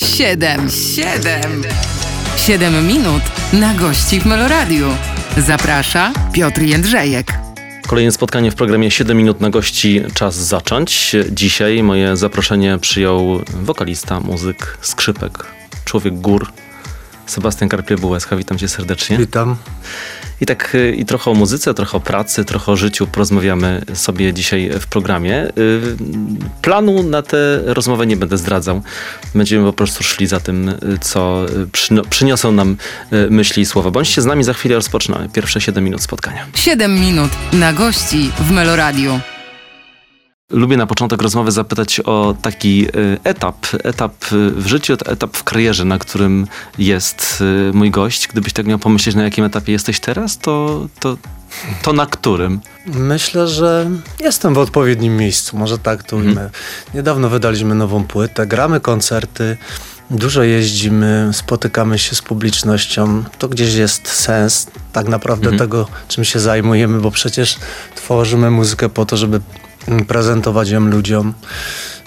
Siedem, 0.00 0.70
siedem, 0.70 1.62
siedem 2.36 2.86
minut 2.86 3.22
na 3.52 3.74
gości 3.74 4.20
w 4.20 4.26
Meloradiu. 4.26 4.88
Zaprasza 5.36 6.12
Piotr 6.32 6.62
Jędrzejek. 6.62 7.32
Kolejne 7.86 8.12
spotkanie 8.12 8.50
w 8.50 8.54
programie 8.54 8.90
7 8.90 9.16
minut 9.16 9.40
na 9.40 9.50
gości. 9.50 10.02
Czas 10.14 10.34
zacząć. 10.34 11.16
Dzisiaj 11.30 11.82
moje 11.82 12.16
zaproszenie 12.16 12.78
przyjął 12.78 13.40
wokalista, 13.62 14.20
muzyk, 14.20 14.78
skrzypek, 14.80 15.46
człowiek 15.84 16.14
gór, 16.14 16.52
Sebastian 17.26 17.68
Karpie-Bułeska. 17.68 18.36
Witam 18.36 18.58
cię 18.58 18.68
serdecznie. 18.68 19.18
Witam. 19.18 19.56
I 20.40 20.46
tak 20.46 20.74
y, 20.74 20.94
i 20.96 21.04
trochę 21.04 21.30
o 21.30 21.34
muzyce, 21.34 21.74
trochę 21.74 21.96
o 21.96 22.00
pracy, 22.00 22.44
trochę 22.44 22.72
o 22.72 22.76
życiu 22.76 23.06
porozmawiamy 23.06 23.82
sobie 23.94 24.32
dzisiaj 24.32 24.70
w 24.80 24.86
programie. 24.86 25.48
Y, 25.48 25.96
planu 26.62 27.02
na 27.02 27.22
tę 27.22 27.60
rozmowę 27.64 28.06
nie 28.06 28.16
będę 28.16 28.38
zdradzał. 28.38 28.82
Będziemy 29.34 29.66
po 29.66 29.72
prostu 29.72 30.04
szli 30.04 30.26
za 30.26 30.40
tym, 30.40 30.68
y, 30.68 30.76
co 31.00 31.46
przyniosą 32.10 32.52
nam 32.52 32.76
myśli 33.30 33.62
i 33.62 33.66
słowa. 33.66 33.90
Bądźcie 33.90 34.22
z 34.22 34.24
nami, 34.24 34.44
za 34.44 34.52
chwilę 34.52 34.74
rozpoczynamy 34.74 35.28
pierwsze 35.28 35.60
7 35.60 35.84
minut 35.84 36.02
spotkania. 36.02 36.46
7 36.54 37.00
minut 37.00 37.30
na 37.52 37.72
gości 37.72 38.30
w 38.40 38.50
Meloradiu. 38.50 39.20
Lubię 40.50 40.76
na 40.76 40.86
początek 40.86 41.22
rozmowy 41.22 41.52
zapytać 41.52 42.00
o 42.00 42.34
taki 42.42 42.86
y, 42.88 43.18
etap, 43.24 43.66
etap 43.84 44.14
w 44.30 44.66
życiu, 44.66 44.92
etap 44.92 45.36
w 45.36 45.44
karierze, 45.44 45.84
na 45.84 45.98
którym 45.98 46.46
jest 46.78 47.42
y, 47.70 47.72
mój 47.74 47.90
gość. 47.90 48.28
Gdybyś 48.28 48.52
tak 48.52 48.66
miał 48.66 48.78
pomyśleć, 48.78 49.16
na 49.16 49.24
jakim 49.24 49.44
etapie 49.44 49.72
jesteś 49.72 50.00
teraz, 50.00 50.38
to, 50.38 50.86
to, 51.00 51.16
to 51.82 51.92
na 51.92 52.06
którym? 52.06 52.60
Myślę, 52.86 53.48
że 53.48 53.90
jestem 54.20 54.54
w 54.54 54.58
odpowiednim 54.58 55.16
miejscu, 55.16 55.56
może 55.56 55.78
tak 55.78 56.02
to 56.02 56.16
ujmę. 56.16 56.30
Mhm. 56.30 56.50
Niedawno 56.94 57.28
wydaliśmy 57.28 57.74
nową 57.74 58.04
płytę, 58.04 58.46
gramy 58.46 58.80
koncerty, 58.80 59.56
dużo 60.10 60.42
jeździmy, 60.42 61.30
spotykamy 61.32 61.98
się 61.98 62.14
z 62.14 62.22
publicznością. 62.22 63.24
To 63.38 63.48
gdzieś 63.48 63.74
jest 63.74 64.08
sens 64.08 64.66
tak 64.92 65.08
naprawdę 65.08 65.50
mhm. 65.50 65.58
tego, 65.58 65.88
czym 66.08 66.24
się 66.24 66.40
zajmujemy, 66.40 67.00
bo 67.00 67.10
przecież 67.10 67.56
tworzymy 67.94 68.50
muzykę 68.50 68.88
po 68.88 69.06
to, 69.06 69.16
żeby 69.16 69.40
prezentować 70.06 70.70
ją 70.70 70.80
ludziom. 70.80 71.34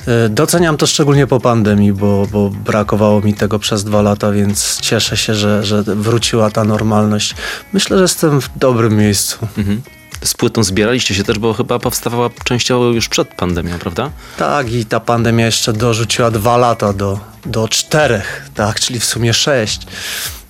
E, 0.07 0.29
doceniam 0.29 0.77
to 0.77 0.87
szczególnie 0.87 1.27
po 1.27 1.39
pandemii, 1.39 1.93
bo, 1.93 2.27
bo 2.31 2.49
brakowało 2.49 3.21
mi 3.21 3.33
tego 3.33 3.59
przez 3.59 3.83
dwa 3.83 4.01
lata, 4.01 4.31
więc 4.31 4.81
cieszę 4.81 5.17
się, 5.17 5.35
że, 5.35 5.63
że 5.63 5.83
wróciła 5.83 6.51
ta 6.51 6.63
normalność. 6.63 7.35
Myślę, 7.73 7.97
że 7.97 8.03
jestem 8.03 8.41
w 8.41 8.49
dobrym 8.55 8.97
miejscu. 8.97 9.47
Mhm. 9.57 9.81
Z 10.23 10.33
płytą 10.33 10.63
zbieraliście 10.63 11.15
się 11.15 11.23
też, 11.23 11.39
bo 11.39 11.53
chyba 11.53 11.79
powstawała 11.79 12.29
częściowo 12.43 12.85
już 12.85 13.09
przed 13.09 13.27
pandemią, 13.27 13.79
prawda? 13.79 14.09
Tak, 14.37 14.71
i 14.71 14.85
ta 14.85 14.99
pandemia 14.99 15.45
jeszcze 15.45 15.73
dorzuciła 15.73 16.31
dwa 16.31 16.57
lata 16.57 16.93
do, 16.93 17.19
do 17.45 17.67
czterech, 17.67 18.49
tak, 18.55 18.79
czyli 18.79 18.99
w 18.99 19.05
sumie 19.05 19.33
sześć. 19.33 19.81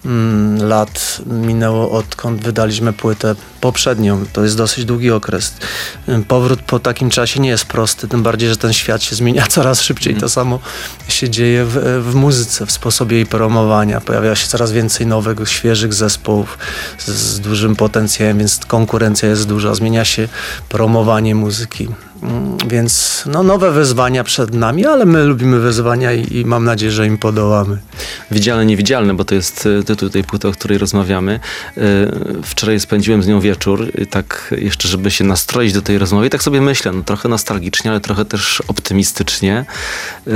Mm, 0.06 0.68
lat 0.68 1.22
minęło 1.26 1.92
odkąd 1.92 2.42
wydaliśmy 2.42 2.94
płytę 2.94 3.36
poprzednią. 3.62 4.26
To 4.34 4.44
jest 4.44 4.58
dosyć 4.58 4.86
długi 4.86 5.12
okres. 5.12 5.54
Mm, 6.08 6.24
powrót 6.24 6.62
po 6.62 6.80
takim 6.80 7.10
czasie 7.10 7.40
nie 7.40 7.50
jest 7.50 7.66
prosty, 7.66 8.08
tym 8.08 8.24
bardziej, 8.24 8.50
że 8.50 8.58
ten 8.58 8.74
świat 8.74 9.04
się 9.04 9.16
zmienia 9.16 9.48
coraz 9.56 9.82
szybciej. 9.82 10.16
To 10.16 10.30
samo 10.30 10.60
się 11.08 11.30
dzieje 11.30 11.66
w, 11.66 12.04
w 12.12 12.16
muzyce, 12.16 12.66
w 12.66 12.72
sposobie 12.72 13.16
jej 13.16 13.26
promowania. 13.26 14.02
Pojawia 14.02 14.36
się 14.36 14.48
coraz 14.48 14.72
więcej 14.72 15.08
nowych, 15.08 15.50
świeżych 15.50 15.94
zespołów 15.94 16.58
z, 16.98 17.08
z 17.08 17.40
dużym 17.40 17.76
potencjałem, 17.76 18.38
więc 18.38 18.66
konkurencja 18.66 19.30
jest 19.30 19.48
duża. 19.48 19.76
Zmienia 19.76 20.06
się 20.06 20.28
promowanie 20.70 21.36
muzyki. 21.36 21.88
Mm, 22.24 22.58
więc 22.68 23.24
no, 23.26 23.44
nowe 23.44 23.72
wyzwania 23.72 24.24
przed 24.24 24.54
nami, 24.54 24.86
ale 24.86 25.06
my 25.06 25.24
lubimy 25.24 25.60
wyzwania 25.60 26.14
i, 26.14 26.38
i 26.38 26.46
mam 26.46 26.66
nadzieję, 26.66 26.92
że 26.92 27.08
im 27.08 27.18
podołamy. 27.18 27.78
Widzialne, 28.32 28.66
niewidzialne, 28.66 29.14
bo 29.14 29.26
to 29.26 29.36
jest 29.36 29.68
e, 29.80 29.84
tytuł 29.84 30.10
tej 30.10 30.24
płyty, 30.24 30.48
o 30.48 30.52
której 30.52 30.78
rozmawiamy. 30.78 31.40
E, 31.78 31.82
wczoraj 32.44 32.80
spędziłem 32.80 33.24
z 33.24 33.28
nią 33.28 33.40
wieczór, 33.40 33.92
tak 34.10 34.54
jeszcze, 34.58 34.88
żeby 34.88 35.12
się 35.12 35.24
nastroić 35.24 35.74
do 35.74 35.82
tej 35.82 35.98
rozmowy. 35.98 36.28
I 36.28 36.30
tak 36.30 36.44
sobie 36.44 36.62
myślę, 36.62 36.92
no, 36.92 37.04
trochę 37.04 37.30
nostalgicznie, 37.30 37.92
ale 37.92 38.00
trochę 38.00 38.26
też 38.26 38.64
optymistycznie. 38.68 39.66
E, 40.28 40.32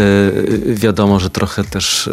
wiadomo, 0.74 1.20
że 1.20 1.30
trochę 1.30 1.64
też 1.64 2.10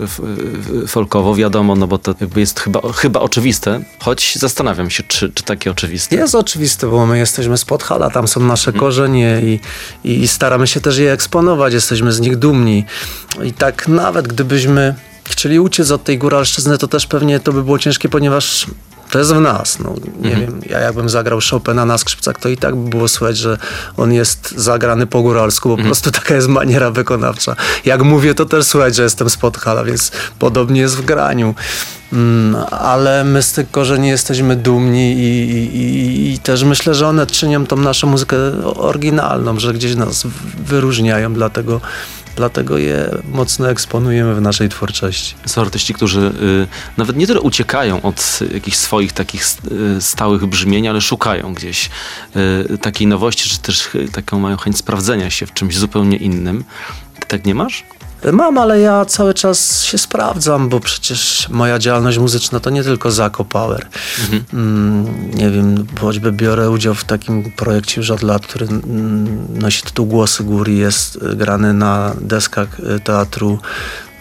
folkowo, 0.87 1.35
wiadomo, 1.35 1.77
no 1.77 1.87
bo 1.87 1.99
to 1.99 2.15
jakby 2.21 2.41
jest 2.41 2.61
chyba, 2.61 2.81
chyba 2.93 3.21
oczywiste, 3.21 3.81
choć 3.99 4.37
zastanawiam 4.39 4.91
się, 4.91 5.03
czy, 5.03 5.33
czy 5.33 5.45
takie 5.45 5.71
oczywiste. 5.71 6.17
Jest 6.17 6.35
oczywiste, 6.35 6.87
bo 6.87 7.07
my 7.07 7.19
jesteśmy 7.19 7.59
z 7.59 7.65
Podhala, 7.65 8.11
tam 8.11 8.29
są 8.29 8.41
nasze 8.41 8.73
hmm. 8.73 8.81
korzenie 8.81 9.41
i 9.43 9.60
i, 10.05 10.29
staramy 10.29 10.67
się 10.67 10.81
też 10.81 10.99
je 10.99 11.13
eksponować, 11.13 11.75
jesteśmy 11.75 12.13
z 12.13 12.21
nich 12.21 12.37
dumni. 12.37 12.85
I 13.43 13.53
tak 13.53 13.89
nawet 13.89 14.29
gdybyśmy 14.29 14.95
chcieli 15.25 15.61
uciec 15.61 15.91
od 15.91 16.05
tej 16.05 16.19
góralszczyzny, 16.19 16.79
to 16.79 16.89
też 16.89 17.07
pewnie 17.07 17.41
to 17.41 17.53
by 17.53 17.65
było 17.65 17.79
ciężkie, 17.79 18.09
ponieważ 18.09 18.67
to 19.11 19.19
jest 19.19 19.35
w 19.35 19.41
nas. 19.41 19.79
No, 19.79 19.95
nie 20.21 20.31
mhm. 20.31 20.47
wiem, 20.47 20.61
ja 20.71 20.79
jakbym 20.79 21.09
zagrał 21.09 21.39
Chopina 21.51 21.85
na 21.85 21.99
skrzypcach, 21.99 22.39
to 22.39 22.49
i 22.49 22.57
tak 22.57 22.77
by 22.77 22.91
było 22.91 23.09
słychać, 23.09 23.37
że 23.37 23.59
on 23.97 24.13
jest 24.13 24.55
zagrany 24.57 25.07
po 25.07 25.23
góralsku, 25.23 25.69
bo 25.69 25.75
mhm. 25.75 25.85
po 25.85 25.89
prostu 25.89 26.11
taka 26.21 26.35
jest 26.35 26.49
maniera 26.49 26.91
wykonawcza. 26.91 27.57
Jak 27.85 28.03
mówię, 28.03 28.35
to 28.35 28.45
też 28.45 28.65
słychać, 28.65 28.97
że 28.97 29.03
jestem 29.03 29.31
z 29.31 29.37
Podhala, 29.37 29.85
więc 29.85 30.13
podobnie 30.39 30.81
jest 30.81 30.97
w 30.97 31.05
graniu. 31.05 31.55
Mm, 32.13 32.57
ale 32.71 33.25
my 33.25 33.43
z 33.43 33.53
tych 33.53 33.71
korzeni 33.71 34.09
jesteśmy 34.09 34.57
dumni 34.57 35.13
i, 35.13 35.57
i, 35.77 36.33
i, 36.33 36.39
też 36.39 36.65
myślę, 36.65 36.95
że 36.95 37.09
one 37.09 37.27
czynią 37.27 37.67
tą 37.67 37.77
naszą 37.77 38.07
muzykę 38.07 38.37
oryginalną, 38.65 39.59
że 39.59 39.73
gdzieś 39.73 39.97
nas 39.97 40.27
wyróżniają, 40.67 41.35
dlatego 41.35 41.81
dlatego 42.37 42.79
je 42.79 43.11
mocno 43.33 43.71
eksponujemy 43.71 44.35
w 44.35 44.41
naszej 44.41 44.69
twórczości. 44.69 45.35
Są 45.47 45.61
artyści, 45.61 45.95
którzy 45.95 46.21
y, 46.21 46.67
nawet 46.97 47.17
nie 47.17 47.27
tyle 47.27 47.41
uciekają 47.41 48.03
od 48.03 48.39
jakichś 48.55 48.77
swoich 48.77 49.13
takich 49.13 49.45
y, 49.97 50.01
stałych 50.01 50.47
brzmień, 50.47 50.89
ale 50.89 51.01
szukają 51.01 51.55
gdzieś 51.55 51.91
y, 52.71 52.79
takiej 52.79 53.07
nowości, 53.07 53.51
czy 53.51 53.59
też 53.59 53.89
taką 54.13 54.39
mają 54.39 54.57
chęć 54.57 54.79
sprawdzenia 54.79 55.31
się 55.31 55.47
w 55.47 55.53
czymś 55.53 55.77
zupełnie 55.77 56.17
innym. 56.17 56.65
Ty 57.21 57.27
tak 57.27 57.47
nie 57.47 57.55
masz? 57.55 57.85
Mam, 58.33 58.59
ale 58.59 58.81
ja 58.81 59.05
cały 59.05 59.35
czas 59.35 59.83
się 59.83 59.99
sprawdzam, 59.99 60.69
bo 60.69 60.81
przecież 60.81 61.49
moja 61.49 61.79
działalność 61.79 62.19
muzyczna 62.19 62.61
to 62.61 62.71
nie 62.71 62.85
tylko 62.85 63.11
Zako 63.11 63.45
Power. 63.45 63.87
Mhm. 64.21 64.45
Mm, 64.53 65.31
nie 65.35 65.51
wiem, 65.51 65.87
choćby 66.01 66.33
biorę 66.33 66.71
udział 66.71 66.95
w 66.95 67.05
takim 67.05 67.53
projekcie 67.53 68.01
już 68.01 68.11
od 68.11 68.23
lat, 68.23 68.47
który 68.47 68.67
mm, 68.67 69.47
nosi 69.59 69.83
tytuł 69.83 70.07
Głosy 70.07 70.45
Góry, 70.45 70.73
jest 70.73 71.19
grany 71.35 71.75
na 71.75 72.15
deskach 72.21 72.81
e, 72.81 73.01
Teatru 73.01 73.59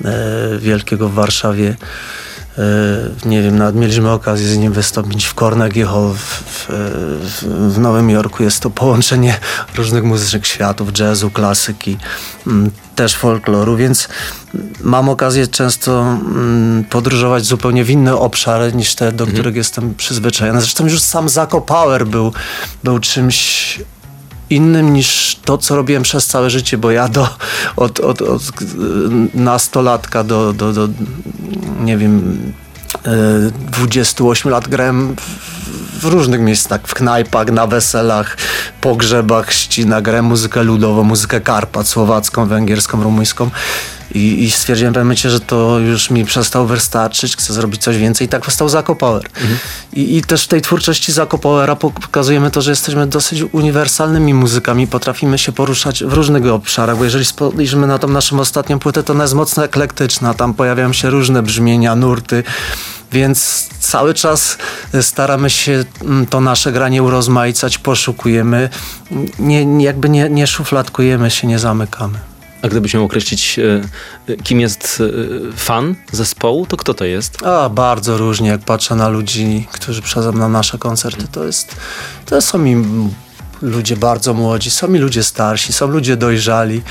e, 0.06 0.58
Wielkiego 0.60 1.10
w 1.10 1.14
Warszawie. 1.14 1.76
E, 2.60 3.30
nie 3.30 3.42
wiem, 3.42 3.58
nawet 3.58 3.76
mieliśmy 3.76 4.12
okazję 4.12 4.48
z 4.48 4.58
nim 4.58 4.74
wystąpić 4.74 5.26
w 5.26 5.34
Carnegie 5.34 5.86
Hall 5.86 6.14
w, 6.14 6.44
w, 6.46 6.68
w, 7.74 7.80
Nowym 7.80 8.10
Jorku. 8.10 8.44
Jest 8.44 8.60
to 8.60 8.70
połączenie 8.70 9.40
różnych 9.76 10.04
muzycznych 10.04 10.48
światów, 10.48 11.00
jazzu, 11.00 11.32
klasyki, 11.32 11.98
mm, 12.48 12.72
też 12.96 13.16
folkloru, 13.16 13.78
więc 13.78 14.10
mam 14.82 15.10
okazję 15.10 15.48
często 15.48 16.02
mm, 16.02 16.84
podróżować 16.84 17.46
zupełnie 17.46 17.84
w 17.84 17.90
inne 17.90 18.16
obszary 18.16 18.74
niż 18.74 18.96
te, 18.96 19.12
do 19.12 19.24
mhm. 19.24 19.34
których 19.34 19.56
jestem 19.56 19.96
przyzwyczajony. 19.96 20.62
Zresztą 20.62 20.84
już 20.84 21.02
sam 21.02 21.30
Zako 21.30 21.62
Power 21.62 22.08
był, 22.08 22.34
był 22.84 23.00
czymś 23.00 23.80
innym 24.50 24.94
niż 24.94 25.40
to, 25.46 25.58
co 25.58 25.76
robiłem 25.76 26.04
przez 26.04 26.28
całe 26.28 26.50
życie, 26.50 26.78
bo 26.78 26.92
ja 26.92 27.10
do, 27.10 27.30
od, 27.76 28.00
od, 28.00 28.22
od 28.22 28.42
nastolatka 29.34 30.24
do, 30.24 30.54
do, 30.54 30.74
do 30.74 30.90
nie 31.80 31.98
wiem, 31.98 32.42
28 33.72 34.50
e, 34.50 34.52
lat 34.52 34.68
grałem 34.68 35.16
w 36.00 36.06
różnych 36.06 36.42
miejscach, 36.42 36.82
w 36.84 36.94
knajpach, 36.94 37.52
na 37.52 37.68
weselach, 37.68 38.38
pogrzebach, 38.82 39.54
ścina, 39.54 40.02
grałem 40.02 40.26
muzykę 40.26 40.64
ludową, 40.64 41.04
muzykę 41.04 41.42
Karpat, 41.42 41.88
słowacką, 41.88 42.46
węgierską, 42.46 43.04
rumuńską. 43.04 43.50
I, 44.16 44.44
I 44.44 44.52
stwierdziłem 44.52 44.94
w 44.94 44.96
pewnym 44.96 45.08
momencie, 45.08 45.30
że 45.30 45.40
to 45.40 45.80
już 45.80 46.10
mi 46.10 46.26
przestał 46.26 46.68
wystarczyć, 46.68 47.36
chcę 47.36 47.54
zrobić 47.54 47.82
coś 47.82 47.98
więcej 47.98 48.28
i 48.28 48.30
tak 48.30 48.42
powstał 48.42 48.70
Zako 48.70 48.96
Power. 48.96 49.26
Mhm. 49.26 49.60
I, 49.94 50.18
I, 50.18 50.22
też 50.22 50.44
w 50.44 50.48
tej 50.48 50.62
twórczości 50.62 51.12
Zako 51.12 51.38
Powera 51.38 51.76
pokazujemy 51.76 52.52
to, 52.52 52.62
że 52.62 52.72
jesteśmy 52.72 53.08
dosyć 53.08 53.44
uniwersalnymi 53.52 54.34
muzykami, 54.34 54.88
potrafimy 54.88 55.38
się 55.38 55.52
poruszać 55.52 56.04
w 56.04 56.14
różnych 56.14 56.46
obszarach, 56.46 56.98
bo 56.98 57.04
jeżeli 57.04 57.26
spojrzymy 57.26 57.88
na 57.88 58.00
tą 58.00 58.08
naszą 58.08 58.40
ostatnią 58.40 58.80
płytę, 58.80 59.04
to 59.04 59.14
ona 59.14 59.24
jest 59.24 59.34
mocno 59.34 59.64
eklektyczna, 59.64 60.34
tam 60.34 60.54
pojawiają 60.54 60.94
się 60.94 61.10
różne 61.10 61.44
brzmienia, 61.44 61.96
nurty, 61.96 62.44
więc 63.12 63.70
cały 63.80 64.14
czas 64.14 64.58
staramy 65.02 65.50
się 65.50 65.86
mm, 66.02 66.26
to 66.26 66.42
nasze 66.42 66.72
granie 66.72 67.04
urozmaicać, 67.04 67.78
poszukujemy, 67.78 68.70
nie, 69.40 69.84
jakby 69.84 70.10
nie, 70.10 70.30
nie 70.30 70.48
szufladkujemy 70.48 71.32
się, 71.32 71.48
nie 71.48 71.60
zamykamy. 71.60 72.20
A 72.62 72.68
gdybyś 72.68 72.94
miał 72.94 73.04
określić, 73.04 73.60
e, 73.60 73.82
e, 74.34 74.38
kim 74.38 74.60
jest 74.60 75.04
e, 75.54 75.58
fan 75.58 75.96
zespołu, 76.12 76.66
to 76.66 76.78
kto 76.78 76.94
to 76.94 77.06
jest? 77.06 77.44
A, 77.44 77.70
bardzo 77.70 78.18
różnie. 78.18 78.50
Jak 78.50 78.62
patrzę 78.62 78.96
na 78.96 79.10
ludzi, 79.10 79.68
którzy 79.72 80.02
przychodzą 80.02 80.32
na 80.32 80.50
nasze 80.50 80.78
koncerty, 80.78 81.28
to 81.32 81.46
jest, 81.46 81.76
to 82.26 82.42
są 82.42 82.58
mi 82.58 82.76
ludzie 83.62 83.98
bardzo 83.98 84.34
młodzi, 84.34 84.72
są 84.72 84.94
i 84.94 84.98
ludzie 84.98 85.24
starsi, 85.24 85.74
są 85.74 85.88
ludzie 85.88 86.18
dojrzali. 86.18 86.82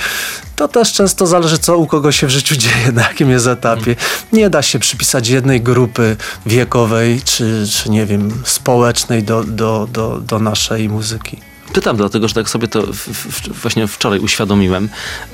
To 0.56 0.68
też 0.68 0.92
często 0.92 1.26
zależy, 1.26 1.58
co 1.58 1.78
u 1.78 1.86
kogo 1.86 2.12
się 2.12 2.26
w 2.26 2.30
życiu 2.30 2.56
dzieje, 2.56 2.92
na 2.92 3.02
jakim 3.02 3.30
jest 3.30 3.46
etapie. 3.46 3.96
Nie 4.32 4.50
da 4.50 4.62
się 4.62 4.78
przypisać 4.78 5.28
jednej 5.28 5.60
grupy 5.60 6.16
wiekowej, 6.46 7.22
czy, 7.24 7.66
czy 7.70 7.90
nie 7.90 8.06
wiem, 8.06 8.42
społecznej 8.44 9.22
do, 9.22 9.44
do, 9.44 9.88
do, 9.92 10.20
do 10.20 10.38
naszej 10.38 10.88
muzyki. 10.88 11.47
Pytam 11.72 11.96
dlatego, 11.96 12.28
że 12.28 12.34
tak 12.34 12.48
sobie 12.48 12.68
to 12.68 12.82
w, 12.82 12.96
w, 12.96 13.62
właśnie 13.62 13.86
wczoraj 13.86 14.18
uświadomiłem. 14.18 14.88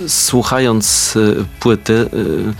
Słuchając 0.09 1.17
y, 1.17 1.45
płyty, 1.61 1.93
y, 1.93 2.55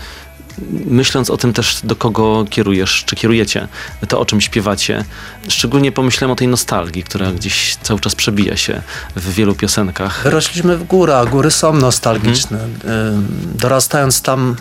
myśląc 0.85 1.29
o 1.29 1.37
tym 1.37 1.53
też, 1.53 1.79
do 1.83 1.95
kogo 1.95 2.45
kierujesz, 2.49 3.03
czy 3.05 3.15
kierujecie, 3.15 3.67
to 4.07 4.19
o 4.19 4.25
czym 4.25 4.41
śpiewacie. 4.41 5.05
Szczególnie 5.47 5.91
pomyślałem 5.91 6.31
o 6.31 6.35
tej 6.35 6.47
nostalgii, 6.47 7.03
która 7.03 7.31
gdzieś 7.31 7.77
cały 7.83 7.99
czas 7.99 8.15
przebija 8.15 8.57
się 8.57 8.81
w 9.15 9.33
wielu 9.33 9.55
piosenkach. 9.55 10.23
Wyrośliśmy 10.23 10.77
w 10.77 10.83
górę, 10.83 11.17
a 11.17 11.25
góry 11.25 11.51
są 11.51 11.73
nostalgiczne. 11.73 12.59
Mhm. 12.63 13.27
Dorastając 13.55 14.21
tam 14.21 14.55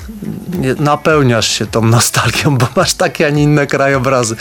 napełniasz 0.79 1.49
się 1.49 1.67
tą 1.67 1.83
nostalgią, 1.83 2.59
bo 2.59 2.69
masz 2.77 2.95
takie, 2.95 3.27
a 3.27 3.31
nie 3.31 3.43
inne 3.43 3.67
krajobrazy. 3.67 4.37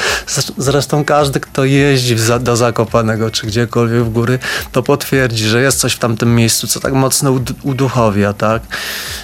Zresztą 0.58 1.06
każdy, 1.06 1.40
kto 1.40 1.66
jeździ 1.66 2.16
do 2.40 2.56
Zakopanego, 2.56 3.32
czy 3.32 3.48
gdziekolwiek 3.48 4.04
w 4.04 4.10
góry, 4.10 4.40
to 4.72 4.84
potwierdzi, 4.84 5.48
że 5.48 5.62
jest 5.62 5.80
coś 5.80 5.94
w 5.94 6.00
tamtym 6.00 6.36
miejscu, 6.36 6.68
co 6.68 6.80
tak 6.80 6.94
mocno 6.94 7.40
uduchowia, 7.64 8.34
tak? 8.34 8.64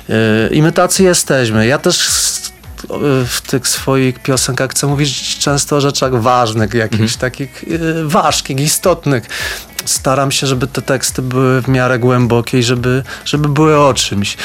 Y, 0.09 0.49
I 0.51 0.61
my 0.61 0.71
tacy 0.71 1.03
jesteśmy. 1.03 1.67
Ja 1.67 1.77
też 1.77 1.97
w 3.27 3.41
tych 3.41 3.67
swoich 3.67 4.19
piosenkach 4.19 4.71
chcę 4.71 4.87
mówić 4.87 5.37
często 5.37 5.75
o 5.75 5.81
rzeczach 5.81 6.21
ważnych, 6.21 6.73
jakichś 6.73 7.13
mhm. 7.13 7.19
takich 7.19 7.63
y, 7.63 8.07
ważkich, 8.07 8.59
istotnych. 8.59 9.23
Staram 9.85 10.31
się, 10.31 10.47
żeby 10.47 10.67
te 10.67 10.81
teksty 10.81 11.21
były 11.21 11.61
w 11.61 11.67
miarę 11.67 11.99
głębokie 11.99 12.59
i 12.59 12.63
żeby, 12.63 13.03
żeby 13.25 13.49
były 13.49 13.79
o 13.79 13.93
czymś. 13.93 14.37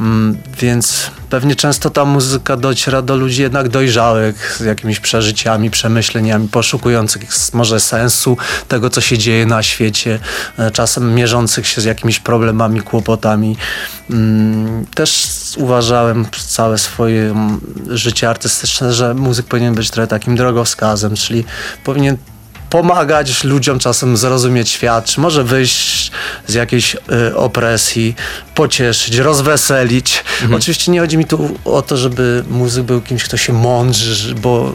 Mm, 0.00 0.38
więc 0.60 1.10
pewnie 1.30 1.56
często 1.56 1.90
ta 1.90 2.04
muzyka 2.04 2.56
dociera 2.56 3.02
do 3.02 3.16
ludzi 3.16 3.42
jednak 3.42 3.68
dojrzałych, 3.68 4.56
z 4.60 4.64
jakimiś 4.64 5.00
przeżyciami, 5.00 5.70
przemyśleniami, 5.70 6.48
poszukujących 6.48 7.22
może 7.52 7.80
sensu 7.80 8.36
tego, 8.68 8.90
co 8.90 9.00
się 9.00 9.18
dzieje 9.18 9.46
na 9.46 9.62
świecie, 9.62 10.18
e, 10.58 10.70
czasem 10.70 11.14
mierzących 11.14 11.66
się 11.66 11.80
z 11.80 11.84
jakimiś 11.84 12.20
problemami, 12.20 12.80
kłopotami. 12.80 13.56
Mm, 14.10 14.86
też 14.94 15.26
uważałem 15.56 16.26
całe 16.46 16.78
swoje 16.78 17.30
mm, 17.30 17.60
życie 17.88 18.30
artystyczne, 18.30 18.92
że 18.92 19.14
muzyk 19.14 19.46
powinien 19.46 19.74
być 19.74 19.90
trochę 19.90 20.06
takim 20.06 20.36
drogowskazem, 20.36 21.14
czyli 21.14 21.44
powinien 21.84 22.16
pomagać 22.70 23.44
ludziom 23.44 23.78
czasem 23.78 24.16
zrozumieć 24.16 24.68
świat, 24.68 25.04
czy 25.04 25.20
może 25.20 25.44
wyjść 25.44 26.10
z 26.46 26.54
jakiejś 26.54 26.94
y, 26.94 27.36
opresji, 27.36 28.14
pocieszyć, 28.54 29.16
rozweselić. 29.16 30.24
Mhm. 30.34 30.54
Oczywiście 30.54 30.92
nie 30.92 31.00
chodzi 31.00 31.18
mi 31.18 31.24
tu 31.24 31.58
o 31.64 31.82
to, 31.82 31.96
żeby 31.96 32.44
muzyk 32.50 32.84
był 32.84 33.00
kimś, 33.00 33.24
kto 33.24 33.36
się 33.36 33.52
mądrzy, 33.52 34.34
bo 34.34 34.74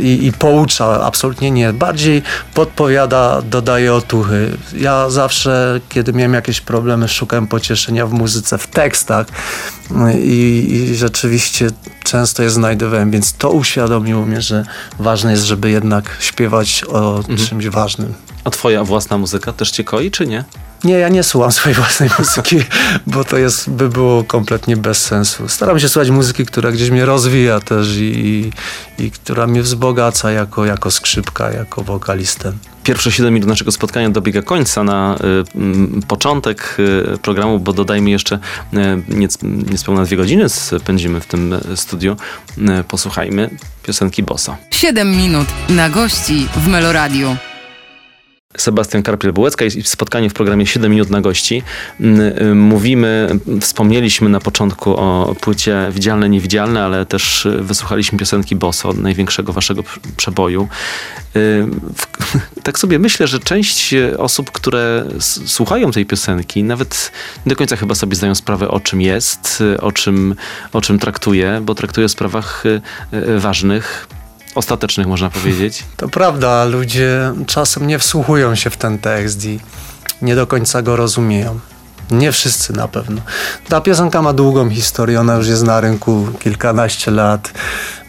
i, 0.00 0.26
i 0.26 0.32
poucza, 0.32 1.04
absolutnie 1.04 1.50
nie. 1.50 1.72
Bardziej 1.72 2.22
podpowiada, 2.54 3.42
dodaje 3.42 3.94
otuchy. 3.94 4.56
Ja 4.76 5.10
zawsze, 5.10 5.80
kiedy 5.88 6.12
miałem 6.12 6.34
jakieś 6.34 6.60
problemy, 6.60 7.08
szukałem 7.08 7.46
pocieszenia 7.46 8.06
w 8.06 8.12
muzyce, 8.12 8.58
w 8.58 8.66
tekstach 8.66 9.26
i, 10.22 10.66
i 10.70 10.96
rzeczywiście 10.96 11.70
często 12.04 12.42
je 12.42 12.50
znajdowałem, 12.50 13.10
więc 13.10 13.32
to 13.32 13.50
uświadomiło 13.50 14.26
mnie, 14.26 14.40
że 14.40 14.64
ważne 14.98 15.30
jest, 15.30 15.44
żeby 15.44 15.70
jednak 15.70 16.16
śpiewać 16.20 16.84
o 16.88 17.16
mhm. 17.16 17.38
czymś 17.38 17.68
ważnym. 17.68 18.14
A 18.44 18.50
twoja 18.50 18.84
własna 18.84 19.18
muzyka 19.18 19.52
też 19.52 19.70
cię 19.70 19.84
koi, 19.84 20.10
czy 20.10 20.26
nie? 20.26 20.44
Nie, 20.84 20.94
ja 20.94 21.08
nie 21.08 21.22
słucham 21.22 21.52
swojej 21.52 21.76
własnej 21.76 22.10
muzyki, 22.18 22.56
bo 23.06 23.24
to 23.24 23.38
jest, 23.38 23.70
by 23.70 23.88
było 23.88 24.24
kompletnie 24.24 24.76
bez 24.76 25.04
sensu. 25.04 25.48
Staram 25.48 25.80
się 25.80 25.88
słuchać 25.88 26.10
muzyki, 26.10 26.46
która 26.46 26.72
gdzieś 26.72 26.90
mnie 26.90 27.04
rozwija 27.04 27.60
też 27.60 27.96
i, 27.96 28.50
i 28.98 29.10
która 29.10 29.46
mnie 29.46 29.62
wzbogaca 29.62 30.30
jako, 30.30 30.64
jako 30.64 30.90
skrzypka, 30.90 31.50
jako 31.52 31.82
wokalistę. 31.82 32.52
Pierwsze 32.84 33.12
7 33.12 33.34
minut 33.34 33.48
naszego 33.48 33.72
spotkania 33.72 34.10
dobiega 34.10 34.42
końca 34.42 34.84
na 34.84 35.16
y, 36.00 36.06
początek 36.06 36.76
y, 37.14 37.18
programu, 37.18 37.58
bo 37.58 37.72
dodajmy 37.72 38.10
jeszcze 38.10 38.38
y, 38.74 38.78
niespełna 39.70 40.04
dwie 40.04 40.16
godziny 40.16 40.48
spędzimy 40.48 41.20
w 41.20 41.26
tym 41.26 41.54
studiu. 41.74 42.16
Y, 42.58 42.84
posłuchajmy 42.84 43.50
piosenki 43.82 44.22
Bossa. 44.22 44.56
7 44.70 45.16
minut 45.16 45.46
na 45.68 45.90
gości 45.90 46.48
w 46.56 46.68
Meloradiu. 46.68 47.36
Sebastian 48.56 49.02
Karpiel-Bułecka 49.02 49.78
i 49.78 49.82
spotkanie 49.82 50.30
w 50.30 50.34
programie 50.34 50.66
7 50.66 50.90
minut 50.90 51.10
na 51.10 51.20
gości. 51.20 51.62
Mm, 52.00 52.20
y, 52.20 52.54
mówimy, 52.54 53.28
wspomnieliśmy 53.60 54.28
na 54.28 54.40
początku 54.40 54.96
o 54.96 55.36
płycie 55.40 55.88
Widzialne, 55.92 56.28
Niewidzialne, 56.28 56.84
ale 56.84 57.06
też 57.06 57.48
wysłuchaliśmy 57.60 58.18
piosenki 58.18 58.56
Boso, 58.56 58.92
największego 58.92 59.52
waszego 59.52 59.82
przeboju. 60.16 60.68
Y, 61.36 61.66
tak 62.62 62.78
sobie 62.78 62.98
myślę, 62.98 63.26
że 63.26 63.38
część 63.38 63.94
osób, 64.18 64.50
które 64.50 65.04
słuchają 65.46 65.92
tej 65.92 66.06
piosenki, 66.06 66.64
nawet 66.64 67.12
do 67.46 67.56
końca 67.56 67.76
chyba 67.76 67.94
sobie 67.94 68.16
zdają 68.16 68.34
sprawę 68.34 68.68
o 68.68 68.80
czym 68.80 69.00
jest, 69.00 69.62
o 69.80 69.92
czym, 69.92 70.34
o 70.72 70.80
czym 70.80 70.98
traktuje, 70.98 71.60
bo 71.64 71.74
traktuje 71.74 72.04
o 72.04 72.08
sprawach 72.08 72.64
y, 72.66 72.80
ważnych, 73.38 74.06
ostatecznych, 74.54 75.06
można 75.06 75.30
powiedzieć. 75.30 75.84
To 75.96 76.08
prawda, 76.08 76.64
ludzie 76.64 77.32
czasem 77.46 77.86
nie 77.86 77.98
wsłuchują 77.98 78.54
się 78.54 78.70
w 78.70 78.76
ten 78.76 78.98
tekst 78.98 79.44
i 79.44 79.60
nie 80.22 80.34
do 80.34 80.46
końca 80.46 80.82
go 80.82 80.96
rozumieją. 80.96 81.60
Nie 82.10 82.32
wszyscy 82.32 82.72
na 82.72 82.88
pewno. 82.88 83.20
Ta 83.68 83.80
piosenka 83.80 84.22
ma 84.22 84.32
długą 84.32 84.70
historię, 84.70 85.20
ona 85.20 85.36
już 85.36 85.48
jest 85.48 85.62
na 85.62 85.80
rynku 85.80 86.28
kilkanaście 86.40 87.10
lat. 87.10 87.52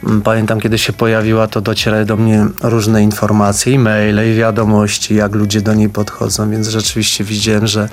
Mm, 0.04 0.22
pamiętam, 0.22 0.60
kiedy 0.60 0.78
się 0.78 0.94
pojawiła, 0.94 1.48
to 1.48 1.62
docierały 1.62 2.06
do 2.06 2.18
mnie 2.18 2.48
różne 2.62 3.04
informacje, 3.04 3.76
e-maile 3.76 4.32
i 4.32 4.36
wiadomości, 4.36 5.16
jak 5.16 5.36
ludzie 5.36 5.62
do 5.62 5.74
niej 5.74 5.90
podchodzą, 5.90 6.52
więc 6.52 6.68
rzeczywiście 6.68 7.24
widziałem, 7.24 7.68
że 7.68 7.90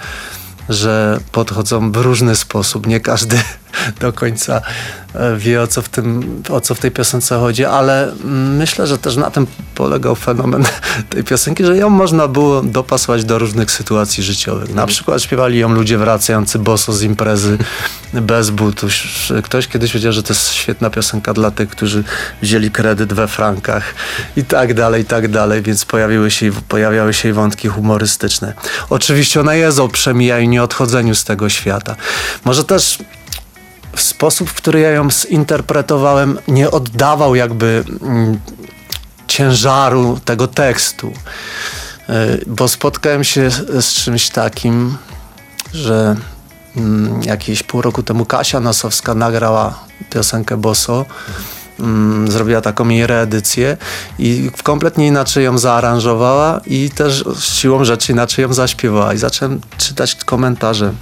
że 0.69 1.21
podchodzą 1.33 1.93
w 1.93 1.97
różny 1.97 2.37
sposób. 2.37 2.87
Nie 2.87 3.01
każdy 3.01 3.37
do 4.01 4.13
końca 4.13 4.61
e, 5.15 5.37
wie, 5.37 5.63
o 5.63 5.67
co, 5.67 5.83
w 5.83 5.89
tym, 5.89 6.43
o 6.51 6.61
co 6.61 6.75
w 6.75 6.79
tej 6.79 6.91
piosence 6.91 7.39
chodzi, 7.39 7.65
ale 7.65 8.13
myślę, 8.59 8.87
że 8.87 8.99
też 8.99 9.17
na 9.17 9.31
tym 9.31 9.47
polegał 9.75 10.15
fenomen 10.15 10.65
tej 11.11 11.25
piosenki, 11.25 11.65
że 11.65 11.77
ją 11.77 11.91
można 11.91 12.29
było 12.29 12.63
dopasować 12.63 13.25
do 13.25 13.39
różnych 13.39 13.71
sytuacji 13.71 14.23
życiowych. 14.23 14.75
Na 14.75 14.87
przykład 14.87 15.23
śpiewali 15.23 15.59
ją 15.59 15.73
ludzie 15.73 15.99
wracający 15.99 16.59
boso 16.59 16.93
z 16.93 17.03
imprezy 17.03 17.59
bez 18.13 18.51
butów. 18.51 18.93
Ktoś 19.45 19.69
kiedyś 19.69 19.93
powiedział, 19.93 20.13
że 20.13 20.23
to 20.23 20.33
jest 20.33 20.53
świetna 20.53 20.91
piosenka 20.91 21.35
dla 21.35 21.51
tych, 21.51 21.69
którzy 21.69 22.05
wzięli 22.43 22.71
kredyt 22.71 23.13
we 23.13 23.29
frankach 23.29 23.95
i 24.37 24.45
tak 24.45 24.75
dalej, 24.75 25.03
i 25.03 25.05
tak 25.05 25.29
dalej, 25.29 25.63
więc 25.63 25.85
pojawiły 25.85 26.31
się, 26.31 26.51
pojawiały 26.69 27.15
się 27.15 27.33
wątki 27.33 27.69
humorystyczne. 27.69 28.53
Oczywiście 28.91 29.41
ona 29.41 29.55
jest 29.55 29.79
o 29.79 29.89
przemijaniu, 29.89 30.49
nie 30.49 30.63
odchodzeniu 30.63 31.15
z 31.15 31.25
tego 31.25 31.49
świata. 31.49 31.97
Może 32.45 32.65
też 32.65 32.99
sposób, 33.97 34.51
w 34.51 34.55
który 34.55 34.81
ja 34.81 34.91
ją 34.91 35.11
zinterpretowałem, 35.11 36.39
nie 36.49 36.71
oddawał 36.71 37.35
jakby 37.35 37.85
mm, 38.03 38.41
ciężaru 39.27 40.21
tego 40.25 40.47
tekstu. 40.49 41.13
Y, 42.09 42.45
bo 42.47 42.69
spotkałem 42.69 43.25
się 43.25 43.51
z 43.81 43.93
czymś 43.93 44.31
takim, 44.31 44.97
że 45.75 46.17
mm, 46.77 47.23
jakieś 47.23 47.63
pół 47.63 47.83
roku 47.83 48.03
temu 48.03 48.25
Kasia 48.25 48.61
Nosowska 48.61 49.15
nagrała 49.15 49.79
piosenkę 50.11 50.57
Boso. 50.57 51.05
Mm, 51.81 52.31
zrobiła 52.31 52.61
taką 52.61 52.89
jej 52.89 53.07
reedycję 53.07 53.77
i 54.19 54.51
kompletnie 54.63 55.07
inaczej 55.07 55.45
ją 55.45 55.59
zaaranżowała 55.59 56.61
i 56.67 56.91
też 56.91 57.25
siłą 57.41 57.85
rzeczy 57.85 58.13
inaczej 58.13 58.43
ją 58.43 58.53
zaśpiewała. 58.53 59.15
I 59.15 59.19
zacząłem 59.19 59.61
czytać 59.79 60.15
komentarze 60.15 60.93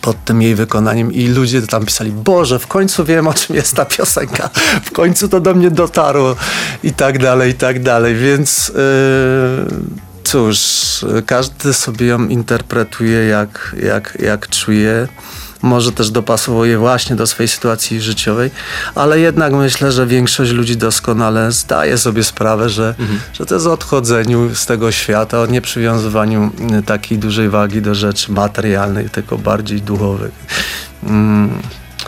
pod 0.00 0.24
tym 0.24 0.42
jej 0.42 0.54
wykonaniem 0.54 1.12
i 1.12 1.28
ludzie 1.28 1.62
tam 1.62 1.86
pisali, 1.86 2.10
Boże, 2.10 2.58
w 2.58 2.66
końcu 2.66 3.04
wiem 3.04 3.26
o 3.26 3.34
czym 3.34 3.56
jest 3.56 3.76
ta 3.76 3.84
piosenka, 3.84 4.50
w 4.84 4.90
końcu 4.90 5.28
to 5.28 5.40
do 5.40 5.54
mnie 5.54 5.70
dotarło. 5.70 6.36
I 6.84 6.92
tak 6.92 7.18
dalej, 7.18 7.50
i 7.50 7.54
tak 7.54 7.82
dalej, 7.82 8.16
więc 8.16 8.68
yy, 8.68 8.74
cóż, 10.24 10.58
każdy 11.26 11.74
sobie 11.74 12.06
ją 12.06 12.28
interpretuje 12.28 13.26
jak, 13.26 13.76
jak, 13.82 14.18
jak 14.20 14.48
czuje 14.48 15.08
może 15.64 15.92
też 15.92 16.10
dopasowuje 16.10 16.78
właśnie 16.78 17.16
do 17.16 17.26
swojej 17.26 17.48
sytuacji 17.48 18.00
życiowej, 18.00 18.50
ale 18.94 19.20
jednak 19.20 19.52
myślę, 19.52 19.92
że 19.92 20.06
większość 20.06 20.52
ludzi 20.52 20.76
doskonale 20.76 21.52
zdaje 21.52 21.98
sobie 21.98 22.24
sprawę, 22.24 22.68
że, 22.68 22.94
mhm. 22.98 23.20
że 23.32 23.46
to 23.46 23.54
jest 23.54 23.66
o 23.66 23.72
odchodzeniu 23.72 24.54
z 24.54 24.66
tego 24.66 24.92
świata, 24.92 25.40
o 25.40 25.46
nieprzywiązywaniu 25.46 26.50
takiej 26.86 27.18
dużej 27.18 27.48
wagi 27.48 27.82
do 27.82 27.94
rzeczy 27.94 28.32
materialnych, 28.32 29.10
tylko 29.10 29.38
bardziej 29.38 29.82
duchowych. 29.82 30.32
Mm. 31.06 31.50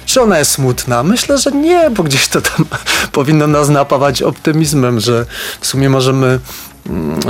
Czy 0.06 0.22
ona 0.22 0.38
jest 0.38 0.50
smutna? 0.50 1.02
Myślę, 1.02 1.38
że 1.38 1.50
nie, 1.50 1.90
bo 1.90 2.02
gdzieś 2.02 2.28
to 2.28 2.40
tam 2.40 2.66
powinno 3.12 3.46
nas 3.46 3.68
napawać 3.68 4.22
optymizmem, 4.22 5.00
że 5.00 5.26
w 5.60 5.66
sumie 5.66 5.90
możemy 5.90 6.40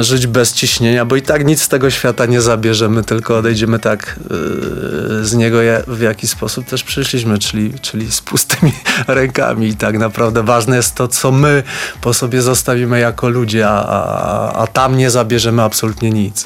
żyć 0.01 0.27
bez 0.27 0.53
ciśnienia, 0.53 1.05
bo 1.05 1.17
i 1.17 1.23
tak 1.23 1.47
nic 1.47 1.63
z 1.63 1.69
tego 1.69 1.91
świata 1.91 2.27
nie 2.27 2.41
zabierzemy, 2.41 3.05
tylko 3.05 3.39
odejdziemy 3.39 3.79
tak 3.79 4.21
yy, 4.31 5.25
z 5.25 5.35
niego, 5.35 5.59
w 5.87 6.01
jaki 6.01 6.29
sposób 6.29 6.67
też 6.67 6.85
przyszliśmy, 6.85 7.39
czyli, 7.39 7.75
czyli 7.81 8.13
z 8.13 8.21
pustymi 8.21 8.73
rękami. 9.07 9.69
I 9.69 9.77
tak 9.77 9.99
naprawdę 9.99 10.43
ważne 10.43 10.77
jest 10.77 10.95
to, 10.95 11.09
co 11.09 11.33
my 11.33 11.63
po 12.01 12.15
sobie 12.15 12.43
zostawimy 12.43 13.01
jako 13.01 13.29
ludzie, 13.29 13.69
a, 13.69 13.87
a, 13.87 14.53
a 14.53 14.67
tam 14.67 14.97
nie 14.97 15.11
zabierzemy 15.11 15.63
absolutnie 15.63 16.11
nic. 16.11 16.45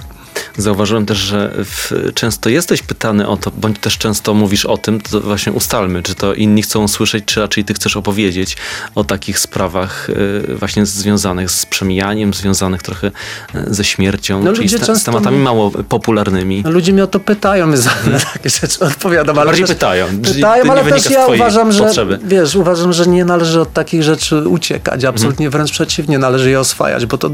Zauważyłem 0.57 1.07
też, 1.07 1.19
że 1.19 1.53
w, 1.65 1.93
często 2.15 2.49
jesteś 2.51 2.83
pytany 2.83 3.29
o 3.29 3.37
to, 3.37 3.51
bądź 3.51 3.79
też 3.79 3.99
często 3.99 4.35
mówisz 4.35 4.67
o 4.67 4.77
tym, 4.79 5.01
to 5.01 5.21
właśnie 5.21 5.53
ustalmy, 5.53 6.03
czy 6.03 6.15
to 6.15 6.35
inni 6.35 6.63
chcą 6.63 6.89
słyszeć, 6.89 7.25
czy 7.25 7.41
raczej 7.41 7.65
ty 7.65 7.75
chcesz 7.75 7.97
opowiedzieć 7.97 8.57
o 8.95 9.05
takich 9.05 9.39
sprawach 9.39 10.11
y, 10.11 10.55
właśnie 10.57 10.87
związanych 10.87 11.51
z 11.51 11.67
przemijaniem, 11.67 12.35
związanych 12.35 12.83
trochę 12.83 13.07
y, 13.07 13.75
ze 13.75 13.85
śmiercią, 13.85 14.43
No 14.43 14.53
czyli 14.53 14.69
z, 14.69 14.87
te, 14.87 14.97
z 14.97 15.05
tematami 15.05 15.37
mi- 15.37 15.43
mało 15.43 15.71
popularnymi. 15.71 16.63
No, 16.65 16.71
ludzie 16.71 16.93
mnie 16.93 17.05
o 17.05 17.07
to 17.07 17.21
pytają, 17.21 17.77
za 17.77 17.91
na 18.13 18.19
takie 18.21 18.51
rzeczy 18.51 18.81
odpowiadam. 18.85 19.39
Ale 19.39 19.47
Bardziej 19.47 19.67
też, 19.67 19.75
pytają, 19.77 20.07
Pytają, 20.23 20.73
ale 20.73 20.85
też 20.85 21.11
ja 21.11 21.27
uważam, 21.27 21.73
że 21.73 21.85
potrzeby. 21.85 22.19
wiesz, 22.25 22.55
uważam, 22.55 22.93
że 22.93 23.07
nie 23.07 23.25
należy 23.25 23.61
od 23.61 23.73
takich 23.73 24.03
rzeczy 24.03 24.49
uciekać. 24.49 25.05
Absolutnie 25.05 25.51
wręcz 25.51 25.73
przeciwnie, 25.73 26.19
należy 26.19 26.51
je 26.51 26.61
oswajać, 26.61 27.07
bo 27.07 27.19
to 27.19 27.31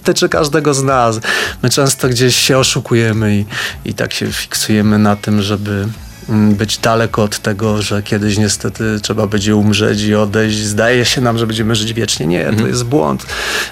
dotyczy 0.00 0.28
każdego 0.28 0.74
z 0.74 0.82
nas. 0.82 1.20
My 1.62 1.70
często 1.70 2.08
gdzieś 2.08 2.36
się 2.36 2.58
oszukujemy 2.58 3.36
i, 3.36 3.44
i 3.84 3.94
tak 3.94 4.12
się 4.12 4.32
fiksujemy 4.32 4.98
na 4.98 5.16
tym, 5.16 5.42
żeby 5.42 5.88
mm, 6.28 6.54
być 6.54 6.78
daleko 6.78 7.22
od 7.22 7.38
tego, 7.38 7.82
że 7.82 8.02
kiedyś 8.02 8.38
niestety 8.38 9.00
trzeba 9.02 9.26
będzie 9.26 9.56
umrzeć 9.56 10.02
i 10.02 10.14
odejść. 10.14 10.58
Zdaje 10.58 11.04
się 11.04 11.20
nam, 11.20 11.38
że 11.38 11.46
będziemy 11.46 11.74
żyć 11.74 11.92
wiecznie. 11.92 12.26
Nie, 12.26 12.52
to 12.58 12.66
jest 12.66 12.84
błąd. 12.84 13.26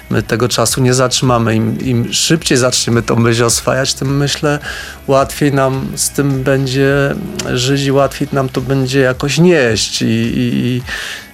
My 0.09 0.23
tego 0.23 0.49
czasu 0.49 0.81
nie 0.81 0.93
zatrzymamy. 0.93 1.55
Im, 1.55 1.79
Im 1.79 2.13
szybciej 2.13 2.57
zaczniemy 2.57 3.01
tą 3.01 3.15
myśl 3.15 3.43
oswajać, 3.43 3.93
tym 3.93 4.17
myślę 4.17 4.59
łatwiej 5.07 5.53
nam 5.53 5.87
z 5.95 6.09
tym 6.09 6.43
będzie 6.43 7.15
żyć 7.53 7.81
i 7.81 7.91
łatwiej 7.91 8.27
nam 8.31 8.49
to 8.49 8.61
będzie 8.61 8.99
jakoś 8.99 9.37
nieść 9.37 10.01
i, 10.01 10.05
i, 10.05 10.65
i, 10.65 10.81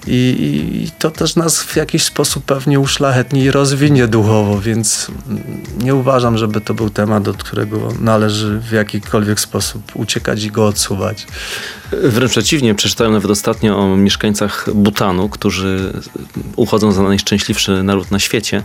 i 0.08 0.90
to 1.00 1.12
też 1.12 1.36
nas 1.36 1.64
w 1.64 1.76
jakiś 1.76 2.04
sposób 2.04 2.46
pewnie 2.46 2.80
uszlachetni 2.80 3.42
i 3.42 3.52
rozwinie 3.52 4.08
duchowo, 4.08 4.62
więc 4.62 5.08
nie 5.84 5.96
uważam, 5.96 6.38
żeby 6.38 6.62
to 6.62 6.74
był 6.74 6.90
temat, 6.90 7.28
od 7.28 7.44
którego 7.44 7.90
należy 8.00 8.60
w 8.60 8.72
jakikolwiek 8.72 9.40
sposób 9.40 9.96
uciekać 9.96 10.44
i 10.44 10.52
go 10.52 10.68
odsuwać. 10.68 11.28
Wręcz 11.92 12.32
przeciwnie, 12.32 12.76
przeczytałem 12.76 13.14
nawet 13.14 13.32
ostatnio 13.32 13.78
o 13.78 13.98
mieszkańcach 13.98 14.70
Butanu, 14.74 15.30
którzy 15.30 15.94
uchodzą 16.56 16.92
za 16.92 17.04
najszczęśliwszy 17.04 17.84
naród 17.84 18.12
na 18.12 18.20
świecie 18.20 18.64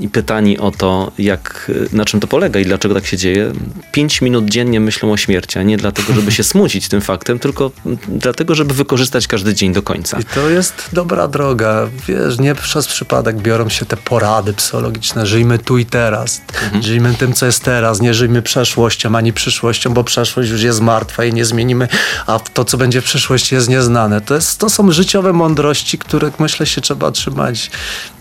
i 0.00 0.08
pytani 0.08 0.58
o 0.58 0.70
to, 0.70 1.12
jak, 1.18 1.70
na 1.92 2.04
czym 2.04 2.20
to 2.20 2.26
polega 2.26 2.60
i 2.60 2.64
dlaczego 2.64 2.94
tak 2.94 3.06
się 3.06 3.16
dzieje, 3.16 3.52
pięć 3.92 4.22
minut 4.22 4.44
dziennie 4.44 4.80
myślą 4.80 5.12
o 5.12 5.16
śmierci, 5.16 5.58
a 5.58 5.62
nie 5.62 5.76
dlatego, 5.76 6.14
żeby 6.14 6.32
się 6.32 6.44
smucić 6.44 6.88
tym 6.88 7.00
faktem, 7.00 7.38
tylko 7.38 7.70
dlatego, 8.08 8.54
żeby 8.54 8.74
wykorzystać 8.74 9.26
każdy 9.26 9.54
dzień 9.54 9.72
do 9.72 9.82
końca. 9.82 10.18
I 10.20 10.24
to 10.24 10.50
jest 10.50 10.88
dobra 10.92 11.28
droga. 11.28 11.88
Wiesz, 12.08 12.38
nie 12.38 12.54
przez 12.54 12.88
przypadek 12.88 13.36
biorą 13.36 13.68
się 13.68 13.86
te 13.86 13.96
porady 13.96 14.52
psychologiczne. 14.52 15.26
Żyjmy 15.26 15.58
tu 15.58 15.78
i 15.78 15.86
teraz. 15.86 16.42
Żyjmy 16.80 17.14
tym, 17.14 17.32
co 17.32 17.46
jest 17.46 17.64
teraz. 17.64 18.00
Nie 18.00 18.14
żyjmy 18.14 18.42
przeszłością 18.42 19.16
ani 19.16 19.32
przyszłością, 19.32 19.94
bo 19.94 20.04
przeszłość 20.04 20.50
już 20.50 20.62
jest 20.62 20.80
martwa 20.80 21.24
i 21.24 21.32
nie 21.32 21.44
zmienimy, 21.44 21.88
a 22.26 22.38
to, 22.38 22.64
co 22.64 22.76
będzie 22.76 23.00
w 23.00 23.04
przyszłości 23.04 23.54
jest 23.54 23.68
nieznane. 23.68 24.20
To, 24.20 24.34
jest, 24.34 24.58
to 24.58 24.70
są 24.70 24.92
życiowe 24.92 25.32
mądrości, 25.32 25.98
których 25.98 26.40
myślę 26.40 26.66
się 26.66 26.80
trzeba 26.80 27.10
trzymać 27.10 27.70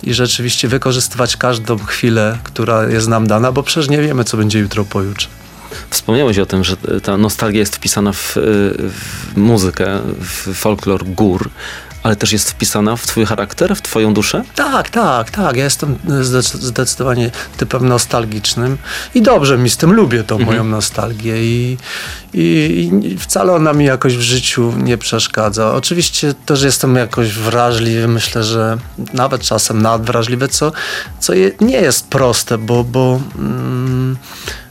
i 0.03 0.13
rzeczywiście 0.13 0.67
wykorzystywać 0.67 1.28
każdą 1.37 1.77
chwilę, 1.77 2.37
która 2.43 2.83
jest 2.83 3.07
nam 3.07 3.27
dana, 3.27 3.51
bo 3.51 3.63
przecież 3.63 3.89
nie 3.89 4.01
wiemy, 4.01 4.23
co 4.23 4.37
będzie 4.37 4.59
jutro, 4.59 4.85
pojutrze. 4.85 5.27
Wspomniałeś 5.89 6.39
o 6.39 6.45
tym, 6.45 6.63
że 6.63 6.77
ta 7.03 7.17
nostalgia 7.17 7.59
jest 7.59 7.75
wpisana 7.75 8.13
w, 8.13 8.33
w 8.75 9.37
muzykę, 9.37 9.99
w 10.19 10.53
folklor 10.53 11.03
gór, 11.05 11.49
ale 12.03 12.15
też 12.15 12.31
jest 12.31 12.51
wpisana 12.51 12.95
w 12.95 13.07
twój 13.07 13.25
charakter, 13.25 13.75
w 13.75 13.81
twoją 13.81 14.13
duszę? 14.13 14.43
Tak, 14.55 14.89
tak, 14.89 15.31
tak. 15.31 15.55
Ja 15.55 15.63
jestem 15.63 15.95
zdec- 16.07 16.57
zdecydowanie 16.57 17.31
typem 17.57 17.87
nostalgicznym 17.87 18.77
i 19.15 19.21
dobrze 19.21 19.57
mi 19.57 19.69
z 19.69 19.77
tym 19.77 19.93
lubię 19.93 20.23
tą 20.23 20.39
moją 20.39 20.63
nostalgię 20.63 21.43
i, 21.43 21.77
i, 22.33 22.91
i 23.03 23.17
wcale 23.17 23.53
ona 23.53 23.73
mi 23.73 23.85
jakoś 23.85 24.17
w 24.17 24.21
życiu 24.21 24.73
nie 24.77 24.97
przeszkadza. 24.97 25.73
Oczywiście 25.73 26.33
też 26.45 26.61
jestem 26.61 26.95
jakoś 26.95 27.33
wrażliwy, 27.33 28.07
myślę, 28.07 28.43
że 28.43 28.77
nawet 29.13 29.41
czasem 29.41 29.81
nadwrażliwy, 29.81 30.47
co, 30.47 30.71
co 31.19 31.33
je, 31.33 31.51
nie 31.61 31.77
jest 31.77 32.07
proste, 32.07 32.57
bo, 32.57 32.83
bo 32.83 33.21
mm, 33.35 34.17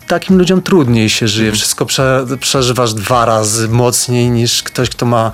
takim 0.08 0.38
ludziom 0.38 0.62
trudniej 0.62 1.10
się 1.10 1.28
żyje. 1.28 1.52
Wszystko 1.52 1.86
prze, 1.86 2.26
przeżywasz 2.40 2.94
dwa 2.94 3.24
razy 3.24 3.68
mocniej 3.68 4.30
niż 4.30 4.62
ktoś, 4.62 4.90
kto 4.90 5.06
ma 5.06 5.32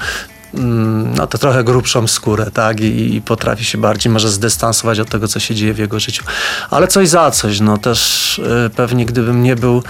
mm, 0.55 1.15
no 1.15 1.27
to 1.27 1.39
trochę 1.39 1.65
grubszą 1.65 2.07
skórę, 2.07 2.51
tak? 2.51 2.81
I, 2.81 3.15
I 3.15 3.23
potrafi 3.23 3.65
się 3.65 3.79
bardziej 3.79 4.13
może 4.13 4.31
zdystansować 4.31 5.01
od 5.01 5.11
tego, 5.11 5.29
co 5.29 5.41
się 5.41 5.55
dzieje 5.55 5.75
w 5.75 5.79
jego 5.79 6.01
życiu. 6.01 6.25
Ale 6.71 6.89
coś 6.89 7.09
za 7.09 7.31
coś, 7.31 7.61
no 7.61 7.79
też 7.79 8.39
y, 8.39 8.71
pewnie 8.77 9.07
gdybym 9.07 9.43
nie 9.43 9.57
był 9.57 9.83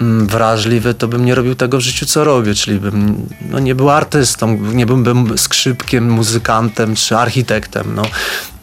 mm, 0.00 0.26
wrażliwy, 0.26 0.94
to 0.94 1.08
bym 1.08 1.24
nie 1.24 1.34
robił 1.34 1.54
tego 1.54 1.78
w 1.78 1.80
życiu, 1.80 2.06
co 2.06 2.24
robię, 2.24 2.54
czyli 2.54 2.80
bym 2.80 3.26
no, 3.50 3.58
nie 3.58 3.74
był 3.74 3.90
artystą, 3.90 4.56
nie 4.56 4.86
byłbym 4.86 5.38
skrzypkiem, 5.38 6.10
muzykantem 6.10 6.94
czy 6.94 7.16
architektem, 7.16 7.94
no. 7.94 8.02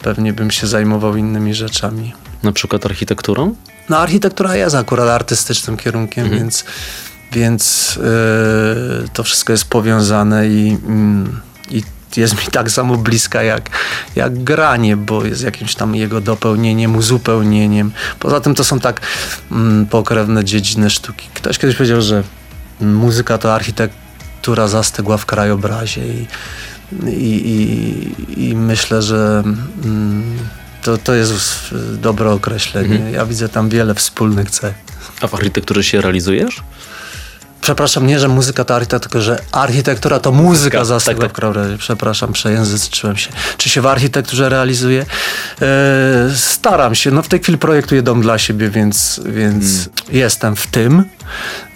Pewnie 0.02 0.34
bym 0.34 0.52
się 0.52 0.68
zajmował 0.68 1.16
innymi 1.16 1.54
rzeczami. 1.54 2.14
Na 2.44 2.52
przykład 2.52 2.86
architekturą? 2.86 3.56
No 3.90 3.98
architektura 3.98 4.56
jest 4.56 4.76
akurat 4.76 5.08
artystycznym 5.08 5.78
kierunkiem, 5.78 6.30
więc, 6.30 6.66
więc 7.32 7.96
yy, 7.96 9.08
to 9.14 9.24
wszystko 9.24 9.54
jest 9.54 9.66
powiązane 9.66 10.48
i, 10.48 10.78
mm, 10.88 11.42
i 11.72 11.84
jest 12.18 12.34
mi 12.34 12.52
tak 12.52 12.72
samo 12.72 12.98
bliska 12.98 13.44
jak, 13.44 13.70
jak 14.16 14.44
granie, 14.44 14.98
bo 14.98 15.26
jest 15.26 15.44
jakimś 15.44 15.76
tam 15.76 15.96
jego 15.96 16.22
dopełnieniem, 16.22 16.96
uzupełnieniem. 16.96 17.92
Poza 18.20 18.40
tym 18.42 18.56
to 18.56 18.64
są 18.64 18.80
tak 18.80 19.02
mm, 19.52 19.86
pokrewne 19.86 20.46
dziedziny 20.46 20.90
sztuki. 20.90 21.28
Ktoś 21.34 21.58
kiedyś 21.58 21.76
powiedział, 21.76 22.02
że 22.02 22.24
muzyka 22.82 23.38
to 23.38 23.54
architektura 23.56 24.68
zastygła 24.68 25.18
w 25.18 25.26
krajobrazie 25.26 26.02
i, 26.08 26.28
i, 27.08 27.50
i, 27.50 28.50
i 28.50 28.56
myślę, 28.56 29.02
że 29.02 29.44
mm, 29.84 30.38
to, 30.82 30.98
to 30.98 31.14
jest 31.14 31.76
dobre 31.94 32.32
określenie. 32.32 33.12
Ja 33.12 33.26
widzę 33.26 33.50
tam 33.50 33.70
wiele 33.70 33.96
wspólnych 33.96 34.52
cech. 34.52 34.74
A 35.22 35.28
w 35.28 35.34
architekturze 35.34 35.84
się 35.84 36.02
realizujesz? 36.02 36.64
Przepraszam, 37.62 38.08
nie, 38.08 38.20
że 38.20 38.28
muzyka 38.28 38.64
to 38.66 38.76
architektura, 38.76 39.00
tylko 39.00 39.22
że 39.22 39.40
architektura 39.52 40.20
to 40.20 40.32
muzyka 40.32 40.78
Tak, 40.78 40.88
zastygła 40.88 41.24
tak, 41.24 41.32
krajobrazie. 41.32 41.78
Przepraszam, 41.78 42.34
przejęzyczyłem 42.34 43.18
się. 43.18 43.30
Czy 43.58 43.70
się 43.70 43.82
w 43.82 43.88
architekturze 43.88 44.50
realizuje? 44.50 45.06
E, 45.62 45.66
staram 46.36 46.96
się. 46.96 47.12
No 47.12 47.22
w 47.22 47.28
tej 47.28 47.40
chwili 47.40 47.58
projektuję 47.58 48.02
dom 48.02 48.22
dla 48.22 48.38
siebie, 48.38 48.70
więc, 48.70 49.22
więc 49.26 49.90
jestem 50.12 50.56
w 50.56 50.68
tym. 50.68 51.04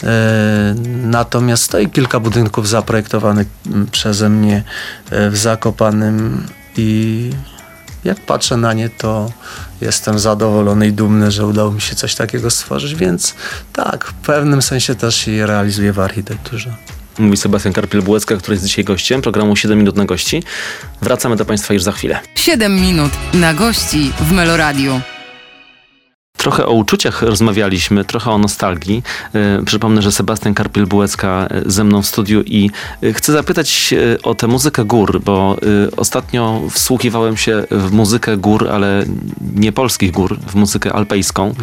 E, 0.04 0.76
natomiast 1.04 1.64
stoi 1.64 1.90
kilka 1.90 2.20
budynków 2.20 2.70
zaprojektowanych 2.70 3.48
m, 3.66 3.88
przeze 3.92 4.30
mnie 4.30 4.64
e, 5.12 5.30
w 5.30 5.38
Zakopanym 5.38 6.48
i 6.78 7.30
jak 8.06 8.20
patrzę 8.20 8.58
na 8.58 8.74
nie, 8.74 8.90
to 8.90 9.32
jestem 9.82 10.20
zadowolony 10.20 10.88
i 10.88 10.94
dumny, 10.94 11.32
że 11.32 11.46
udało 11.46 11.72
mi 11.72 11.82
się 11.82 11.96
coś 11.96 12.16
takiego 12.16 12.50
stworzyć, 12.52 12.96
więc 12.96 13.36
tak, 13.74 14.06
w 14.06 14.14
pewnym 14.14 14.62
sensie 14.62 14.96
też 14.96 15.16
się 15.16 15.32
je 15.32 15.46
realizuje 15.46 15.94
w 15.94 16.00
architekturze. 16.00 16.76
Mówi 17.20 17.38
Sebastian 17.38 17.74
Karpiel-Bułecka, 17.74 18.38
który 18.38 18.56
jest 18.56 18.66
dzisiaj 18.66 18.86
gościem 18.86 19.22
programu 19.22 19.56
7 19.56 19.78
minut 19.78 19.96
na 19.96 20.06
gości. 20.06 20.44
Wracamy 21.02 21.36
do 21.36 21.46
Państwa 21.46 21.74
już 21.74 21.84
za 21.84 21.92
chwilę. 21.92 22.20
7 22.36 22.76
minut 22.82 23.12
na 23.34 23.54
gości 23.54 24.12
w 24.20 24.32
Meloradiu. 24.32 25.02
Trochę 26.38 26.66
o 26.66 26.74
uczuciach 26.74 27.22
rozmawialiśmy, 27.22 28.06
trochę 28.06 28.32
o 28.32 28.38
nostalgii. 28.38 29.04
E, 29.34 29.64
Przypomnę, 29.66 30.02
że 30.02 30.12
Sebastian 30.12 30.54
Karpiel-Bułecka 30.54 31.48
e, 31.50 31.62
ze 31.66 31.84
mną 31.84 32.02
w 32.02 32.06
studiu 32.06 32.42
i 32.46 32.70
e, 33.04 33.14
chcę 33.14 33.34
zapytać 33.34 33.94
o 34.24 34.36
tę 34.36 34.48
muzykę 34.48 34.86
gór, 34.86 35.22
bo 35.22 35.58
ostatnio 35.98 36.62
wsłuchiwałem 36.72 37.38
się 37.38 37.64
w 37.72 37.92
muzykę 37.92 38.38
gór, 38.38 38.70
ale 38.70 39.06
nie 39.56 39.72
polskich 39.72 40.12
gór, 40.12 40.40
w 40.48 40.56
muzykę 40.56 40.94
alpejską, 40.94 41.56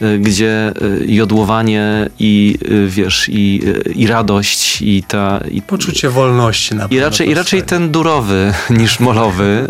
e, 0.00 0.18
gdzie 0.18 0.72
jodłowanie 1.06 2.10
i 2.18 2.58
wiesz, 2.86 3.28
i, 3.28 3.62
i 3.94 4.06
radość 4.06 4.82
i 4.82 5.02
ta... 5.02 5.40
I, 5.50 5.62
Poczucie 5.62 6.10
wolności 6.10 6.74
na 6.74 6.86
i 6.86 6.98
raczej, 6.98 7.28
I 7.30 7.34
raczej 7.34 7.62
ten 7.62 7.90
durowy 7.90 8.52
niż 8.70 9.00
molowy 9.00 9.68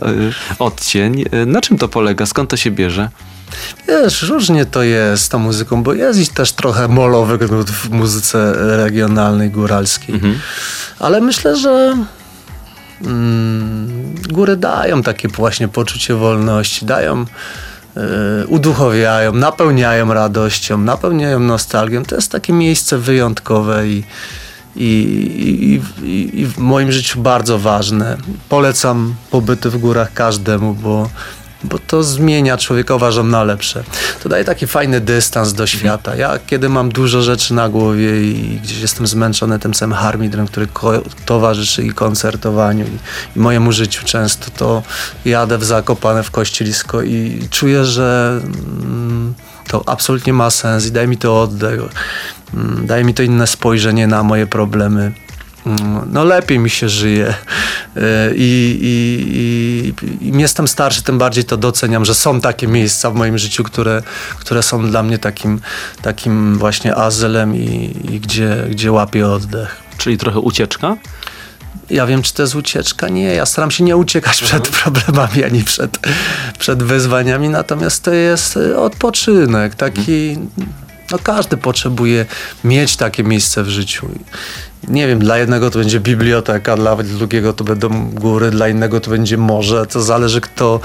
odcień. 0.58 1.24
Na 1.46 1.60
czym 1.60 1.78
to 1.78 1.88
polega? 1.88 2.26
Skąd 2.26 2.50
to 2.50 2.56
się 2.56 2.70
bierze? 2.70 3.08
Wiesz, 3.88 4.22
różnie 4.22 4.66
to 4.66 4.82
jest 4.82 5.24
z 5.24 5.28
tą 5.28 5.38
muzyką, 5.38 5.82
bo 5.82 5.94
jest 5.94 6.34
też 6.34 6.52
trochę 6.52 6.88
molowych 6.88 7.50
nut 7.50 7.70
w 7.70 7.90
muzyce 7.90 8.52
regionalnej, 8.76 9.50
góralskiej. 9.50 10.14
Mhm. 10.14 10.38
Ale 10.98 11.20
myślę, 11.20 11.56
że 11.56 11.96
mm, 13.04 14.14
góry 14.30 14.56
dają 14.56 15.02
takie 15.02 15.28
właśnie 15.28 15.68
poczucie 15.68 16.14
wolności, 16.14 16.86
dają 16.86 17.24
y, 18.42 18.46
uduchowiają, 18.46 19.32
napełniają 19.32 20.14
radością, 20.14 20.78
napełniają 20.78 21.40
nostalgią. 21.40 22.04
To 22.04 22.14
jest 22.14 22.32
takie 22.32 22.52
miejsce 22.52 22.98
wyjątkowe 22.98 23.88
i, 23.88 24.04
i, 24.76 24.86
i, 24.86 26.06
i, 26.06 26.40
i 26.40 26.46
w 26.46 26.58
moim 26.58 26.92
życiu 26.92 27.20
bardzo 27.20 27.58
ważne. 27.58 28.16
Polecam 28.48 29.14
pobyty 29.30 29.70
w 29.70 29.78
górach 29.78 30.12
każdemu, 30.14 30.74
bo 30.74 31.10
bo 31.64 31.78
to 31.78 32.02
zmienia 32.02 32.56
człowieka, 32.56 32.94
uważam, 32.94 33.30
na 33.30 33.44
lepsze. 33.44 33.84
To 34.22 34.28
daje 34.28 34.44
taki 34.44 34.66
fajny 34.66 35.00
dystans 35.00 35.52
do 35.52 35.66
świata. 35.66 36.16
Ja, 36.16 36.38
kiedy 36.46 36.68
mam 36.68 36.92
dużo 36.92 37.22
rzeczy 37.22 37.54
na 37.54 37.68
głowie 37.68 38.22
i 38.22 38.60
gdzieś 38.62 38.80
jestem 38.80 39.06
zmęczony 39.06 39.58
tym 39.58 39.74
samym 39.74 39.98
harmidrem, 39.98 40.46
który 40.46 40.68
towarzyszy 41.24 41.82
i 41.82 41.90
koncertowaniu 41.90 42.84
i, 42.84 43.38
i, 43.38 43.40
mojemu 43.40 43.72
życiu 43.72 44.04
często, 44.04 44.50
to 44.50 44.82
jadę 45.24 45.58
w 45.58 45.64
Zakopane 45.64 46.22
w 46.22 46.30
Kościelisko 46.30 47.02
i 47.02 47.48
czuję, 47.50 47.84
że 47.84 48.40
mm, 48.42 49.34
to 49.68 49.82
absolutnie 49.86 50.32
ma 50.32 50.50
sens 50.50 50.86
i 50.86 50.92
daje 50.92 51.06
mi 51.06 51.16
to 51.16 51.42
oddech, 51.42 51.80
mm, 52.54 52.86
daje 52.86 53.04
mi 53.04 53.14
to 53.14 53.22
inne 53.22 53.46
spojrzenie 53.46 54.06
na 54.06 54.22
moje 54.22 54.46
problemy 54.46 55.12
no 56.06 56.24
lepiej 56.24 56.58
mi 56.58 56.70
się 56.70 56.88
żyje 56.88 57.34
y, 57.96 58.00
I, 58.36 58.78
i, 58.82 60.04
i, 60.22 60.28
im 60.28 60.40
jestem 60.40 60.68
starszy, 60.68 61.02
tym 61.02 61.18
bardziej 61.18 61.44
to 61.44 61.56
doceniam, 61.56 62.04
że 62.04 62.14
są 62.14 62.40
takie 62.40 62.66
miejsca 62.66 63.10
w 63.10 63.14
moim 63.14 63.38
życiu, 63.38 63.64
które, 63.64 64.02
które 64.38 64.62
są 64.62 64.90
dla 64.90 65.02
mnie 65.02 65.18
takim, 65.18 65.60
takim 66.02 66.58
właśnie 66.58 66.94
azylem 66.94 67.56
i, 67.56 67.96
i 68.10 68.20
gdzie, 68.20 68.66
gdzie 68.70 68.92
łapię 68.92 69.28
oddech. 69.28 69.76
Czyli 69.98 70.18
trochę 70.18 70.38
ucieczka? 70.38 70.96
Ja 71.90 72.06
wiem, 72.06 72.22
czy 72.22 72.34
to 72.34 72.42
jest 72.42 72.54
ucieczka. 72.54 73.08
Nie, 73.08 73.34
ja 73.34 73.46
staram 73.46 73.70
się 73.70 73.84
nie 73.84 73.96
uciekać 73.96 74.42
przed 74.42 74.66
mhm. 74.66 74.94
problemami 74.94 75.44
ani 75.44 75.64
przed, 75.64 75.98
przed 76.58 76.82
wyzwaniami, 76.82 77.48
natomiast 77.48 78.02
to 78.02 78.12
jest 78.12 78.58
odpoczynek, 78.76 79.74
taki... 79.74 80.38
No 81.10 81.18
każdy 81.18 81.56
potrzebuje 81.56 82.26
mieć 82.64 82.96
takie 82.96 83.24
miejsce 83.24 83.62
w 83.62 83.68
życiu 83.68 84.08
nie 84.88 85.06
wiem, 85.06 85.18
dla 85.18 85.38
jednego 85.38 85.70
to 85.70 85.78
będzie 85.78 86.00
biblioteka, 86.00 86.76
dla 86.76 86.96
drugiego 86.96 87.52
to 87.52 87.64
będą 87.64 88.10
góry, 88.10 88.50
dla 88.50 88.68
innego 88.68 89.00
to 89.00 89.10
będzie 89.10 89.36
morze. 89.36 89.86
To 89.86 90.02
zależy 90.02 90.40
kto, 90.40 90.80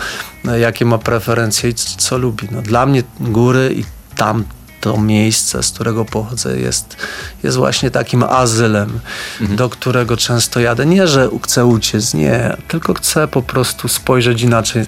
jakie 0.60 0.86
ma 0.86 0.98
preferencje 0.98 1.70
i 1.70 1.74
co 1.74 2.18
lubi. 2.18 2.48
No, 2.52 2.62
dla 2.62 2.86
mnie 2.86 3.04
góry 3.20 3.74
i 3.78 3.84
tam 4.16 4.44
to 4.86 4.98
miejsce, 4.98 5.64
z 5.64 5.72
którego 5.72 6.06
pochodzę, 6.06 6.60
jest, 6.60 6.98
jest 7.44 7.58
właśnie 7.58 7.92
takim 7.92 8.24
azylem, 8.24 9.00
mhm. 9.42 9.58
do 9.58 9.70
którego 9.70 10.18
często 10.18 10.60
jadę. 10.60 10.86
Nie, 10.86 11.08
że 11.08 11.30
chcę 11.44 11.66
uciec, 11.66 12.14
nie, 12.14 12.58
tylko 12.68 12.94
chcę 12.94 13.28
po 13.28 13.42
prostu 13.42 13.88
spojrzeć 13.88 14.42
inaczej, 14.42 14.86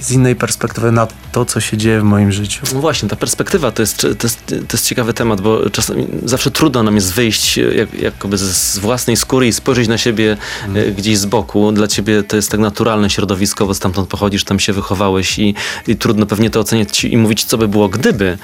z 0.00 0.10
innej 0.10 0.36
perspektywy 0.36 0.92
na 0.92 1.06
to, 1.32 1.44
co 1.44 1.60
się 1.60 1.76
dzieje 1.76 2.00
w 2.00 2.04
moim 2.04 2.32
życiu. 2.32 2.66
No 2.74 2.80
właśnie, 2.80 3.08
ta 3.08 3.16
perspektywa 3.16 3.72
to 3.72 3.82
jest, 3.82 4.00
to 4.00 4.26
jest, 4.26 4.46
to 4.46 4.72
jest 4.72 4.86
ciekawy 4.86 5.14
temat, 5.14 5.40
bo 5.40 5.70
czasami 5.70 6.06
zawsze 6.24 6.50
trudno 6.50 6.82
nam 6.82 6.94
jest 6.94 7.12
wyjść 7.12 7.56
jak, 7.56 7.94
jakoby 7.94 8.38
z 8.38 8.78
własnej 8.78 9.16
skóry 9.16 9.46
i 9.46 9.52
spojrzeć 9.52 9.88
na 9.88 9.98
siebie 9.98 10.36
mhm. 10.66 10.94
gdzieś 10.94 11.18
z 11.18 11.26
boku. 11.26 11.72
Dla 11.72 11.86
ciebie 11.86 12.22
to 12.22 12.36
jest 12.36 12.50
tak 12.50 12.60
naturalne 12.60 13.10
środowisko, 13.10 13.66
bo 13.66 13.74
stamtąd 13.74 14.08
pochodzisz, 14.08 14.44
tam 14.44 14.60
się 14.60 14.72
wychowałeś 14.72 15.38
i, 15.38 15.54
i 15.86 15.96
trudno 15.96 16.26
pewnie 16.26 16.50
to 16.50 16.60
oceniać 16.60 17.04
i 17.04 17.16
mówić, 17.16 17.44
co 17.44 17.58
by 17.58 17.68
było 17.68 17.88
gdyby, 17.88 18.38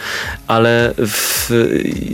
ale 0.47 0.78
w, 1.07 1.51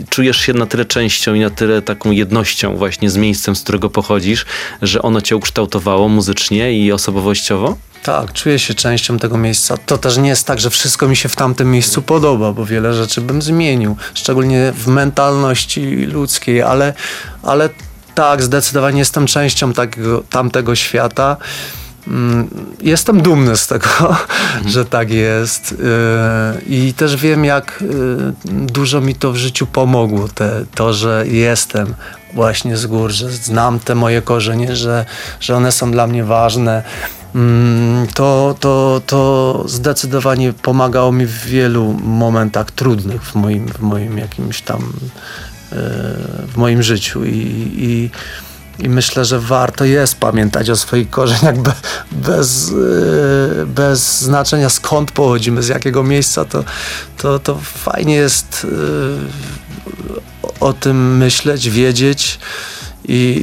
czujesz 0.09 0.37
się 0.37 0.53
na 0.53 0.65
tyle 0.65 0.85
częścią 0.85 1.33
i 1.33 1.39
na 1.39 1.49
tyle 1.49 1.81
taką 1.81 2.11
jednością 2.11 2.75
właśnie 2.75 3.09
z 3.09 3.17
miejscem, 3.17 3.55
z 3.55 3.61
którego 3.61 3.89
pochodzisz, 3.89 4.45
że 4.81 5.01
ono 5.01 5.21
cię 5.21 5.35
ukształtowało 5.35 6.09
muzycznie 6.09 6.73
i 6.73 6.91
osobowościowo? 6.91 7.77
Tak, 8.03 8.33
czuję 8.33 8.59
się 8.59 8.73
częścią 8.73 9.19
tego 9.19 9.37
miejsca. 9.37 9.77
To 9.77 9.97
też 9.97 10.17
nie 10.17 10.29
jest 10.29 10.47
tak, 10.47 10.59
że 10.59 10.69
wszystko 10.69 11.07
mi 11.07 11.15
się 11.15 11.29
w 11.29 11.35
tamtym 11.35 11.71
miejscu 11.71 12.01
podoba, 12.01 12.53
bo 12.53 12.65
wiele 12.65 12.93
rzeczy 12.93 13.21
bym 13.21 13.41
zmienił, 13.41 13.97
szczególnie 14.13 14.73
w 14.77 14.87
mentalności 14.87 15.81
ludzkiej, 16.05 16.61
ale, 16.61 16.93
ale 17.43 17.69
tak, 18.15 18.43
zdecydowanie 18.43 18.99
jestem 18.99 19.27
częścią 19.27 19.73
takiego, 19.73 20.23
tamtego 20.29 20.75
świata. 20.75 21.37
Mm, 22.07 22.47
jestem 22.81 23.21
dumny 23.21 23.57
z 23.57 23.67
tego, 23.67 23.87
że 24.73 24.85
tak 24.85 25.11
jest 25.11 25.71
y, 25.71 25.75
i 26.67 26.93
też 26.93 27.15
wiem, 27.15 27.45
jak 27.45 27.81
y, 27.81 27.85
dużo 28.45 29.01
mi 29.01 29.15
to 29.15 29.31
w 29.31 29.35
życiu 29.35 29.67
pomogło. 29.67 30.27
Te, 30.27 30.65
to, 30.75 30.93
że 30.93 31.23
jestem 31.27 31.93
właśnie 32.33 32.77
z 32.77 32.85
gór, 32.85 33.11
że 33.11 33.31
znam 33.31 33.79
te 33.79 33.95
moje 33.95 34.21
korzenie, 34.21 34.75
że, 34.75 35.05
że 35.39 35.55
one 35.55 35.71
są 35.71 35.91
dla 35.91 36.07
mnie 36.07 36.23
ważne. 36.23 36.83
Mm, 37.35 38.07
to, 38.07 38.55
to, 38.59 39.01
to 39.05 39.63
zdecydowanie 39.67 40.53
pomagało 40.53 41.11
mi 41.11 41.25
w 41.25 41.45
wielu 41.45 41.97
momentach 42.03 42.71
trudnych 42.71 43.23
w 43.23 43.35
moim, 43.35 43.67
w 43.67 43.79
moim 43.79 44.17
jakimś 44.17 44.61
tam 44.61 44.79
y, 44.79 45.75
w 46.47 46.53
moim 46.57 46.83
życiu 46.83 47.25
i, 47.25 47.71
i 47.77 48.09
i 48.79 48.89
myślę, 48.89 49.25
że 49.25 49.39
warto 49.39 49.85
jest 49.85 50.15
pamiętać 50.15 50.69
o 50.69 50.75
swoich 50.75 51.09
korzeniach 51.09 51.55
bez, 52.11 52.69
y, 52.69 53.65
bez 53.65 54.21
znaczenia 54.21 54.69
skąd 54.69 55.11
pochodzimy, 55.11 55.63
z 55.63 55.67
jakiego 55.67 56.03
miejsca. 56.03 56.45
To, 56.45 56.63
to, 57.17 57.39
to 57.39 57.59
fajnie 57.63 58.15
jest 58.15 58.63
y, 58.63 60.47
o 60.59 60.73
tym 60.73 61.17
myśleć, 61.17 61.69
wiedzieć 61.69 62.39
i, 63.07 63.41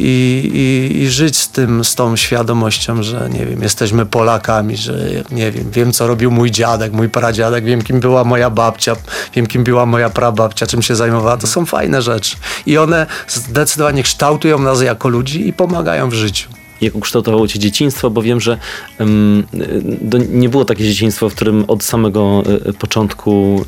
i, 0.54 1.02
i, 1.02 1.08
żyć 1.08 1.38
z 1.38 1.48
tym, 1.48 1.84
z 1.84 1.94
tą 1.94 2.16
świadomością, 2.16 3.02
że 3.02 3.28
nie 3.32 3.46
wiem, 3.46 3.62
jesteśmy 3.62 4.06
Polakami, 4.06 4.76
że 4.76 5.08
nie 5.30 5.50
wiem, 5.50 5.70
wiem 5.70 5.92
co 5.92 6.06
robił 6.06 6.30
mój 6.30 6.50
dziadek, 6.50 6.92
mój 6.92 7.08
pradziadek, 7.08 7.64
wiem 7.64 7.82
kim 7.82 8.00
była 8.00 8.24
moja 8.24 8.50
babcia, 8.50 8.96
wiem 9.34 9.46
kim 9.46 9.64
była 9.64 9.86
moja 9.86 10.10
prababcia, 10.10 10.66
czym 10.66 10.82
się 10.82 10.96
zajmowała. 10.96 11.36
To 11.36 11.46
są 11.46 11.66
fajne 11.66 12.02
rzeczy 12.02 12.36
i 12.66 12.78
one 12.78 13.06
zdecydowanie 13.28 14.02
kształtują 14.02 14.58
nas 14.58 14.82
jako 14.82 15.08
ludzi 15.08 15.48
i 15.48 15.52
pomagają 15.52 16.08
w 16.08 16.14
życiu 16.14 16.61
jak 16.82 16.94
ukształtowało 16.94 17.48
cię 17.48 17.58
dzieciństwo, 17.58 18.10
bo 18.10 18.22
wiem, 18.22 18.40
że 18.40 18.58
um, 19.00 19.46
nie 20.28 20.48
było 20.48 20.64
takie 20.64 20.84
dzieciństwo, 20.84 21.28
w 21.28 21.34
którym 21.34 21.64
od 21.68 21.84
samego 21.84 22.42
y, 22.68 22.72
początku 22.72 23.64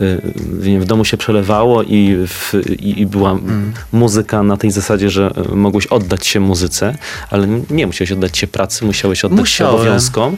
y, 0.00 0.04
y, 0.04 0.80
w 0.80 0.84
domu 0.84 1.04
się 1.04 1.16
przelewało 1.16 1.82
i, 1.82 2.16
w, 2.26 2.54
i, 2.78 3.00
i 3.00 3.06
była 3.06 3.30
mm. 3.30 3.72
muzyka 3.92 4.42
na 4.42 4.56
tej 4.56 4.70
zasadzie, 4.70 5.10
że 5.10 5.30
mogłeś 5.52 5.86
oddać 5.86 6.26
się 6.26 6.40
muzyce, 6.40 6.96
ale 7.30 7.48
nie 7.70 7.86
musiałeś 7.86 8.12
oddać 8.12 8.38
się 8.38 8.46
pracy, 8.46 8.84
musiałeś 8.84 9.24
oddać 9.24 9.40
Musiałem. 9.40 9.72
się 9.72 9.80
obowiązkom. 9.80 10.36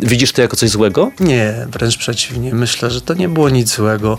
Widzisz 0.00 0.32
to 0.32 0.42
jako 0.42 0.56
coś 0.56 0.70
złego? 0.70 1.10
Nie, 1.20 1.66
wręcz 1.72 1.96
przeciwnie. 1.96 2.54
Myślę, 2.54 2.90
że 2.90 3.00
to 3.00 3.14
nie 3.14 3.28
było 3.28 3.48
nic 3.48 3.76
złego. 3.76 4.18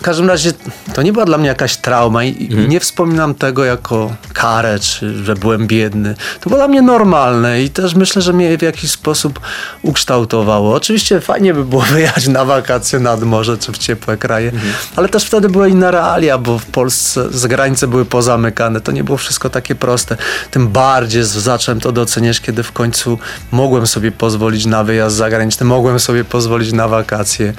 W 0.00 0.02
każdym 0.02 0.28
razie 0.28 0.52
to 0.94 1.02
nie 1.02 1.12
była 1.12 1.24
dla 1.24 1.38
mnie 1.38 1.48
jakaś 1.48 1.76
trauma 1.76 2.24
i 2.24 2.46
mhm. 2.50 2.68
nie 2.68 2.80
wspominam 2.80 3.34
tego 3.34 3.64
jako 3.64 4.16
karę, 4.32 4.78
czy 4.78 5.24
że 5.24 5.34
byłem 5.34 5.66
biedny. 5.66 6.14
To 6.40 6.50
było 6.50 6.58
dla 6.58 6.68
mnie 6.68 6.82
normalne 6.82 7.62
i 7.62 7.70
też 7.70 7.94
myślę, 7.94 8.22
że 8.22 8.32
mnie 8.32 8.58
w 8.58 8.62
jakiś 8.62 8.90
sposób 8.90 9.40
ukształtowało. 9.82 10.74
Oczywiście 10.74 11.20
fajnie 11.20 11.54
by 11.54 11.64
było 11.64 11.82
wyjechać 11.92 12.28
na 12.28 12.44
wakacje 12.44 13.00
nad 13.00 13.22
morze, 13.22 13.58
czy 13.58 13.72
w 13.72 13.78
ciepłe 13.78 14.16
kraje, 14.16 14.50
mhm. 14.50 14.72
ale 14.96 15.08
też 15.08 15.24
wtedy 15.24 15.48
były 15.48 15.70
inne 15.70 15.90
realia, 15.90 16.38
bo 16.38 16.58
w 16.58 16.66
Polsce 16.66 17.28
granice 17.48 17.86
były 17.88 18.04
pozamykane. 18.04 18.80
To 18.80 18.92
nie 18.92 19.04
było 19.04 19.18
wszystko 19.18 19.50
takie 19.50 19.74
proste. 19.74 20.16
Tym 20.50 20.68
bardziej 20.68 21.24
zacząłem 21.24 21.80
to 21.80 21.92
doceniać, 21.92 22.40
kiedy 22.40 22.62
w 22.62 22.72
końcu 22.72 23.18
mogłem 23.50 23.86
sobie 23.86 24.12
pozwolić 24.12 24.66
na 24.66 24.84
wyjazd 24.84 25.16
zagraniczny, 25.16 25.66
mogłem 25.66 26.00
sobie 26.00 26.24
pozwolić 26.24 26.72
na 26.72 26.88
wakacje. 26.88 27.54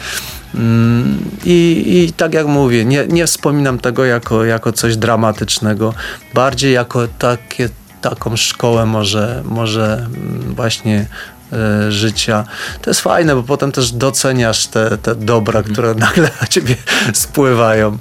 I, 1.45 1.83
I 1.87 2.13
tak 2.13 2.33
jak 2.33 2.47
mówię, 2.47 2.85
nie, 2.85 3.07
nie 3.07 3.27
wspominam 3.27 3.79
tego 3.79 4.05
jako, 4.05 4.45
jako 4.45 4.71
coś 4.71 4.97
dramatycznego, 4.97 5.93
bardziej 6.33 6.73
jako 6.73 7.07
takie, 7.07 7.69
taką 8.01 8.37
szkołę 8.37 8.85
może, 8.85 9.41
może 9.45 9.93
mm, 9.93 10.55
właśnie 10.55 11.05
e, 11.53 11.91
życia. 11.91 12.43
To 12.81 12.89
jest 12.89 13.01
fajne, 13.01 13.35
bo 13.35 13.43
potem 13.43 13.71
też 13.71 13.91
doceniasz 13.91 14.67
te, 14.67 14.97
te 14.97 15.15
dobra, 15.15 15.59
mhm. 15.59 15.73
które 15.73 15.95
nagle 15.95 16.29
na 16.41 16.47
ciebie 16.47 16.75
spływają. 17.13 17.97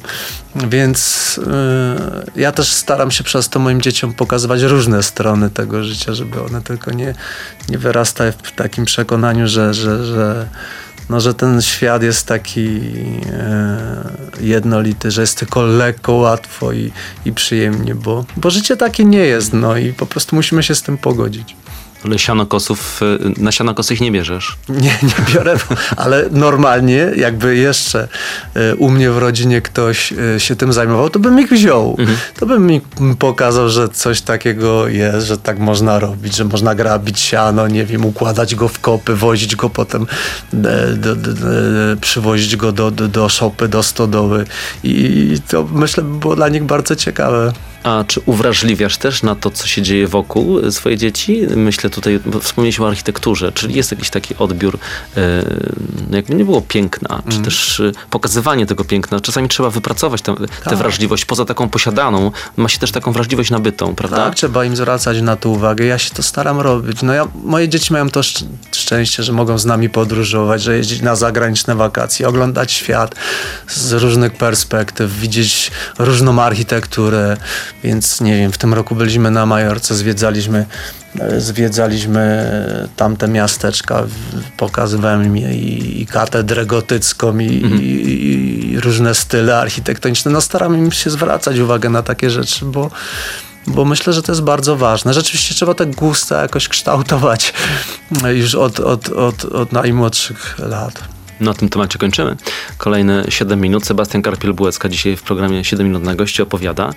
Więc 0.55 1.41
e, 1.47 2.41
ja 2.41 2.53
też 2.53 2.73
staram 2.73 3.11
się 3.11 3.25
przez 3.25 3.49
to 3.49 3.59
moim 3.59 3.81
dzieciom 3.81 4.15
pokazywać 4.15 4.63
różne 4.63 5.03
strony 5.03 5.51
tego 5.51 5.85
życia, 5.85 6.15
żeby 6.15 6.43
one 6.43 6.63
tylko 6.63 6.91
nie, 6.91 7.15
nie 7.69 7.79
wyrastały 7.79 8.33
w 8.43 8.53
takim 8.53 8.85
przekonaniu, 8.85 9.49
że, 9.49 9.75
że, 9.75 10.05
że 10.05 10.49
no, 11.11 11.21
że 11.21 11.35
ten 11.35 11.63
świat 11.63 12.03
jest 12.03 12.27
taki 12.27 12.81
e, 13.33 14.11
jednolity, 14.41 15.11
że 15.11 15.21
jest 15.21 15.39
tylko 15.39 15.63
lekko, 15.63 16.13
łatwo 16.13 16.73
i, 16.73 16.93
i 17.25 17.33
przyjemnie, 17.33 17.95
bo, 17.95 18.25
bo 18.37 18.51
życie 18.51 18.77
takie 18.77 19.05
nie 19.05 19.19
jest, 19.19 19.53
no 19.53 19.77
i 19.77 19.93
po 19.93 20.07
prostu 20.07 20.37
musimy 20.37 20.63
się 20.63 20.75
z 20.75 20.83
tym 20.83 20.99
pogodzić. 20.99 21.57
Ale 22.05 22.19
sianokosów, 22.19 23.01
y, 23.39 23.43
na 23.43 23.53
sianokosy 23.53 23.95
ich 23.95 24.01
nie 24.01 24.13
bierzesz? 24.13 24.57
Nie, 24.69 24.99
nie 25.03 25.35
biorę, 25.35 25.57
ale 25.97 26.25
normalnie 26.31 27.11
jakby 27.17 27.57
jeszcze 27.57 28.09
y, 28.57 28.77
u 28.77 28.91
mnie 28.91 29.11
w 29.11 29.19
rodzinie 29.19 29.63
ktoś 29.63 30.13
y, 30.13 30.41
się 30.41 30.57
tym 30.57 30.73
zajmował, 30.73 31.11
to 31.11 31.19
bym 31.19 31.41
ich 31.41 31.51
wziął. 31.51 31.97
Mhm. 31.99 32.19
To 32.41 32.47
bym 32.47 32.67
mi 32.67 32.81
pokazał, 33.19 33.69
że 33.69 33.89
coś 33.89 34.21
takiego 34.21 34.89
jest, 34.89 35.27
że 35.27 35.39
tak 35.39 35.59
można 35.59 35.99
robić, 35.99 36.37
że 36.37 36.45
można 36.45 36.75
grabić 36.75 37.21
siano, 37.21 37.69
nie 37.69 37.85
wiem, 37.85 38.05
układać 38.05 38.55
go 38.55 38.69
w 38.69 38.81
kopy, 38.81 39.15
wozić 39.15 39.57
go 39.57 39.71
potem, 39.71 40.07
do, 40.53 40.97
do, 40.97 41.17
do, 41.17 41.35
przywozić 42.01 42.57
go 42.57 42.73
do, 42.73 42.91
do, 42.91 43.09
do 43.09 43.29
szopy, 43.29 43.69
do 43.69 43.83
stodoły 43.83 44.45
i 44.85 45.37
to 45.49 45.69
myślę 45.73 46.03
by 46.05 46.19
było 46.19 46.37
dla 46.37 46.49
nich 46.49 46.65
bardzo 46.65 46.97
ciekawe. 46.97 47.53
A 47.83 48.05
czy 48.07 48.21
uwrażliwiasz 48.27 48.97
też 48.97 49.23
na 49.23 49.35
to, 49.35 49.51
co 49.51 49.67
się 49.67 49.83
dzieje 49.83 50.09
wokół 50.09 50.71
swoje 50.71 50.97
dzieci? 50.97 51.47
Myślę 51.57 51.91
tutaj, 51.91 52.21
wspomnieliśmy 52.41 52.85
o 52.85 52.89
architekturze, 52.89 53.53
czyli 53.53 53.75
jest 53.75 53.91
jakiś 53.91 54.11
taki 54.11 54.35
odbiór, 54.39 54.79
e, 55.17 55.21
jakby 56.11 56.35
nie 56.35 56.45
było 56.45 56.61
piękna, 56.61 57.23
czy 57.29 57.33
mm. 57.33 57.45
też 57.45 57.81
e, 57.81 57.93
pokazywanie 58.11 58.67
tego 58.67 58.85
piękna. 58.85 59.21
Czasami 59.21 59.49
trzeba 59.49 59.71
wypracować 59.71 60.23
tę 60.23 60.35
tak. 60.65 60.79
wrażliwość. 60.79 61.25
Poza 61.25 61.45
taką 61.45 61.69
posiadaną, 61.69 62.33
ma 62.57 62.69
się 62.69 62.79
też 62.79 62.93
taką 62.93 63.13
wrażliwość 63.13 63.51
nabytą, 63.51 63.95
prawda? 63.95 64.17
Tak, 64.17 64.35
trzeba 64.35 64.65
im 64.65 64.77
zwracać 64.77 65.21
na 65.21 65.37
to 65.37 65.51
uwagę. 65.51 65.85
Ja 65.85 65.99
się 65.99 66.11
to 66.11 66.23
staram 66.23 66.61
robić. 66.61 67.03
No 67.03 67.13
ja, 67.13 67.29
moje 67.45 67.69
dzieci 67.69 67.93
mają 67.93 68.11
to 68.11 68.21
szczęście, 68.73 69.23
że 69.23 69.33
mogą 69.33 69.59
z 69.59 69.65
nami 69.65 69.89
podróżować, 69.91 70.63
że 70.63 70.77
jeździć 70.77 71.03
na 71.03 71.17
zagraniczne 71.17 71.75
wakacje, 71.75 72.29
oglądać 72.29 72.73
świat 72.73 73.15
z 73.69 73.93
różnych 73.93 74.33
perspektyw, 74.33 75.13
widzieć 75.13 75.71
różną 75.99 76.43
architekturę, 76.43 77.37
więc 77.85 78.21
nie 78.21 78.37
wiem, 78.37 78.53
w 78.53 78.59
tym 78.59 78.75
roku 78.75 78.95
byliśmy 78.95 79.31
na 79.31 79.47
Majorce, 79.47 79.95
zwiedzaliśmy, 79.95 80.67
e, 81.21 81.41
zwiedzaliśmy 81.41 82.51
tamte 82.97 83.29
miasteczka, 83.29 84.07
pokazywałem 84.57 85.25
im 85.25 85.37
i, 85.37 86.01
i 86.01 86.07
katedrę 86.07 86.67
gotycką 86.67 87.39
i, 87.39 87.65
mhm. 87.65 87.83
i, 87.83 87.87
i, 87.87 88.81
różne 88.81 89.15
style 89.15 89.59
architektoniczne. 89.59 90.31
No 90.31 90.41
staram 90.41 90.79
im 90.79 90.93
się 90.93 91.11
zwracać 91.11 91.59
uwagę 91.59 91.91
na 91.91 92.03
takie 92.03 92.31
rzeczy, 92.31 92.65
bo 92.65 92.91
bo 93.67 93.85
myślę, 93.85 94.13
że 94.13 94.23
to 94.23 94.33
jest 94.33 94.43
bardzo 94.43 94.77
ważne. 94.77 95.15
Rzeczywiście 95.15 95.55
trzeba 95.55 95.75
te 95.75 95.87
gusta 95.87 96.43
jakoś 96.43 96.69
kształtować 96.69 97.53
już 98.33 98.55
od, 98.55 98.81
od, 98.81 99.09
od, 99.09 99.45
od 99.45 99.73
najmłodszych 99.73 100.59
lat. 100.59 101.20
Na 101.41 101.55
tym 101.55 101.69
temacie 101.69 101.99
kończymy. 101.99 102.37
Kolejne 102.79 103.25
7 103.29 103.61
minut. 103.61 103.87
Sebastian 103.87 104.23
Karpiel-Bułecka 104.23 104.89
dzisiaj 104.89 105.17
w 105.17 105.23
programie 105.23 105.65
7 105.65 105.87
minut 105.87 106.03
na 106.03 106.15
gości 106.15 106.43
opowiada 106.43 106.91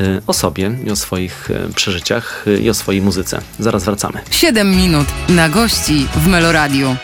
y, 0.00 0.22
o 0.26 0.32
sobie 0.32 0.76
i 0.86 0.90
o 0.90 0.96
swoich 0.96 1.50
y, 1.50 1.74
przeżyciach 1.74 2.44
y, 2.46 2.58
i 2.58 2.70
o 2.70 2.74
swojej 2.74 3.02
muzyce. 3.02 3.40
Zaraz 3.58 3.84
wracamy. 3.84 4.20
7 4.30 4.76
minut 4.76 5.06
na 5.28 5.48
gości 5.48 6.06
w 6.16 6.26
Meloradiu. 6.26 6.96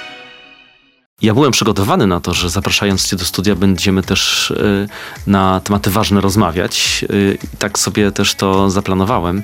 Ja 1.22 1.34
byłem 1.34 1.52
przygotowany 1.52 2.06
na 2.06 2.20
to, 2.20 2.34
że 2.34 2.50
zapraszając 2.50 3.08
Cię 3.08 3.16
do 3.16 3.24
studia 3.24 3.54
będziemy 3.54 4.02
też 4.02 4.50
y, 4.50 4.88
na 5.26 5.60
tematy 5.60 5.90
ważne 5.90 6.20
rozmawiać. 6.20 7.04
Y, 7.10 7.38
tak 7.58 7.78
sobie 7.78 8.12
też 8.12 8.34
to 8.34 8.70
zaplanowałem. 8.70 9.42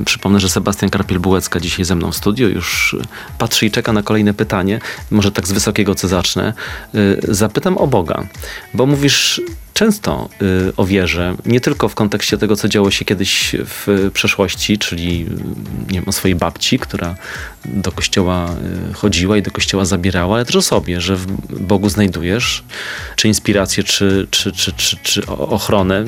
Y, 0.00 0.04
przypomnę, 0.04 0.40
że 0.40 0.48
Sebastian 0.48 0.90
Karpiel-Bułecka 0.90 1.60
dzisiaj 1.60 1.84
ze 1.84 1.94
mną 1.94 2.12
w 2.12 2.16
studiu 2.16 2.48
już 2.48 2.96
patrzy 3.38 3.66
i 3.66 3.70
czeka 3.70 3.92
na 3.92 4.02
kolejne 4.02 4.34
pytanie. 4.34 4.80
Może 5.10 5.32
tak 5.32 5.48
z 5.48 5.52
wysokiego 5.52 5.94
co 5.94 6.08
zacznę. 6.08 6.52
Zapytam 7.28 7.78
o 7.78 7.86
Boga, 7.86 8.26
bo 8.74 8.86
mówisz 8.86 9.40
często 9.74 10.28
y, 10.68 10.72
o 10.76 10.86
wierze, 10.86 11.36
nie 11.46 11.60
tylko 11.60 11.88
w 11.88 11.94
kontekście 11.94 12.38
tego, 12.38 12.56
co 12.56 12.68
działo 12.68 12.90
się 12.90 13.04
kiedyś 13.04 13.56
w 13.58 14.10
przeszłości, 14.14 14.78
czyli 14.78 15.26
nie 15.90 16.00
wiem, 16.00 16.04
o 16.06 16.12
swojej 16.12 16.34
babci, 16.34 16.78
która 16.78 17.14
do 17.64 17.92
kościoła 17.92 18.54
y, 18.90 18.94
chodziła 18.94 19.36
i 19.36 19.42
do 19.42 19.50
kościoła 19.50 19.84
zabierała, 19.84 20.34
ale 20.34 20.44
też 20.44 20.56
o 20.56 20.62
sobie, 20.62 21.00
że 21.00 21.16
w 21.16 21.26
Bogu 21.60 21.88
znajdujesz 21.88 22.64
czy 23.16 23.28
inspirację, 23.28 23.84
czy, 23.84 24.26
czy, 24.30 24.52
czy, 24.52 24.72
czy, 24.72 24.96
czy 25.02 25.26
ochronę 25.26 26.04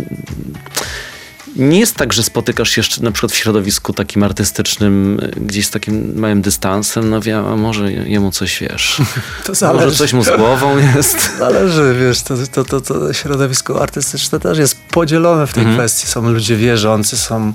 nie 1.57 1.81
jest 1.81 1.97
tak, 1.97 2.13
że 2.13 2.23
spotykasz 2.23 2.71
się 2.71 2.81
jeszcze 2.81 3.03
na 3.03 3.11
przykład 3.11 3.33
w 3.33 3.37
środowisku 3.37 3.93
takim 3.93 4.23
artystycznym, 4.23 5.21
gdzieś 5.37 5.67
z 5.67 5.71
takim 5.71 6.19
małym 6.19 6.43
dystansem, 6.43 7.11
no 7.11 7.21
wiem, 7.21 7.47
a 7.47 7.57
może 7.57 7.93
jemu 7.93 8.31
coś 8.31 8.61
wiesz. 8.61 9.03
To 9.47 9.55
zależy. 9.55 9.85
Może 9.85 9.97
coś 9.97 10.13
mu 10.13 10.25
z 10.25 10.37
głową 10.37 10.79
jest. 10.79 11.31
Zależy, 11.39 11.97
wiesz, 12.01 12.23
to, 12.23 12.35
to, 12.53 12.65
to, 12.65 12.81
to 12.81 13.13
środowisko 13.13 13.83
artystyczne 13.83 14.41
też 14.41 14.59
jest 14.59 14.77
podzielone 14.81 15.47
w 15.47 15.53
tej 15.53 15.63
mhm. 15.63 15.79
kwestii. 15.79 16.07
Są 16.07 16.31
ludzie 16.31 16.57
wierzący, 16.57 17.17
są 17.17 17.53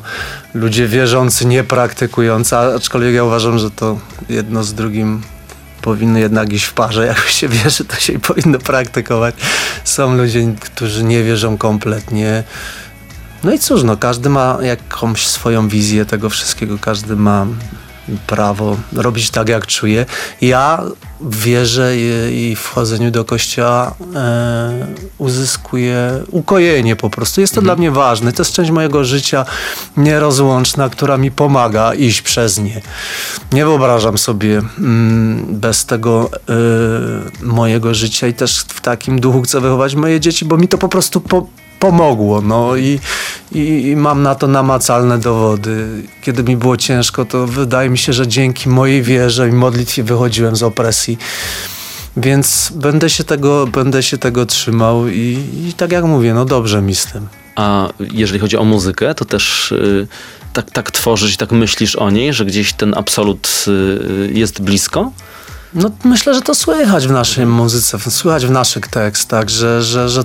ludzie 0.53 0.87
wierzący, 0.87 1.45
niepraktykujący, 1.45 2.57
aczkolwiek 2.57 3.13
ja 3.13 3.23
uważam, 3.23 3.59
że 3.59 3.71
to 3.71 3.99
jedno 4.29 4.63
z 4.63 4.73
drugim 4.73 5.21
powinny 5.81 6.19
jednak 6.19 6.53
iść 6.53 6.65
w 6.65 6.73
parze. 6.73 7.05
Jak 7.05 7.19
się 7.19 7.47
wierzy, 7.47 7.85
to 7.85 7.95
się 7.95 8.19
powinno 8.19 8.59
praktykować. 8.59 9.35
Są 9.83 10.17
ludzie, 10.17 10.55
którzy 10.59 11.03
nie 11.03 11.23
wierzą 11.23 11.57
kompletnie 11.57 12.43
no 13.43 13.53
i 13.53 13.59
cóż, 13.59 13.83
no 13.83 13.97
każdy 13.97 14.29
ma 14.29 14.57
jakąś 14.61 15.27
swoją 15.27 15.67
wizję 15.67 16.05
tego 16.05 16.29
wszystkiego, 16.29 16.77
każdy 16.81 17.15
ma 17.15 17.45
prawo 18.27 18.77
robić 18.93 19.29
tak, 19.29 19.49
jak 19.49 19.67
czuje. 19.67 20.05
Ja 20.41 20.83
wierzę 21.21 21.97
i, 21.97 22.55
w 22.55 22.67
chodzeniu 22.67 23.11
do 23.11 23.25
kościoła 23.25 23.95
e, 24.15 24.87
uzyskuję 25.17 26.23
ukojenie 26.31 26.95
po 26.95 27.09
prostu. 27.09 27.41
Jest 27.41 27.53
to 27.53 27.61
mhm. 27.61 27.65
dla 27.65 27.81
mnie 27.81 27.91
ważne. 27.91 28.33
To 28.33 28.43
jest 28.43 28.53
część 28.53 28.71
mojego 28.71 29.03
życia 29.03 29.45
nierozłączna, 29.97 30.89
która 30.89 31.17
mi 31.17 31.31
pomaga 31.31 31.93
iść 31.93 32.21
przez 32.21 32.57
nie. 32.57 32.81
Nie 33.51 33.65
wyobrażam 33.65 34.17
sobie 34.17 34.61
mm, 34.77 35.45
bez 35.59 35.85
tego 35.85 36.29
e, 36.33 37.45
mojego 37.45 37.93
życia 37.93 38.27
i 38.27 38.33
też 38.33 38.59
w 38.59 38.81
takim 38.81 39.19
duchu 39.19 39.41
chcę 39.41 39.61
wychować 39.61 39.95
moje 39.95 40.19
dzieci, 40.19 40.45
bo 40.45 40.57
mi 40.57 40.67
to 40.67 40.77
po 40.77 40.89
prostu 40.89 41.21
po, 41.21 41.47
pomogło. 41.79 42.41
No 42.41 42.75
i, 42.75 42.99
i, 43.51 43.95
mam 43.95 44.23
na 44.23 44.35
to 44.35 44.47
namacalne 44.47 45.17
dowody. 45.17 45.87
Kiedy 46.21 46.43
mi 46.43 46.57
było 46.57 46.77
ciężko, 46.77 47.25
to 47.25 47.47
wydaje 47.47 47.89
mi 47.89 47.97
się, 47.97 48.13
że 48.13 48.27
dzięki 48.27 48.69
mojej 48.69 49.03
wierze 49.03 49.49
i 49.49 49.51
modlitwie 49.51 50.03
wychodziłem 50.03 50.55
z 50.55 50.63
opresji. 50.63 51.17
Więc 52.17 52.71
będę 52.75 53.09
się 53.09 53.23
tego, 53.23 53.67
będę 53.67 54.03
się 54.03 54.17
tego 54.17 54.45
trzymał 54.45 55.07
i, 55.07 55.39
i 55.67 55.73
tak 55.77 55.91
jak 55.91 56.03
mówię, 56.05 56.33
no 56.33 56.45
dobrze 56.45 56.81
mi 56.81 56.95
z 56.95 57.05
tym. 57.05 57.27
A 57.55 57.89
jeżeli 58.13 58.39
chodzi 58.39 58.57
o 58.57 58.63
muzykę, 58.63 59.15
to 59.15 59.25
też 59.25 59.71
y, 59.71 60.07
tak, 60.53 60.71
tak 60.71 60.91
tworzysz 60.91 61.33
i 61.33 61.37
tak 61.37 61.51
myślisz 61.51 61.95
o 61.95 62.09
niej, 62.09 62.33
że 62.33 62.45
gdzieś 62.45 62.73
ten 62.73 62.93
absolut 62.97 63.65
y, 63.67 64.31
jest 64.33 64.61
blisko? 64.61 65.11
No, 65.73 65.91
myślę, 66.03 66.33
że 66.33 66.41
to 66.41 66.55
słychać 66.55 67.07
w 67.07 67.11
naszej 67.11 67.45
muzyce, 67.45 67.97
słychać 67.99 68.45
w 68.45 68.51
naszych 68.51 68.87
tekstach, 68.87 69.49
że, 69.49 69.83
że, 69.83 70.09
że 70.09 70.23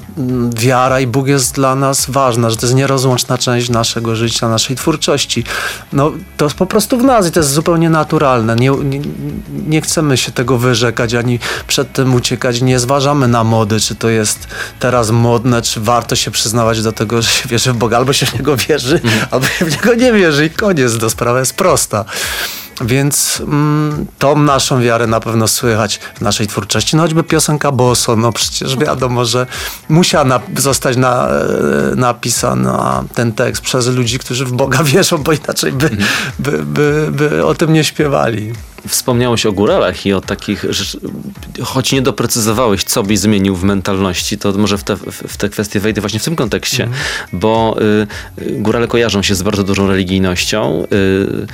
wiara 0.57 1.00
i 1.00 1.07
Bóg 1.07 1.26
jest 1.26 1.54
dla 1.54 1.74
nas 1.74 2.07
ważna, 2.11 2.50
że 2.50 2.57
to 2.57 2.66
jest 2.66 2.76
nierozłączna 2.76 3.38
część 3.38 3.68
naszego 3.68 4.16
życia, 4.16 4.48
naszej 4.48 4.76
twórczości. 4.76 5.44
No, 5.92 6.12
to 6.37 6.44
jest 6.44 6.57
po 6.57 6.66
prostu 6.66 6.98
w 6.98 7.04
nas 7.04 7.28
i 7.28 7.30
to 7.30 7.40
jest 7.40 7.52
zupełnie 7.52 7.90
naturalne. 7.90 8.57
Nie, 8.57 8.70
nie, 8.70 9.00
nie 9.66 9.80
chcemy 9.80 10.16
się 10.16 10.33
tego 10.33 10.59
wyrzekać, 10.59 11.14
ani 11.14 11.38
przed 11.66 11.92
tym 11.92 12.14
uciekać. 12.14 12.62
Nie 12.62 12.78
zważamy 12.78 13.28
na 13.28 13.44
mody, 13.44 13.80
czy 13.80 13.94
to 13.94 14.09
jest 14.09 14.48
teraz 14.80 15.11
modne, 15.11 15.62
czy 15.62 15.80
warto 15.80 16.16
się 16.16 16.30
przyznawać 16.30 16.83
do 16.83 16.92
tego, 16.92 17.22
że 17.22 17.28
się 17.28 17.48
wierzy 17.48 17.72
w 17.72 17.76
Boga. 17.76 17.96
Albo 17.96 18.12
się 18.12 18.26
w 18.26 18.35
Niego 18.35 18.57
wierzy, 18.57 19.00
mm. 19.04 19.26
albo 19.30 19.46
się 19.46 19.64
w 19.64 19.70
Niego 19.70 19.94
nie 19.94 20.12
wierzy 20.12 20.46
i 20.46 20.50
koniec. 20.50 20.98
To 20.98 21.11
sprawa 21.11 21.38
jest 21.38 21.54
prosta. 21.54 22.04
Więc 22.80 23.42
mm, 23.46 24.06
tą 24.18 24.38
naszą 24.38 24.82
wiarę 24.82 25.06
na 25.06 25.20
pewno 25.20 25.48
słychać 25.48 26.00
w 26.14 26.20
naszej 26.20 26.46
twórczości. 26.46 26.96
No 26.96 27.02
choćby 27.02 27.22
piosenka 27.22 27.72
Boso, 27.72 28.16
no 28.16 28.32
przecież 28.32 28.76
wiadomo, 28.76 29.24
że 29.24 29.46
musiała 29.88 30.24
na, 30.24 30.40
zostać 30.56 30.96
na, 30.96 31.28
e, 31.28 31.96
napisana 31.96 33.04
ten 33.14 33.32
tekst 33.32 33.62
przez 33.62 33.87
ludzi, 33.87 34.18
którzy 34.18 34.44
w 34.44 34.52
Boga 34.52 34.84
wierzą, 34.94 35.18
bo 35.18 35.32
inaczej 35.32 35.72
by, 35.72 35.87
mhm. 35.87 36.08
by, 36.38 36.50
by, 36.62 37.08
by 37.10 37.46
o 37.46 37.54
tym 37.54 37.72
nie 37.72 37.84
śpiewali. 37.84 38.52
Wspomniałeś 38.88 39.46
o 39.46 39.52
góralach 39.52 40.06
i 40.06 40.12
o 40.12 40.20
takich, 40.20 40.64
choć 41.62 41.92
nie 41.92 42.02
doprecyzowałeś, 42.02 42.84
co 42.84 43.02
byś 43.02 43.18
zmienił 43.18 43.56
w 43.56 43.64
mentalności, 43.64 44.38
to 44.38 44.52
może 44.52 44.78
w 44.78 44.84
te, 44.84 44.96
w 45.28 45.37
te 45.37 45.48
kwestie 45.48 45.80
wejdę 45.80 46.00
właśnie 46.00 46.20
w 46.20 46.24
tym 46.24 46.37
kontekście, 46.37 46.84
mm. 46.84 46.96
bo 47.32 47.76
y, 48.38 48.60
górale 48.60 48.88
kojarzą 48.88 49.22
się 49.22 49.34
z 49.34 49.42
bardzo 49.42 49.64
dużą 49.64 49.88
religijnością. 49.88 50.87
Y, 50.92 51.46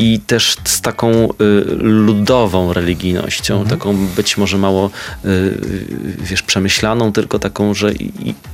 i 0.00 0.20
też 0.26 0.56
z 0.64 0.80
taką 0.80 1.10
y, 1.10 1.34
ludową 1.78 2.72
religijnością, 2.72 3.54
mhm. 3.54 3.78
taką 3.78 4.06
być 4.06 4.36
może 4.36 4.58
mało, 4.58 4.90
y, 5.24 5.58
wiesz, 6.18 6.42
przemyślaną, 6.42 7.12
tylko 7.12 7.38
taką, 7.38 7.74
że 7.74 7.92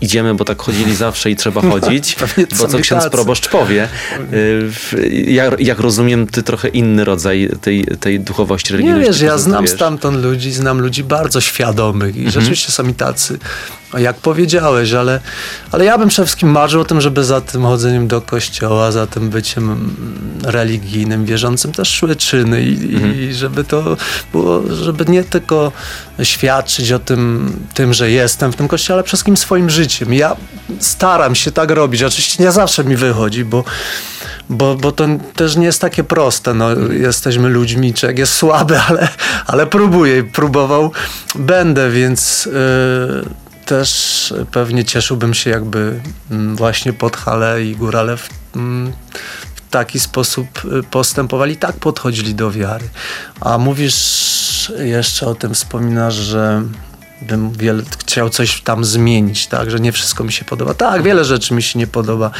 idziemy, 0.01 0.35
bo 0.35 0.45
tak 0.45 0.63
chodzili 0.63 0.97
zawsze 1.07 1.31
i 1.31 1.37
trzeba 1.37 1.61
chodzić, 1.61 2.17
bo 2.59 2.69
co 2.69 2.79
ksiądz 2.79 3.09
proboszcz 3.09 3.49
powie. 3.49 3.89
Y, 4.33 5.25
jak, 5.27 5.61
jak, 5.61 5.81
rozumiem, 5.81 6.27
ty 6.27 6.43
trochę 6.43 6.69
inny 6.69 7.05
rodzaj 7.05 7.51
tej, 7.61 7.85
tej 8.01 8.21
duchowości 8.21 8.73
religijnej. 8.73 9.01
Nie 9.01 9.07
wiesz, 9.07 9.21
ja 9.21 9.39
znam 9.39 9.69
stamtąd 9.69 10.23
ludzi, 10.23 10.53
znam 10.53 10.81
ludzi 10.81 11.05
bardzo 11.05 11.41
świadomych 11.41 12.17
i 12.17 12.25
mhm. 12.25 12.33
rzeczywiście 12.33 12.73
są 12.73 12.89
i 12.89 12.95
tacy 12.95 13.39
jak 13.99 14.17
powiedziałeś, 14.17 14.93
ale, 14.93 15.21
ale 15.73 15.85
ja 15.85 15.99
bym 15.99 16.09
przede 16.09 16.27
wszystkim 16.27 16.51
marzył 16.51 16.81
o 16.81 16.85
tym, 16.85 17.01
żeby 17.01 17.25
za 17.25 17.41
tym 17.41 17.63
chodzeniem 17.63 18.09
do 18.09 18.21
kościoła, 18.21 18.93
za 18.93 19.07
tym 19.07 19.31
byciem 19.31 19.97
religijnym, 20.45 21.25
wierzącym 21.25 21.73
też 21.73 21.89
szły 21.89 22.17
czyny 22.17 22.63
i, 22.63 22.95
mhm. 22.95 23.21
i 23.21 23.35
żeby 23.35 23.65
to 23.65 23.97
było, 24.33 24.63
żeby 24.75 25.05
nie 25.09 25.25
tylko 25.25 25.73
świadczyć 26.23 26.93
o 26.93 26.99
tym, 26.99 27.53
tym, 27.75 27.95
że 27.95 28.11
jestem 28.11 28.53
w 28.53 28.57
tym 28.57 28.69
kościele, 28.69 28.95
ale 28.95 29.03
przede 29.03 29.17
wszystkim 29.17 29.37
swoim 29.37 29.71
życiem. 29.71 30.15
Ja 30.15 30.37
staram 30.81 31.35
się 31.35 31.53
tak 31.53 31.71
robić. 31.71 32.03
Oczywiście 32.03 32.45
nie 32.45 32.53
zawsze 32.53 32.85
mi 32.85 32.97
wychodzi, 32.97 33.45
bo 33.45 33.65
bo, 34.49 34.75
bo 34.75 34.93
to 34.93 35.07
też 35.35 35.57
nie 35.57 35.67
jest 35.67 35.81
takie 35.81 36.05
proste. 36.05 36.55
No, 36.55 36.71
jesteśmy 36.91 37.49
ludźmi, 37.49 37.95
człowiek 37.95 38.19
jest 38.19 38.33
słaby, 38.33 38.81
ale, 38.89 39.09
ale 39.47 39.67
próbuję, 39.67 40.25
próbował, 40.25 40.93
będę, 41.35 41.91
więc 41.91 42.47
yy, 42.47 43.46
też 43.67 44.35
pewnie 44.53 44.85
cieszyłbym 44.85 45.35
się, 45.35 45.51
jakby 45.51 46.01
mm, 46.31 46.57
właśnie 46.57 46.93
Podhale 46.93 47.65
i 47.65 47.77
Górale 47.77 48.17
w, 48.17 48.29
mm, 48.57 48.93
w 49.55 49.71
taki 49.71 50.01
sposób 50.01 50.47
y, 50.65 50.83
postępowali, 50.83 51.57
tak 51.57 51.77
podchodzili 51.77 52.35
do 52.35 52.51
wiary. 52.51 52.89
A 53.41 53.59
mówisz 53.59 54.73
jeszcze 54.79 55.27
o 55.27 55.35
tym, 55.35 55.55
wspominasz, 55.55 56.15
że 56.15 56.63
bym 57.23 57.53
wiele, 57.53 57.83
chciał 57.99 58.31
coś 58.31 58.61
tam 58.61 58.85
zmienić, 58.85 59.47
tak, 59.47 59.71
że 59.71 59.81
nie 59.81 59.93
wszystko 59.93 60.25
mi 60.25 60.33
się 60.33 60.45
podoba. 60.45 60.75
Tak, 60.75 61.03
wiele 61.03 61.25
rzeczy 61.25 61.55
mi 61.55 61.63
się 61.63 61.79
nie 61.79 61.87
podoba. 61.87 62.31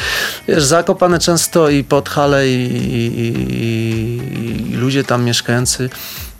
Wiesz, 0.47 0.63
Zakopane 0.63 1.19
często 1.19 1.69
i 1.69 1.83
Podhale 1.83 2.49
i, 2.49 2.53
i, 2.53 3.19
i, 3.19 4.71
i 4.71 4.75
ludzie 4.75 5.03
tam 5.03 5.23
mieszkający 5.23 5.89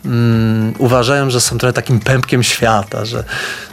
mm, 0.07 0.73
uważają, 0.77 1.29
że 1.29 1.41
są 1.41 1.57
trochę 1.57 1.73
takim 1.73 1.99
pępkiem 1.99 2.43
świata, 2.43 3.05
że, 3.05 3.23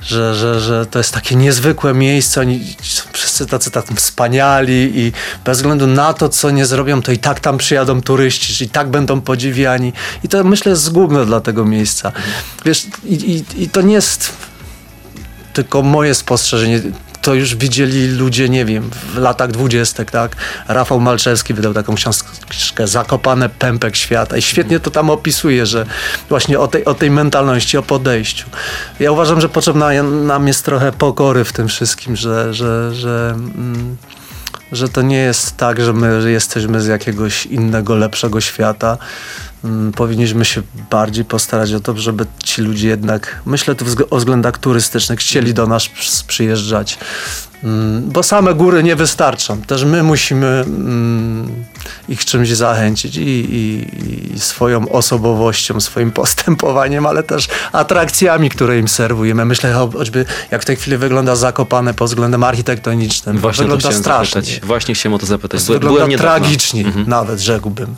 że, 0.03 0.35
że, 0.35 0.61
że 0.61 0.87
to 0.87 0.99
jest 0.99 1.15
takie 1.15 1.37
niezwykłe 1.37 1.95
miejsce, 1.95 2.41
oni 2.41 2.77
są 2.83 3.05
wszyscy 3.13 3.47
tacy, 3.47 3.71
tacy 3.71 3.95
wspaniali 3.95 4.93
i 4.95 5.13
bez 5.45 5.59
względu 5.59 5.87
na 5.87 6.13
to, 6.13 6.29
co 6.29 6.51
nie 6.51 6.67
zrobią, 6.67 7.03
to 7.03 7.13
i 7.13 7.19
tak 7.19 7.41
tam 7.41 7.59
przyjadą 7.59 8.03
turyści, 8.03 8.65
i 8.65 8.69
tak 8.69 8.91
będą 8.91 9.21
podziwiani 9.21 9.93
i 10.25 10.29
to 10.29 10.45
myślę 10.45 10.71
jest 10.71 10.83
zgubne 10.83 11.27
dla 11.27 11.41
tego 11.41 11.65
miejsca. 11.65 12.13
Wiesz, 12.65 12.87
i, 13.05 13.15
i, 13.15 13.63
i 13.63 13.69
to 13.69 13.83
nie 13.83 13.95
jest 13.95 14.33
tylko 15.53 15.83
moje 15.83 16.15
spostrzeżenie 16.15 16.81
to 17.25 17.35
już 17.35 17.57
widzieli 17.57 18.09
ludzie, 18.09 18.49
nie 18.49 18.65
wiem, 18.65 18.91
w 19.15 19.17
latach 19.19 19.51
dwudziestych, 19.51 20.11
tak? 20.11 20.37
Rafał 20.69 21.01
Malczewski 21.01 21.55
wydał 21.55 21.75
taką 21.75 21.95
książkę 21.95 22.87
Zakopane 22.87 23.49
pępek 23.49 23.97
świata 23.97 24.37
i 24.37 24.43
świetnie 24.43 24.81
to 24.81 24.91
tam 24.91 25.11
opisuje, 25.11 25.67
że 25.67 25.87
właśnie 26.29 26.61
o 26.61 26.69
tej, 26.69 26.85
o 26.85 26.95
tej 26.95 27.11
mentalności, 27.11 27.79
o 27.79 27.83
podejściu. 27.83 28.47
Ja 29.01 29.13
uważam, 29.13 29.41
że 29.41 29.49
potrzebna 29.49 30.03
nam 30.03 30.49
jest 30.49 30.65
trochę 30.65 30.93
pokory 30.93 31.45
w 31.45 31.53
tym 31.53 31.69
wszystkim, 31.69 32.17
że, 32.17 32.55
że, 32.55 32.95
że 32.95 33.35
mm, 33.35 33.97
że 34.73 34.89
to 34.89 35.03
nie 35.03 35.19
jest 35.19 35.57
tak, 35.57 35.81
że 35.81 35.93
my 35.93 36.31
jesteśmy 36.31 36.81
z 36.81 36.87
jakiegoś 36.87 37.47
innego, 37.47 37.95
lepszego 37.95 38.41
świata. 38.41 38.99
Mm, 39.65 39.93
powinniśmy 39.93 40.45
się 40.45 40.63
bardziej 40.91 41.25
postarać 41.25 41.73
o 41.73 41.81
to, 41.81 41.97
żeby 41.97 42.27
ci 42.45 42.63
ludzie 42.63 42.89
jednak, 42.89 43.41
myślę 43.47 43.75
tu 43.75 43.85
o 44.11 44.17
względach 44.17 44.59
turystycznych, 44.59 45.19
chcieli 45.19 45.55
do 45.55 45.67
nas 45.67 45.89
przyjeżdżać. 46.27 46.99
Mm, 47.65 48.11
bo 48.11 48.23
same 48.23 48.55
góry 48.55 48.83
nie 48.83 48.97
wystarczą. 48.97 49.63
Też 49.63 49.85
my 49.85 50.03
musimy 50.03 50.47
mm, 50.47 51.65
ich 52.09 52.25
czymś 52.25 52.53
zachęcić 52.53 53.17
i, 53.17 53.21
i, 53.21 53.87
i, 54.35 54.41
swoją 54.41 54.89
osobowością, 54.89 55.81
swoim 55.81 56.13
postępowaniem, 56.21 57.07
ale 57.07 57.23
też 57.23 57.49
atrakcjami, 57.73 58.51
które 58.51 58.79
im 58.79 58.89
serwujemy. 58.89 59.45
Myślę 59.45 59.73
choćby, 59.73 60.25
jak 60.51 60.63
w 60.63 60.65
tej 60.65 60.77
chwili 60.77 60.97
wygląda 60.97 61.37
Zakopane 61.37 61.95
pod 61.95 62.09
względem 62.09 62.45
architektonicznym. 62.45 63.39
Właśnie 63.39 63.65
wygląda 63.65 63.93
strasznie. 63.93 64.43
Zapytać. 64.43 64.67
Właśnie 64.67 64.95
chciałem 64.95 65.15
o 65.15 65.19
to 65.19 65.27
zapytać. 65.27 65.63
Wygląda 65.63 66.17
tragicznie, 66.17 66.85
mhm. 66.87 67.09
nawet 67.09 67.41
rzekłbym. 67.41 67.97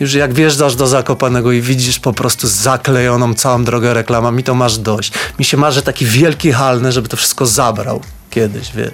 Już 0.00 0.14
jak 0.14 0.34
wjeżdżasz 0.34 0.76
do 0.76 0.86
Zakopanego 0.86 1.52
i 1.52 1.60
widzisz 1.60 1.98
po 1.98 2.12
prostu 2.12 2.48
zaklejoną 2.48 3.34
całą 3.34 3.64
drogę 3.64 3.94
reklamami, 3.94 4.42
to 4.42 4.54
masz 4.54 4.78
dość. 4.78 5.12
Mi 5.38 5.44
się 5.44 5.56
marzy 5.56 5.82
taki 5.82 6.06
wielki 6.06 6.52
halny, 6.52 6.92
żeby 6.92 7.08
to 7.08 7.16
wszystko 7.16 7.46
zabrał 7.46 8.00
kiedyś, 8.36 8.72
wie. 8.72 8.90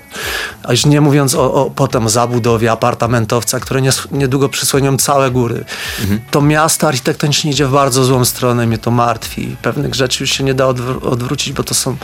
A 0.62 0.72
już 0.72 0.86
nie 0.86 1.00
mówiąc 1.00 1.34
o, 1.34 1.54
o 1.54 1.70
potem 1.70 2.08
zabudowie 2.08 2.72
apartamentowca, 2.72 3.60
które 3.60 3.82
nie, 3.82 3.90
niedługo 4.10 4.48
przysłonią 4.48 4.96
całe 4.96 5.30
góry. 5.30 5.64
Mhm. 6.00 6.20
To 6.30 6.42
miasto 6.42 6.88
architektonicznie 6.88 7.50
idzie 7.50 7.66
w 7.66 7.72
bardzo 7.72 8.04
złą 8.04 8.24
stronę, 8.24 8.66
mnie 8.66 8.78
to 8.78 8.90
martwi. 8.90 9.56
Pewnych 9.62 9.94
rzeczy 9.94 10.22
już 10.22 10.30
się 10.32 10.44
nie 10.44 10.54
da 10.54 10.66
odwr 10.66 11.08
odwrócić, 11.08 11.52
bo 11.52 11.62
to 11.62 11.74
są, 11.74 11.96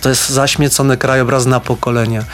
to 0.00 0.08
jest 0.08 0.28
zaśmiecony 0.28 0.96
krajobraz 0.96 1.46
na 1.46 1.60
pokolenia. 1.60 2.24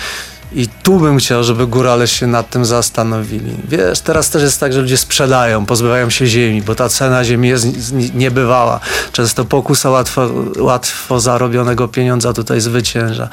I 0.53 0.69
tu 0.69 1.01
bym 1.01 1.19
chciał, 1.19 1.45
żeby 1.45 1.67
górale 1.67 2.09
się 2.09 2.27
nad 2.27 2.51
tym 2.51 2.65
zastanowili. 2.65 3.57
Wiesz, 3.69 4.01
teraz 4.01 4.31
też 4.31 4.43
jest 4.43 4.61
tak, 4.61 4.73
że 4.73 4.81
ludzie 4.81 4.97
sprzedają, 4.97 5.67
pozbywają 5.67 6.11
się 6.11 6.27
ziemi, 6.27 6.63
bo 6.63 6.75
ta 6.75 6.89
cena 6.89 7.25
ziemi 7.25 7.49
jest 7.49 7.67
niebywała. 8.15 8.81
Często 9.13 9.45
pokusa 9.45 9.91
łatwo, 9.91 10.31
łatwo 10.59 11.21
zarobionego 11.21 11.89
pieniądza 11.89 12.33
tutaj 12.33 12.61
zwycięża. 12.61 13.29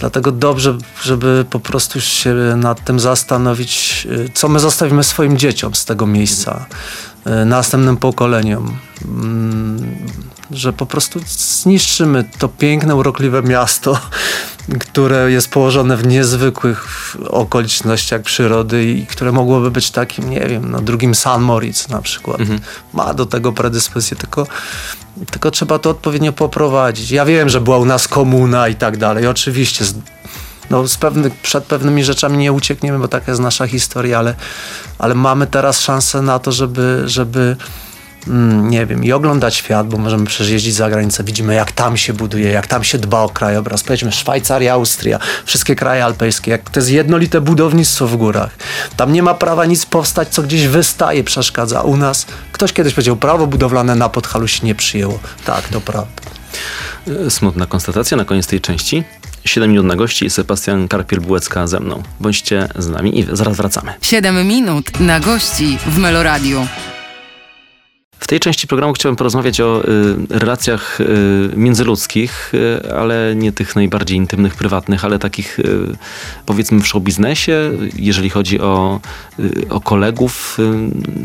Dlatego 0.00 0.32
dobrze, 0.32 0.78
żeby 1.02 1.44
po 1.50 1.60
prostu 1.60 2.00
się 2.00 2.34
nad 2.56 2.84
tym 2.84 3.00
zastanowić, 3.00 4.06
y, 4.10 4.30
co 4.34 4.48
my 4.48 4.60
zostawimy 4.60 5.04
swoim 5.04 5.38
dzieciom 5.38 5.74
z 5.74 5.84
tego 5.84 6.06
miejsca, 6.06 6.66
następnym 7.46 7.96
pokoleniom. 7.96 8.78
Mm, 9.04 9.96
że 10.50 10.72
po 10.72 10.86
prostu 10.86 11.20
zniszczymy 11.26 12.24
to 12.38 12.48
piękne, 12.48 12.96
urokliwe 12.96 13.42
miasto, 13.42 14.00
które 14.88 15.32
jest 15.32 15.48
położone 15.48 15.96
w 15.96 16.06
niezwykłych 16.06 17.16
okolicznościach 17.28 18.22
przyrody 18.22 18.84
i 18.84 19.06
które 19.06 19.32
mogłoby 19.32 19.70
być 19.70 19.90
takim, 19.90 20.30
nie 20.30 20.46
wiem, 20.46 20.70
no, 20.70 20.80
drugim 20.80 21.14
San 21.14 21.42
Moritz 21.42 21.88
na 21.88 22.02
przykład. 22.02 22.40
Mhm. 22.40 22.60
Ma 22.92 23.14
do 23.14 23.26
tego 23.26 23.52
predyspozycję, 23.52 24.16
tylko 24.16 24.46
tylko 25.30 25.50
trzeba 25.50 25.78
to 25.78 25.90
odpowiednio 25.90 26.32
poprowadzić. 26.32 27.10
Ja 27.10 27.24
wiem, 27.24 27.48
że 27.48 27.60
była 27.60 27.78
u 27.78 27.84
nas 27.84 28.08
komuna 28.08 28.68
i 28.68 28.74
tak 28.74 28.96
dalej. 28.96 29.26
Oczywiście 29.26 29.84
no, 30.70 30.88
z 30.88 30.96
pewnych, 30.96 31.34
przed 31.34 31.64
pewnymi 31.64 32.04
rzeczami 32.04 32.38
nie 32.38 32.52
uciekniemy, 32.52 32.98
bo 32.98 33.08
taka 33.08 33.32
jest 33.32 33.40
nasza 33.40 33.66
historia, 33.66 34.18
ale, 34.18 34.34
ale 34.98 35.14
mamy 35.14 35.46
teraz 35.46 35.80
szansę 35.80 36.22
na 36.22 36.38
to, 36.38 36.52
żeby, 36.52 37.02
żeby 37.06 37.56
mm, 38.26 38.70
nie 38.70 38.86
wiem, 38.86 39.04
i 39.04 39.12
oglądać 39.12 39.54
świat, 39.54 39.88
bo 39.88 39.98
możemy 39.98 40.26
przecież 40.26 40.48
jeździć 40.48 40.74
za 40.74 40.90
granicę, 40.90 41.24
widzimy 41.24 41.54
jak 41.54 41.72
tam 41.72 41.96
się 41.96 42.12
buduje, 42.12 42.50
jak 42.50 42.66
tam 42.66 42.84
się 42.84 42.98
dba 42.98 43.20
o 43.20 43.28
krajobraz. 43.28 43.82
Powiedzmy 43.82 44.12
Szwajcaria, 44.12 44.72
Austria, 44.72 45.18
wszystkie 45.44 45.76
kraje 45.76 46.04
alpejskie, 46.04 46.50
jak 46.50 46.70
to 46.70 46.80
jest 46.80 46.90
jednolite 46.90 47.40
budownictwo 47.40 48.06
w 48.06 48.16
górach. 48.16 48.50
Tam 48.96 49.12
nie 49.12 49.22
ma 49.22 49.34
prawa 49.34 49.64
nic 49.64 49.86
powstać, 49.86 50.28
co 50.28 50.42
gdzieś 50.42 50.66
wystaje, 50.66 51.24
przeszkadza. 51.24 51.80
U 51.80 51.96
nas 51.96 52.26
ktoś 52.52 52.72
kiedyś 52.72 52.94
powiedział, 52.94 53.16
prawo 53.16 53.46
budowlane 53.46 53.94
na 53.94 54.08
Podhalu 54.08 54.48
się 54.48 54.66
nie 54.66 54.74
przyjęło. 54.74 55.18
Tak, 55.44 55.68
to 55.68 55.80
prawda. 55.80 56.22
Smutna 57.28 57.66
konstatacja 57.66 58.16
na 58.16 58.24
koniec 58.24 58.46
tej 58.46 58.60
części. 58.60 59.04
7 59.48 59.70
minut 59.70 59.86
na 59.86 59.96
gości 59.96 60.24
i 60.24 60.30
Sebastian 60.30 60.88
Karpiel-Bułecka 60.88 61.66
ze 61.66 61.80
mną. 61.80 62.02
Bądźcie 62.20 62.68
z 62.78 62.88
nami 62.88 63.18
i 63.18 63.26
zaraz 63.32 63.56
wracamy. 63.56 63.92
7 64.02 64.46
minut 64.48 65.00
na 65.00 65.20
gości 65.20 65.78
w 65.86 65.98
Meloradiu. 65.98 66.66
W 68.18 68.26
tej 68.26 68.40
części 68.40 68.66
programu 68.66 68.92
chciałem 68.92 69.16
porozmawiać 69.16 69.60
o 69.60 69.84
y, 69.84 70.16
relacjach 70.30 71.00
y, 71.00 71.04
międzyludzkich, 71.56 72.52
y, 72.54 72.92
ale 72.94 73.34
nie 73.36 73.52
tych 73.52 73.76
najbardziej 73.76 74.16
intymnych, 74.16 74.54
prywatnych, 74.54 75.04
ale 75.04 75.18
takich 75.18 75.60
powiedzmy 76.46 76.80
w 76.80 76.86
showbiznesie. 76.86 77.70
Jeżeli 77.96 78.30
chodzi 78.30 78.60
o, 78.60 79.00
o 79.70 79.80
kolegów, 79.80 80.58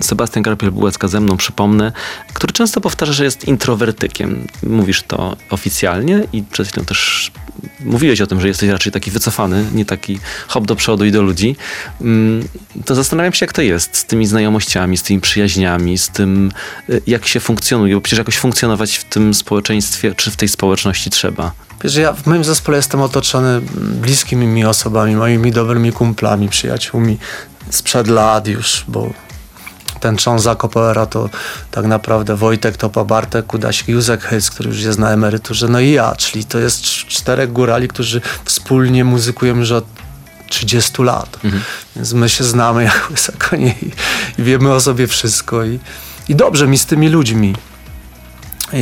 Sebastian 0.02 0.44
Karpiel-Bułecka 0.44 1.08
ze 1.08 1.20
mną, 1.20 1.38
przypomnę, 1.38 1.92
który 2.34 2.54
często 2.54 2.82
powtarza, 2.82 3.14
że 3.14 3.24
jest 3.24 3.48
introwertykiem. 3.48 4.48
Mówisz 4.64 5.04
to 5.04 5.38
oficjalnie 5.50 6.24
i 6.34 6.44
przed 6.44 6.68
chwilą 6.68 6.86
też 6.86 7.32
mówiłeś 7.80 8.22
o 8.22 8.28
tym, 8.28 8.42
że 8.42 8.48
jesteś 8.48 8.70
raczej 8.70 8.92
taki 8.92 9.12
wycofany, 9.12 9.66
nie 9.74 9.86
taki 9.86 10.20
hop 10.48 10.66
do 10.66 10.76
przodu 10.76 11.06
i 11.06 11.12
do 11.12 11.22
ludzi. 11.22 11.56
Mm, 12.02 12.48
to 12.86 12.96
zastanawiam 12.96 13.34
się, 13.34 13.46
jak 13.46 13.54
to 13.54 13.62
jest 13.62 13.98
z 13.98 14.06
tymi 14.06 14.26
znajomościami, 14.26 14.98
z 14.98 15.04
tymi 15.04 15.22
przyjaźniami, 15.22 15.98
z 15.98 16.10
tym 16.10 16.52
jak 17.08 17.26
się 17.26 17.40
funkcjonuje, 17.40 17.96
bo 17.96 18.02
przecież 18.02 18.18
jakoś 18.18 18.38
funkcjonować 18.38 18.98
w 18.98 19.04
tym 19.04 19.34
społeczeństwie, 19.34 20.16
czy 20.16 20.32
w 20.32 20.36
tej 20.36 20.50
społeczności 20.50 21.10
trzeba. 21.10 21.52
Wiesz, 21.84 21.96
ja 21.96 22.14
w 22.14 22.26
moim 22.26 22.44
zespole 22.44 22.78
jestem 22.78 23.02
otoczony 23.02 23.62
bliskimi 23.76 24.48
mi 24.48 24.66
osobami, 24.66 25.16
moimi 25.16 25.52
dobrymi 25.52 25.92
kumplami, 25.92 26.50
przyjaciółmi 26.50 27.18
sprzed 27.70 28.08
lat 28.08 28.48
już, 28.48 28.86
bo 28.88 29.10
ten 30.00 30.18
cząs 30.18 30.44
Zakopera 30.44 31.06
to 31.06 31.30
tak 31.72 31.86
naprawdę 31.86 32.36
Wojtek 32.36 32.78
Topa, 32.78 33.04
Bartek 33.04 33.46
Kudasik, 33.46 33.88
Józek 33.88 34.24
Hyc, 34.24 34.50
który 34.50 34.70
już 34.70 34.82
jest 34.82 35.00
na 35.00 35.12
emeryturze, 35.12 35.68
no 35.68 35.80
i 35.80 35.92
ja, 35.92 36.16
czyli 36.16 36.46
to 36.46 36.60
jest 36.60 36.82
czterech 36.84 37.52
górali, 37.52 37.88
którzy 37.88 38.22
wspólnie 38.46 39.06
muzykują 39.06 39.56
już 39.58 39.72
od 39.72 39.86
30 40.50 41.04
lat. 41.04 41.40
Mhm. 41.44 41.64
Więc 41.96 42.14
my 42.14 42.30
się 42.30 42.44
znamy 42.44 42.84
jak 42.94 43.08
łysokonie 43.12 43.76
i, 43.82 43.92
i 44.42 44.44
wiemy 44.44 44.74
o 44.74 44.82
sobie 44.82 45.08
wszystko 45.08 45.66
i 45.66 45.80
i 46.30 46.36
dobrze 46.36 46.68
mi 46.68 46.78
z 46.78 46.86
tymi 46.86 47.10
ludźmi. 47.10 47.56
I, 48.74 48.80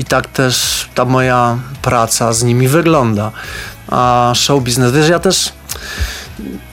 I 0.00 0.04
tak 0.04 0.28
też 0.28 0.86
ta 0.94 1.04
moja 1.04 1.58
praca 1.82 2.32
z 2.32 2.42
nimi 2.42 2.68
wygląda. 2.68 3.32
A 3.88 4.32
show 4.34 4.62
biznes, 4.62 4.92
wiesz, 4.92 5.08
ja 5.08 5.18
też 5.18 5.52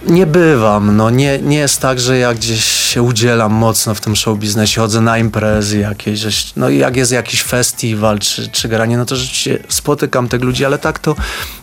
nie 0.08 0.26
bywam, 0.26 0.98
no 0.98 1.10
nie, 1.10 1.40
nie 1.40 1.58
jest 1.58 1.82
tak, 1.82 2.00
że 2.00 2.18
ja 2.18 2.34
gdzieś 2.34 2.66
się 2.66 3.02
udzielam 3.02 3.54
mocno 3.54 3.96
w 3.96 4.02
tym 4.02 4.16
show 4.16 4.40
biznesie, 4.40 4.82
chodzę 4.82 5.02
na 5.02 5.18
imprezy 5.18 5.80
jakieś, 5.80 6.54
no 6.56 6.70
i 6.70 6.78
jak 6.78 6.96
jest 6.96 7.12
jakiś 7.12 7.44
festiwal 7.44 8.20
czy, 8.20 8.48
czy 8.48 8.68
granie, 8.68 8.98
no 8.98 9.06
to 9.06 9.16
rzeczywiście 9.16 9.60
spotykam 9.70 10.28
tych 10.28 10.42
ludzi, 10.42 10.66
ale 10.66 10.78
tak 10.78 11.00
to 11.00 11.16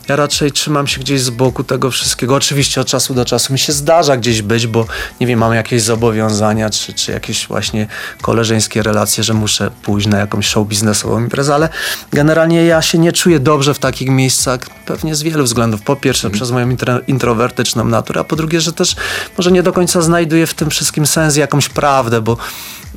ja 0.08 0.16
raczej 0.16 0.52
trzymam 0.52 0.86
się 0.86 1.00
gdzieś 1.00 1.20
z 1.20 1.30
boku 1.30 1.64
tego 1.64 1.90
wszystkiego. 1.90 2.34
Oczywiście 2.34 2.80
od 2.80 2.86
czasu 2.86 3.14
do 3.14 3.24
czasu 3.24 3.52
mi 3.52 3.58
się 3.58 3.72
zdarza 3.72 4.16
gdzieś 4.16 4.42
być, 4.42 4.66
bo 4.66 4.86
nie 5.20 5.26
wiem, 5.26 5.38
mam 5.38 5.54
jakieś 5.54 5.82
zobowiązania, 5.82 6.70
czy, 6.70 6.92
czy 6.92 7.12
jakieś 7.12 7.46
właśnie 7.46 7.86
koleżeńskie 8.22 8.82
relacje, 8.82 9.24
że 9.24 9.34
muszę 9.34 9.70
pójść 9.82 10.06
na 10.06 10.18
jakąś 10.18 10.46
show 10.46 10.68
biznesową 10.68 11.18
imprezę, 11.20 11.54
ale 11.54 11.68
generalnie 12.12 12.64
ja 12.64 12.82
się 12.82 12.98
nie 12.98 13.12
czuję 13.12 13.40
dobrze 13.40 13.74
w 13.74 13.78
takich 13.78 14.08
miejscach, 14.08 14.60
pewnie 14.86 15.14
z 15.14 15.22
wielu 15.22 15.44
względów. 15.44 15.82
Po 15.82 15.96
pierwsze 15.96 16.28
mm. 16.28 16.36
przez 16.36 16.50
moją 16.50 16.76
introwertyczną 17.06 17.84
naturę, 17.84 18.20
a 18.20 18.24
po 18.24 18.36
drugie, 18.36 18.60
że 18.60 18.72
też 18.72 18.96
może 19.38 19.52
nie 19.52 19.62
do 19.62 19.72
końca 19.72 20.02
znajduję 20.02 20.46
w 20.46 20.54
tym 20.54 20.70
wszystkim 20.70 21.06
sens 21.06 21.36
jakąś 21.36 21.68
prawdę, 21.68 22.20
bo 22.20 22.36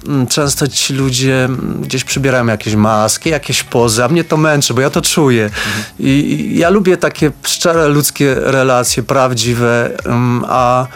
mm, 0.07 0.27
często 0.27 0.67
ci 0.67 0.93
ludzie 0.93 1.45
mm, 1.45 1.81
gdzieś 1.81 2.03
przybierają 2.03 2.45
jakieś 2.47 2.75
maski, 2.75 3.29
jakieś 3.29 3.63
pozy, 3.63 4.03
a 4.03 4.07
mnie 4.07 4.23
to 4.23 4.37
męczy, 4.37 4.73
bo 4.73 4.81
ja 4.81 4.89
to 4.89 5.01
czuję. 5.01 5.43
Mhm. 5.43 5.83
I 5.99 6.53
ja 6.55 6.69
lubię 6.69 6.97
takie 7.01 7.31
szczere 7.43 7.87
ludzkie 7.87 8.35
relacje, 8.35 9.03
prawdziwe, 9.03 9.91
mm, 10.05 10.45
a 10.47 10.87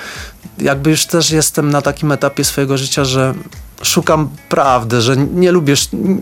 jakby 0.57 0.89
już 0.89 1.05
też 1.05 1.31
jestem 1.31 1.69
na 1.69 1.81
takim 1.81 2.11
etapie 2.11 2.43
swojego 2.43 2.77
życia, 2.77 3.05
że 3.05 3.33
szukam 3.83 4.29
prawdy, 4.49 5.01
że 5.01 5.17
nie 5.17 5.51
lubię, 5.51 5.73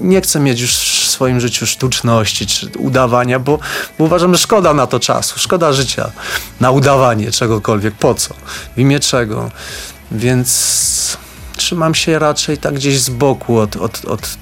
nie 0.02 0.22
chcę 0.22 0.39
mieć 0.39 0.62
już 0.62 0.72
w 0.72 1.10
swoim 1.10 1.39
życiu 1.39 1.67
sztuczności 1.67 2.48
czy 2.48 2.69
udawania, 2.80 3.39
bo, 3.39 3.60
bo 4.00 4.06
uważam, 4.06 4.34
że 4.34 4.38
szkoda 4.38 4.74
na 4.74 4.88
to 4.88 5.00
czasu, 5.00 5.39
szkoda 5.39 5.74
życia 5.74 6.12
na 6.60 6.72
udawanie 6.72 7.32
czegokolwiek. 7.32 7.93
Po 7.93 8.15
co? 8.15 8.34
W 8.76 8.80
imię 8.80 9.00
czego? 9.00 9.52
Więc 10.12 11.17
trzymam 11.56 11.96
się 11.96 12.19
raczej 12.19 12.58
tak 12.58 12.74
gdzieś 12.74 13.00
z 13.00 13.10
boku 13.10 13.60
od, 13.60 13.76
od, 13.76 14.06
od 14.06 14.38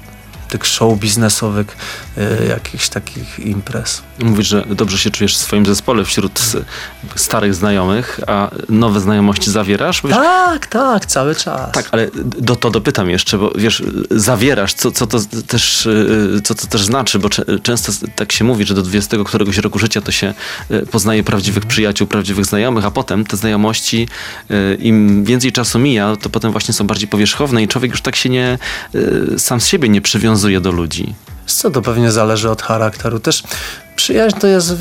tych 0.52 0.66
show 0.66 0.98
biznesowych, 0.98 1.76
e, 2.16 2.46
jakichś 2.46 2.88
takich 2.88 3.38
imprez. 3.38 4.02
Mówisz, 4.18 4.46
że 4.46 4.64
dobrze 4.70 4.98
się 4.98 5.10
czujesz 5.10 5.36
w 5.36 5.40
swoim 5.40 5.66
zespole 5.66 6.04
wśród 6.04 6.40
starych 7.16 7.54
znajomych, 7.54 8.20
a 8.26 8.50
nowe 8.68 9.00
znajomości 9.00 9.50
zawierasz? 9.50 10.02
Tak, 10.10 10.66
tak, 10.66 11.06
cały 11.06 11.34
czas. 11.34 11.72
Tak, 11.72 11.88
ale 11.92 12.08
do 12.24 12.56
to 12.56 12.70
dopytam 12.70 13.10
jeszcze, 13.10 13.38
bo 13.38 13.52
wiesz, 13.56 13.82
zawierasz, 14.10 14.74
co, 14.74 14.90
co, 14.90 15.06
to, 15.06 15.18
też, 15.46 15.86
e, 15.86 16.40
co 16.40 16.54
to 16.54 16.66
też 16.66 16.84
znaczy, 16.84 17.18
bo 17.18 17.28
często 17.62 17.92
tak 18.16 18.32
się 18.32 18.44
mówi, 18.44 18.64
że 18.64 18.74
do 18.74 18.82
20 18.82 19.16
któregoś 19.24 19.58
roku 19.58 19.78
życia 19.78 20.00
to 20.00 20.12
się 20.12 20.34
e, 20.70 20.86
poznaje 20.86 21.24
prawdziwych 21.24 21.66
przyjaciół, 21.66 22.06
prawdziwych 22.06 22.44
znajomych, 22.44 22.84
a 22.84 22.90
potem 22.90 23.24
te 23.24 23.36
znajomości, 23.36 24.08
im 24.78 25.24
więcej 25.24 25.52
czasu 25.52 25.78
mija, 25.78 26.16
to 26.16 26.30
potem 26.30 26.52
właśnie 26.52 26.74
są 26.74 26.86
bardziej 26.86 27.08
powierzchowne 27.08 27.62
i 27.62 27.68
człowiek 27.68 27.90
już 27.90 28.00
tak 28.00 28.16
się 28.16 28.28
nie, 28.28 28.58
sam 29.38 29.60
z 29.60 29.66
siebie 29.66 29.88
nie 29.88 30.00
przywiązuje 30.00 30.41
przywiązuje 30.42 30.60
do 30.60 30.70
ludzi? 30.70 31.14
Co 31.46 31.70
to 31.70 31.82
pewnie 31.82 32.12
zależy 32.12 32.50
od 32.50 32.62
charakteru. 32.62 33.20
Też 33.20 33.42
przyjaźń 33.96 34.36
to 34.36 34.46
jest 34.46 34.74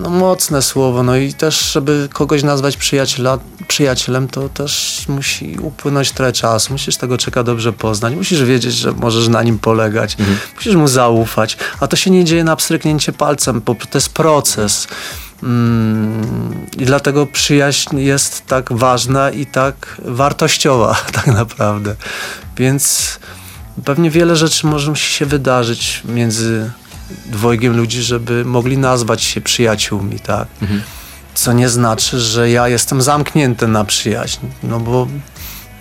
no, 0.00 0.10
mocne 0.10 0.62
słowo, 0.62 1.02
no 1.02 1.16
i 1.16 1.34
też, 1.34 1.72
żeby 1.72 2.08
kogoś 2.12 2.42
nazwać 2.42 2.76
przyjaciela, 2.76 3.38
przyjacielem, 3.68 4.28
to 4.28 4.48
też 4.48 5.04
musi 5.08 5.58
upłynąć 5.62 6.12
trochę 6.12 6.32
czasu. 6.32 6.72
Musisz 6.72 6.96
tego 6.96 7.18
czeka 7.18 7.42
dobrze 7.42 7.72
poznać, 7.72 8.14
musisz 8.14 8.44
wiedzieć, 8.44 8.74
że 8.74 8.92
możesz 8.92 9.28
na 9.28 9.42
nim 9.42 9.58
polegać, 9.58 10.16
mhm. 10.18 10.38
musisz 10.56 10.74
mu 10.74 10.88
zaufać, 10.88 11.56
a 11.80 11.86
to 11.86 11.96
się 11.96 12.10
nie 12.10 12.24
dzieje 12.24 12.44
na 12.44 12.56
pstryknięcie 12.56 13.12
palcem, 13.12 13.62
bo 13.66 13.74
to 13.74 13.98
jest 13.98 14.08
proces. 14.08 14.88
Mm, 15.42 16.66
I 16.78 16.84
dlatego 16.84 17.26
przyjaźń 17.26 17.98
jest 17.98 18.46
tak 18.46 18.72
ważna 18.72 19.30
i 19.30 19.46
tak 19.46 20.00
wartościowa, 20.04 20.96
tak 21.22 21.26
naprawdę. 21.26 21.96
Więc 22.56 23.18
Pewnie 23.84 24.10
wiele 24.10 24.36
rzeczy 24.36 24.66
może 24.66 24.96
się 24.96 25.26
wydarzyć 25.26 26.02
między 26.04 26.70
dwojgiem 27.26 27.76
ludzi, 27.76 28.02
żeby 28.02 28.44
mogli 28.44 28.78
nazwać 28.78 29.22
się 29.22 29.40
przyjaciółmi, 29.40 30.20
tak? 30.20 30.48
Mhm. 30.62 30.82
Co 31.34 31.52
nie 31.52 31.68
znaczy, 31.68 32.20
że 32.20 32.50
ja 32.50 32.68
jestem 32.68 33.02
zamknięty 33.02 33.68
na 33.68 33.84
przyjaźń, 33.84 34.46
no 34.62 34.80
bo 34.80 35.08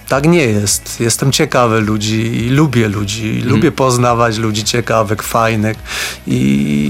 tak 0.08 0.28
nie 0.28 0.46
jest. 0.46 1.00
Jestem 1.00 1.32
ciekawy 1.32 1.82
ludzi 1.82 2.46
i 2.46 2.50
lubię 2.50 2.88
ludzi. 2.88 3.26
I 3.26 3.36
mhm. 3.36 3.56
Lubię 3.56 3.72
poznawać 3.72 4.38
ludzi 4.38 4.64
ciekawych, 4.64 5.24
fajnych 5.24 5.78
I, 6.28 6.36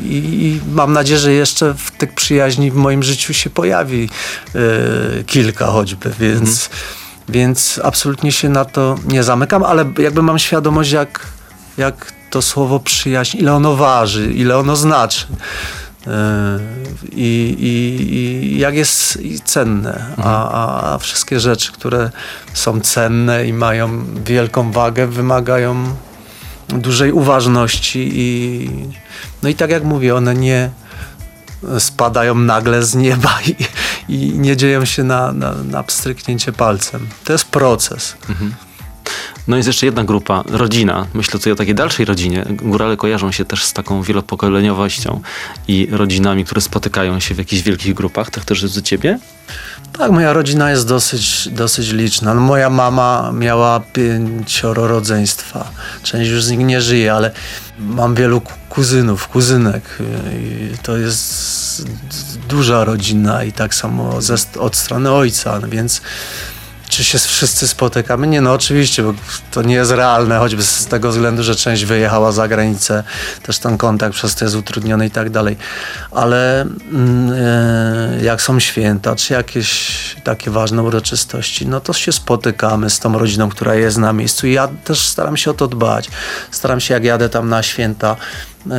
i, 0.10 0.46
i, 0.46 0.62
mam 0.72 0.94
nadzieję, 0.94 1.20
że 1.20 1.34
jeszcze 1.34 1.74
w 1.74 1.92
tych 1.92 2.14
przyjaźni 2.14 2.72
w 2.72 2.76
moim 2.76 3.04
życiu 3.04 3.34
się 3.34 3.50
pojawi 3.50 4.10
y, 4.56 5.24
kilka 5.24 5.66
choćby, 5.66 6.12
więc... 6.20 6.50
Mhm 6.66 7.05
więc 7.30 7.80
absolutnie 7.84 8.32
się 8.32 8.50
na 8.50 8.66
to 8.66 8.96
nie 9.08 9.24
zamykam, 9.24 9.64
ale 9.64 9.86
jakby 9.98 10.22
mam 10.22 10.40
świadomość, 10.40 10.92
jak, 10.92 11.28
jak 11.78 12.12
to 12.30 12.42
słowo 12.42 12.80
przyjaźń, 12.80 13.38
ile 13.38 13.54
ono 13.54 13.76
waży, 13.76 14.34
ile 14.34 14.58
ono 14.58 14.76
znaczy. 14.76 15.26
E, 16.08 16.60
I, 17.12 17.56
i, 17.60 18.14
i 18.16 18.60
jak 18.60 18.76
jest 18.76 19.20
cenne, 19.44 20.06
a, 20.18 20.94
a, 20.94 20.98
wszystkie 20.98 21.40
rzeczy, 21.40 21.72
które 21.72 22.12
są 22.54 22.82
cenne 22.82 23.48
i 23.48 23.54
mają 23.54 24.06
wielką 24.26 24.72
wagę, 24.72 25.08
wymagają 25.08 25.96
dużej 26.68 27.12
uważności 27.12 28.12
i 28.14 28.70
no 29.44 29.50
i 29.50 29.56
tak 29.56 29.70
jak 29.70 29.84
mówię, 29.84 30.16
one 30.16 30.36
nie, 30.36 30.70
spadają 31.80 32.36
nagle 32.36 32.84
z 32.84 32.96
nieba 32.96 33.40
i, 33.48 33.56
i 34.14 34.40
nie 34.40 34.58
dzieją 34.58 34.86
się 34.86 35.04
na, 35.04 35.32
na, 35.32 35.54
na 35.54 35.84
pstryknięcie 35.84 36.52
palcem. 36.52 37.08
To 37.24 37.34
jest 37.34 37.46
proces. 37.46 38.18
Mhm. 38.30 38.54
No 39.48 39.58
jest 39.58 39.68
jeszcze 39.68 39.86
jedna 39.86 40.04
grupa, 40.04 40.44
rodzina. 40.50 41.08
Myślę 41.14 41.40
tutaj 41.40 41.54
o 41.54 41.56
takiej 41.56 41.76
dalszej 41.76 42.06
rodzinie. 42.06 42.46
Górale 42.50 42.98
kojarzą 42.98 43.32
się 43.32 43.46
też 43.46 43.64
z 43.64 43.74
taką 43.74 44.02
wielopokoleniowością 44.02 45.22
i 45.68 45.88
rodzinami, 45.92 46.46
które 46.46 46.62
spotykają 46.62 47.20
się 47.20 47.36
w 47.36 47.38
jakichś 47.38 47.62
wielkich 47.62 47.94
grupach. 47.94 48.30
Tak 48.30 48.46
też 48.46 48.62
jest 48.62 48.78
u 48.78 48.82
ciebie? 48.82 49.20
Tak, 49.98 50.12
moja 50.12 50.34
rodzina 50.34 50.72
jest 50.72 50.88
dosyć, 50.88 51.50
dosyć 51.52 51.92
liczna. 51.92 52.34
No, 52.34 52.42
moja 52.42 52.70
mama 52.70 53.32
miała 53.34 53.80
pięcioro 53.80 54.88
rodzeństwa. 54.88 55.72
Część 56.04 56.32
już 56.32 56.44
z 56.44 56.50
nich 56.52 56.60
nie 56.60 56.82
żyje, 56.82 57.14
ale 57.14 57.32
mam 57.80 58.16
wielu 58.16 58.42
kuzynów, 58.70 59.28
kuzynek. 59.28 59.84
I 60.40 60.78
to 60.84 60.98
jest 60.98 61.86
duża 62.50 62.84
rodzina 62.84 63.44
i 63.44 63.52
tak 63.52 63.76
samo 63.76 64.22
ze, 64.22 64.36
od 64.60 64.76
strony 64.76 65.12
ojca, 65.12 65.60
no 65.60 65.68
więc 65.68 66.02
czy 66.96 67.04
się 67.04 67.18
wszyscy 67.18 67.68
spotykamy? 67.68 68.28
Nie, 68.28 68.42
no 68.42 68.54
oczywiście, 68.54 69.04
bo 69.04 69.14
to 69.52 69.62
nie 69.62 69.76
jest 69.76 69.92
realne, 69.92 70.38
choćby 70.38 70.64
z 70.64 70.86
tego 70.86 71.10
względu, 71.10 71.44
że 71.44 71.56
część 71.56 71.86
wyjechała 71.86 72.32
za 72.32 72.48
granicę, 72.48 73.04
też 73.44 73.60
ten 73.60 73.78
kontakt 73.78 74.16
przez 74.16 74.36
to 74.36 74.46
jest 74.46 74.56
utrudniony 74.56 75.06
i 75.06 75.12
tak 75.12 75.30
dalej. 75.30 75.58
Ale 76.12 76.62
e, 76.62 76.68
jak 78.22 78.42
są 78.42 78.60
święta, 78.60 79.16
czy 79.16 79.34
jakieś 79.34 80.16
takie 80.24 80.52
ważne 80.52 80.84
uroczystości, 80.84 81.68
no 81.68 81.80
to 81.80 81.94
się 81.94 82.12
spotykamy 82.12 82.90
z 82.90 83.00
tą 83.00 83.20
rodziną, 83.20 83.50
która 83.50 83.76
jest 83.76 83.98
na 83.98 84.14
miejscu 84.14 84.48
i 84.48 84.54
ja 84.54 84.68
też 84.68 85.00
staram 85.00 85.38
się 85.38 85.52
o 85.52 85.54
to 85.54 85.68
dbać. 85.68 86.10
Staram 86.52 86.80
się, 86.80 86.94
jak 86.94 87.04
jadę 87.04 87.30
tam 87.30 87.50
na 87.50 87.64
święta, 87.64 88.16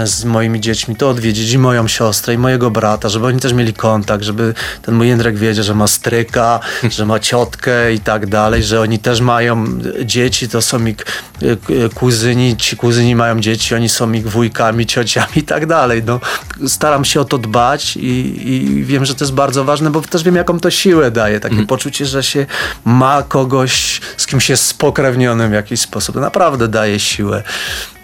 z 0.05 0.25
moimi 0.25 0.61
dziećmi, 0.61 0.97
to 0.97 1.11
odwiedzić 1.11 1.53
i 1.53 1.59
moją 1.59 1.89
siostrę, 1.89 2.35
i 2.35 2.39
mojego 2.39 2.71
brata, 2.71 3.09
żeby 3.09 3.27
oni 3.27 3.41
też 3.41 3.53
mieli 3.53 3.75
kontakt, 3.75 4.25
żeby 4.25 4.55
ten 4.83 4.95
mój 4.95 5.09
Jędrek 5.09 5.39
wiedział, 5.39 5.65
że 5.65 5.75
ma 5.75 5.87
stryka, 5.87 6.61
że 6.97 7.07
ma 7.07 7.21
ciotkę 7.21 7.95
i 7.95 8.01
tak 8.01 8.27
dalej, 8.27 8.63
że 8.63 8.81
oni 8.81 8.99
też 8.99 9.21
mają 9.21 9.67
dzieci, 10.05 10.49
to 10.49 10.63
są 10.63 10.87
ich 10.87 10.97
e, 11.43 11.89
kuzyni, 11.95 12.57
ci 12.57 12.77
kuzyni 12.77 13.17
mają 13.17 13.41
dzieci, 13.41 13.75
oni 13.75 13.89
są 13.89 14.13
ich 14.13 14.29
wujkami, 14.31 14.87
ciociami 14.87 15.37
i 15.37 15.43
tak 15.43 15.67
dalej. 15.67 16.03
No, 16.07 16.21
staram 16.67 17.05
się 17.05 17.21
o 17.21 17.25
to 17.25 17.39
dbać 17.39 17.97
i, 17.97 18.49
i 18.53 18.85
wiem, 18.85 19.05
że 19.05 19.15
to 19.15 19.25
jest 19.25 19.35
bardzo 19.35 19.65
ważne, 19.65 19.91
bo 19.91 20.01
też 20.01 20.23
wiem, 20.23 20.37
jaką 20.37 20.61
to 20.61 20.71
siłę 20.71 21.11
daje, 21.11 21.41
takie 21.41 21.55
mm. 21.55 21.67
poczucie, 21.67 22.07
że 22.07 22.23
się 22.23 22.47
ma 22.85 23.23
kogoś, 23.23 24.01
z 24.17 24.27
kim 24.27 24.41
się 24.41 24.53
jest 24.53 24.65
spokrewnionym 24.65 25.51
w 25.51 25.55
jakiś 25.55 25.81
sposób. 25.81 26.15
To 26.15 26.21
naprawdę 26.21 26.69
daje 26.69 27.01
siłę. 27.01 27.43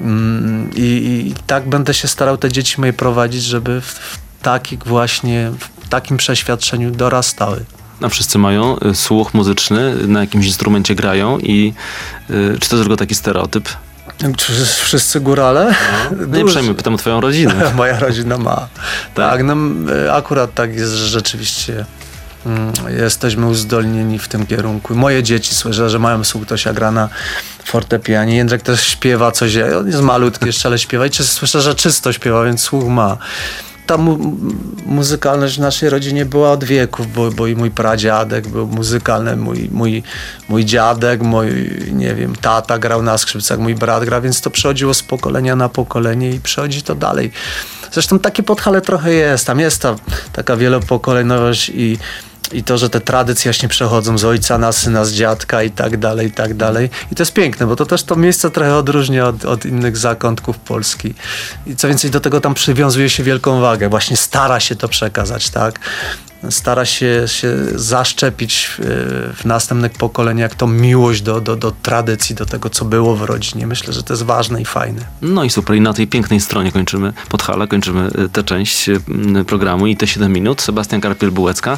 Mm, 0.02 0.70
I, 0.74 0.80
i 0.80 1.34
tak 1.46 1.68
będę 1.68 1.94
się 1.94 2.08
starał 2.08 2.36
te 2.38 2.52
dzieci 2.52 2.80
moje 2.80 2.92
prowadzić, 2.92 3.42
żeby 3.42 3.80
w, 3.80 3.84
w 3.84 4.18
takich 4.42 4.86
właśnie, 4.86 5.50
w 5.82 5.88
takim 5.88 6.16
przeświadczeniu 6.16 6.90
dorastały. 6.90 7.64
A 8.02 8.08
wszyscy 8.08 8.38
mają 8.38 8.78
y, 8.78 8.94
słuch 8.94 9.34
muzyczny, 9.34 9.94
na 10.08 10.20
jakimś 10.20 10.46
instrumencie 10.46 10.94
grają 10.94 11.38
i 11.38 11.74
y, 12.30 12.58
czy 12.60 12.68
to 12.68 12.76
jest 12.76 12.82
tylko 12.84 12.96
taki 12.96 13.14
stereotyp? 13.14 13.68
Czy 14.36 14.52
wszyscy 14.64 15.20
górale? 15.20 15.74
No, 16.10 16.16
no 16.26 16.38
nie 16.38 16.44
przejmuj, 16.44 16.74
pytam 16.74 16.94
o 16.94 16.98
twoją 16.98 17.20
rodzinę. 17.20 17.54
Moja 17.76 17.98
rodzina 17.98 18.38
ma. 18.38 18.54
tak, 18.54 18.68
tak 19.14 19.42
no, 19.44 19.56
y, 19.92 20.12
akurat 20.12 20.54
tak 20.54 20.74
jest, 20.74 20.92
rzeczywiście 20.92 21.84
jesteśmy 22.88 23.46
uzdolnieni 23.46 24.18
w 24.18 24.28
tym 24.28 24.46
kierunku. 24.46 24.94
Moje 24.94 25.22
dzieci 25.22 25.54
słyszę, 25.54 25.90
że 25.90 25.98
mają 25.98 26.24
słuch, 26.24 26.46
to 26.46 26.56
się 26.56 26.74
gra 26.74 26.90
na 26.90 27.08
fortepianie. 27.64 28.36
Jędrek 28.36 28.62
też 28.62 28.80
śpiewa 28.86 29.32
coś, 29.32 29.56
on 29.56 29.86
jest 29.86 30.00
malutki 30.00 30.46
jeszcze, 30.46 30.68
ale 30.68 30.78
śpiewa 30.78 31.06
i 31.06 31.10
słyszę, 31.12 31.60
że 31.60 31.74
czysto 31.74 32.12
śpiewa, 32.12 32.44
więc 32.44 32.60
słuch 32.60 32.84
ma 32.84 33.18
ta 33.86 33.96
mu 33.96 34.36
muzykalność 34.86 35.56
w 35.56 35.60
naszej 35.60 35.90
rodzinie 35.90 36.24
była 36.26 36.50
od 36.50 36.64
wieków, 36.64 37.12
bo, 37.12 37.30
bo 37.30 37.46
i 37.46 37.56
mój 37.56 37.70
pradziadek 37.70 38.48
był 38.48 38.66
muzykalny, 38.66 39.36
mój, 39.36 39.68
mój, 39.72 40.02
mój 40.48 40.64
dziadek, 40.64 41.22
mój, 41.22 41.70
nie 41.92 42.14
wiem, 42.14 42.36
tata 42.36 42.78
grał 42.78 43.02
na 43.02 43.18
skrzypcach, 43.18 43.58
mój 43.58 43.74
brat 43.74 44.04
gra, 44.04 44.20
więc 44.20 44.40
to 44.40 44.50
przechodziło 44.50 44.94
z 44.94 45.02
pokolenia 45.02 45.56
na 45.56 45.68
pokolenie 45.68 46.30
i 46.30 46.40
przechodzi 46.40 46.82
to 46.82 46.94
dalej. 46.94 47.32
Zresztą 47.92 48.18
takie 48.18 48.42
podhale 48.42 48.80
trochę 48.80 49.12
jest, 49.12 49.46
tam 49.46 49.60
jest 49.60 49.82
ta 49.82 49.96
taka 50.32 50.56
wielopokoleniowość 50.56 51.68
i 51.68 51.98
i 52.52 52.62
to, 52.62 52.78
że 52.78 52.90
te 52.90 53.00
tradycje 53.00 53.50
właśnie 53.50 53.68
przechodzą 53.68 54.18
z 54.18 54.24
ojca 54.24 54.58
na 54.58 54.72
syna, 54.72 55.04
z 55.04 55.12
dziadka 55.12 55.62
i 55.62 55.70
tak 55.70 55.96
dalej, 55.96 56.26
i 56.26 56.32
tak 56.32 56.54
dalej. 56.54 56.90
I 57.12 57.14
to 57.14 57.22
jest 57.22 57.32
piękne, 57.32 57.66
bo 57.66 57.76
to 57.76 57.86
też 57.86 58.02
to 58.02 58.16
miejsce 58.16 58.50
trochę 58.50 58.76
odróżnia 58.76 59.26
od, 59.26 59.44
od 59.44 59.64
innych 59.64 59.96
zakątków 59.96 60.58
Polski. 60.58 61.14
I 61.66 61.76
co 61.76 61.88
więcej, 61.88 62.10
do 62.10 62.20
tego 62.20 62.40
tam 62.40 62.54
przywiązuje 62.54 63.10
się 63.10 63.22
wielką 63.22 63.60
wagę. 63.60 63.88
Właśnie 63.88 64.16
stara 64.16 64.60
się 64.60 64.76
to 64.76 64.88
przekazać, 64.88 65.50
tak? 65.50 65.80
stara 66.50 66.84
się, 66.84 67.24
się 67.26 67.56
zaszczepić 67.74 68.70
w, 68.78 68.80
w 69.36 69.44
następnych 69.44 69.92
pokoleniach 69.92 70.54
tą 70.54 70.66
miłość 70.66 71.22
do, 71.22 71.40
do, 71.40 71.56
do 71.56 71.72
tradycji, 71.82 72.34
do 72.34 72.46
tego, 72.46 72.70
co 72.70 72.84
było 72.84 73.16
w 73.16 73.22
rodzinie. 73.22 73.66
Myślę, 73.66 73.92
że 73.92 74.02
to 74.02 74.12
jest 74.12 74.22
ważne 74.22 74.60
i 74.60 74.64
fajne. 74.64 75.00
No 75.22 75.44
i 75.44 75.50
super. 75.50 75.76
I 75.76 75.80
na 75.80 75.92
tej 75.92 76.06
pięknej 76.06 76.40
stronie 76.40 76.72
kończymy 76.72 77.12
Podhala, 77.28 77.66
kończymy 77.66 78.10
y, 78.24 78.28
tę 78.28 78.42
część 78.42 78.88
y, 78.88 79.00
programu 79.46 79.86
i 79.86 79.96
te 79.96 80.06
7 80.06 80.32
minut. 80.32 80.62
Sebastian 80.62 81.00
Karpiel-Bułecka. 81.00 81.76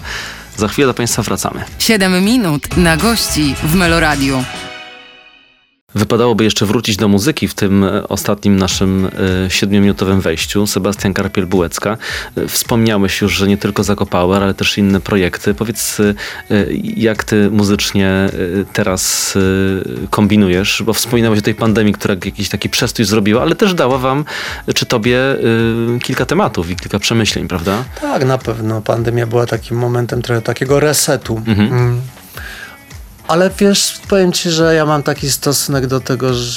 Za 0.57 0.69
chwilę 0.69 0.87
do 0.87 0.95
Państwa 0.95 1.23
wracamy. 1.23 1.65
7 1.79 2.25
minut 2.25 2.77
na 2.77 2.97
gości 2.97 3.55
w 3.63 3.75
Meloradiu. 3.75 4.45
Wypadałoby 5.95 6.45
jeszcze 6.45 6.67
wrócić 6.67 6.97
do 6.97 7.09
muzyki 7.09 7.49
w 7.49 7.55
tym 7.55 7.85
e, 7.85 8.09
ostatnim 8.09 8.57
naszym 8.57 9.07
e, 9.47 9.51
siedmiominutowym 9.51 10.21
wejściu. 10.21 10.67
Sebastian 10.67 11.13
Karpiel-Bułecka. 11.13 11.97
E, 12.37 12.49
wspomniałeś 12.49 13.21
już, 13.21 13.33
że 13.33 13.49
nie 13.49 13.57
tylko 13.57 13.85
Zakopower, 13.85 14.43
ale 14.43 14.55
też 14.55 14.79
inne 14.79 15.01
projekty. 15.01 15.55
Powiedz, 15.55 15.99
jak 16.97 17.25
ty 17.25 17.51
muzycznie 17.51 18.29
teraz 18.73 19.35
kombinujesz? 20.11 20.83
Bo 20.87 20.93
wspominałeś 20.93 21.39
o 21.39 21.43
tej 21.43 21.55
pandemii, 21.55 21.93
która 21.95 22.15
jakiś 22.25 22.49
taki 22.49 22.69
przestój 22.69 23.05
zrobiła, 23.05 23.43
ale 23.43 23.55
też 23.55 23.75
dała 23.75 23.99
wam, 23.99 24.25
czy 24.75 24.87
tobie, 24.87 25.19
kilka 26.03 26.27
tematów 26.27 26.71
i 26.71 26.77
kilka 26.77 26.99
przemyśleń, 26.99 27.49
prawda? 27.49 27.85
Tak, 28.01 28.25
na 28.25 28.39
pewno. 28.39 28.81
Pandemia 28.81 29.27
była 29.27 29.47
takim 29.47 29.77
momentem 29.77 30.23
trochę 30.23 30.43
takiego 30.43 30.81
resetu. 30.81 31.43
Mhm. 31.47 32.01
Ale 33.29 33.51
wiesz, 33.59 34.01
powiem 34.09 34.33
ci, 34.33 34.51
że 34.51 34.75
ja 34.75 34.87
mam 34.87 35.03
taki 35.03 35.31
stosunek 35.31 35.87
do 35.87 36.01
tego, 36.01 36.35
że 36.35 36.53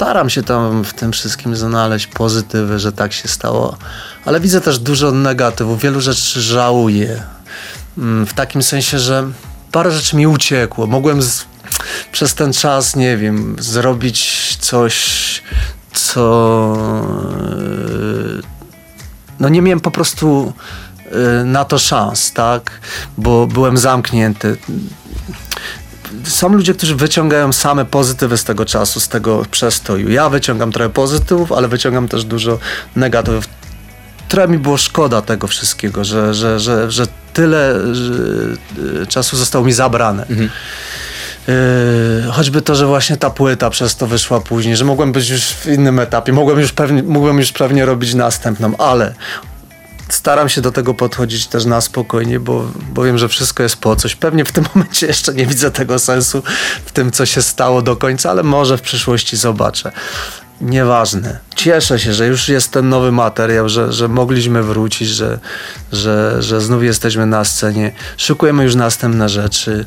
staram 0.00 0.30
się 0.30 0.42
tam 0.42 0.84
w 0.84 0.92
tym 0.92 1.12
wszystkim 1.12 1.56
znaleźć 1.56 2.06
pozytywy, 2.06 2.78
że 2.78 2.92
tak 2.92 3.12
się 3.12 3.28
stało, 3.28 3.76
ale 4.24 4.40
widzę 4.40 4.60
też 4.60 4.78
dużo 4.78 5.12
negatywów, 5.12 5.80
wielu 5.80 6.00
rzeczy 6.00 6.40
żałuję. 6.40 7.22
Mm, 7.98 8.26
w 8.26 8.34
takim 8.34 8.62
sensie, 8.62 8.98
że 8.98 9.30
parę 9.72 9.90
rzeczy 9.90 10.16
mi 10.16 10.26
uciekło. 10.26 10.86
Mogłem 10.86 11.22
z, 11.22 11.44
przez 12.12 12.34
ten 12.34 12.52
czas, 12.52 12.96
nie 12.96 13.16
wiem, 13.16 13.56
zrobić 13.58 14.56
coś, 14.60 15.42
co. 15.92 16.76
No 19.40 19.48
nie 19.48 19.62
miałem 19.62 19.80
po 19.80 19.90
prostu 19.90 20.52
y, 21.40 21.44
na 21.44 21.64
to 21.64 21.78
szans, 21.78 22.32
tak? 22.32 22.80
Bo 23.18 23.46
byłem 23.46 23.78
zamknięty 23.78 24.56
są 26.24 26.48
ludzie, 26.48 26.74
którzy 26.74 26.96
wyciągają 26.96 27.52
same 27.52 27.84
pozytywy 27.84 28.38
z 28.38 28.44
tego 28.44 28.64
czasu, 28.64 29.00
z 29.00 29.08
tego 29.08 29.46
przestoju. 29.50 30.10
Ja 30.10 30.28
wyciągam 30.28 30.72
trochę 30.72 30.90
pozytywów, 30.90 31.52
ale 31.52 31.68
wyciągam 31.68 32.08
też 32.08 32.24
dużo 32.24 32.58
negatywów. 32.96 33.44
Trochę 34.28 34.48
mi 34.48 34.58
było 34.58 34.76
szkoda 34.76 35.22
tego 35.22 35.46
wszystkiego, 35.46 36.04
że, 36.04 36.34
że, 36.34 36.60
że, 36.60 36.90
że 36.90 37.06
tyle 37.32 37.74
że 37.94 38.12
y, 39.02 39.06
czasu 39.06 39.36
zostało 39.36 39.64
mi 39.64 39.72
zabrane. 39.72 40.26
Mhm. 40.26 40.50
Yy, 41.48 42.32
choćby 42.32 42.62
to, 42.62 42.74
że 42.74 42.86
właśnie 42.86 43.16
ta 43.16 43.30
płyta 43.30 43.70
przez 43.70 43.96
to 43.96 44.06
wyszła 44.06 44.40
później, 44.40 44.76
że 44.76 44.84
mogłem 44.84 45.12
być 45.12 45.28
już 45.28 45.42
w 45.42 45.66
innym 45.66 45.98
etapie, 45.98 46.32
mogłem 46.32 46.60
już 46.60 46.72
pewnie, 46.72 47.02
mogłem 47.02 47.38
już 47.38 47.52
pewnie 47.52 47.86
robić 47.86 48.14
następną, 48.14 48.76
ale 48.76 49.14
staram 50.10 50.48
się 50.48 50.60
do 50.60 50.72
tego 50.72 50.94
podchodzić 50.94 51.46
też 51.46 51.64
na 51.64 51.80
spokojnie, 51.80 52.40
bo, 52.40 52.66
bo 52.92 53.02
wiem, 53.02 53.18
że 53.18 53.28
wszystko 53.28 53.62
jest 53.62 53.76
po 53.76 53.96
coś. 53.96 54.14
Pewnie 54.14 54.44
w 54.44 54.52
tym 54.52 54.64
momencie 54.74 55.06
jeszcze 55.06 55.34
nie 55.34 55.46
widzę 55.46 55.70
tego 55.70 55.98
sensu 55.98 56.42
w 56.84 56.92
tym, 56.92 57.10
co 57.10 57.26
się 57.26 57.42
stało 57.42 57.82
do 57.82 57.96
końca, 57.96 58.30
ale 58.30 58.42
może 58.42 58.78
w 58.78 58.82
przyszłości 58.82 59.36
zobaczę. 59.36 59.92
Nieważne. 60.60 61.38
Cieszę 61.56 61.98
się, 61.98 62.14
że 62.14 62.26
już 62.26 62.48
jest 62.48 62.70
ten 62.70 62.88
nowy 62.88 63.12
materiał, 63.12 63.68
że, 63.68 63.92
że 63.92 64.08
mogliśmy 64.08 64.62
wrócić, 64.62 65.08
że, 65.08 65.38
że, 65.92 66.42
że 66.42 66.60
znów 66.60 66.84
jesteśmy 66.84 67.26
na 67.26 67.44
scenie. 67.44 67.92
Szykujemy 68.16 68.64
już 68.64 68.74
następne 68.74 69.28
rzeczy. 69.28 69.84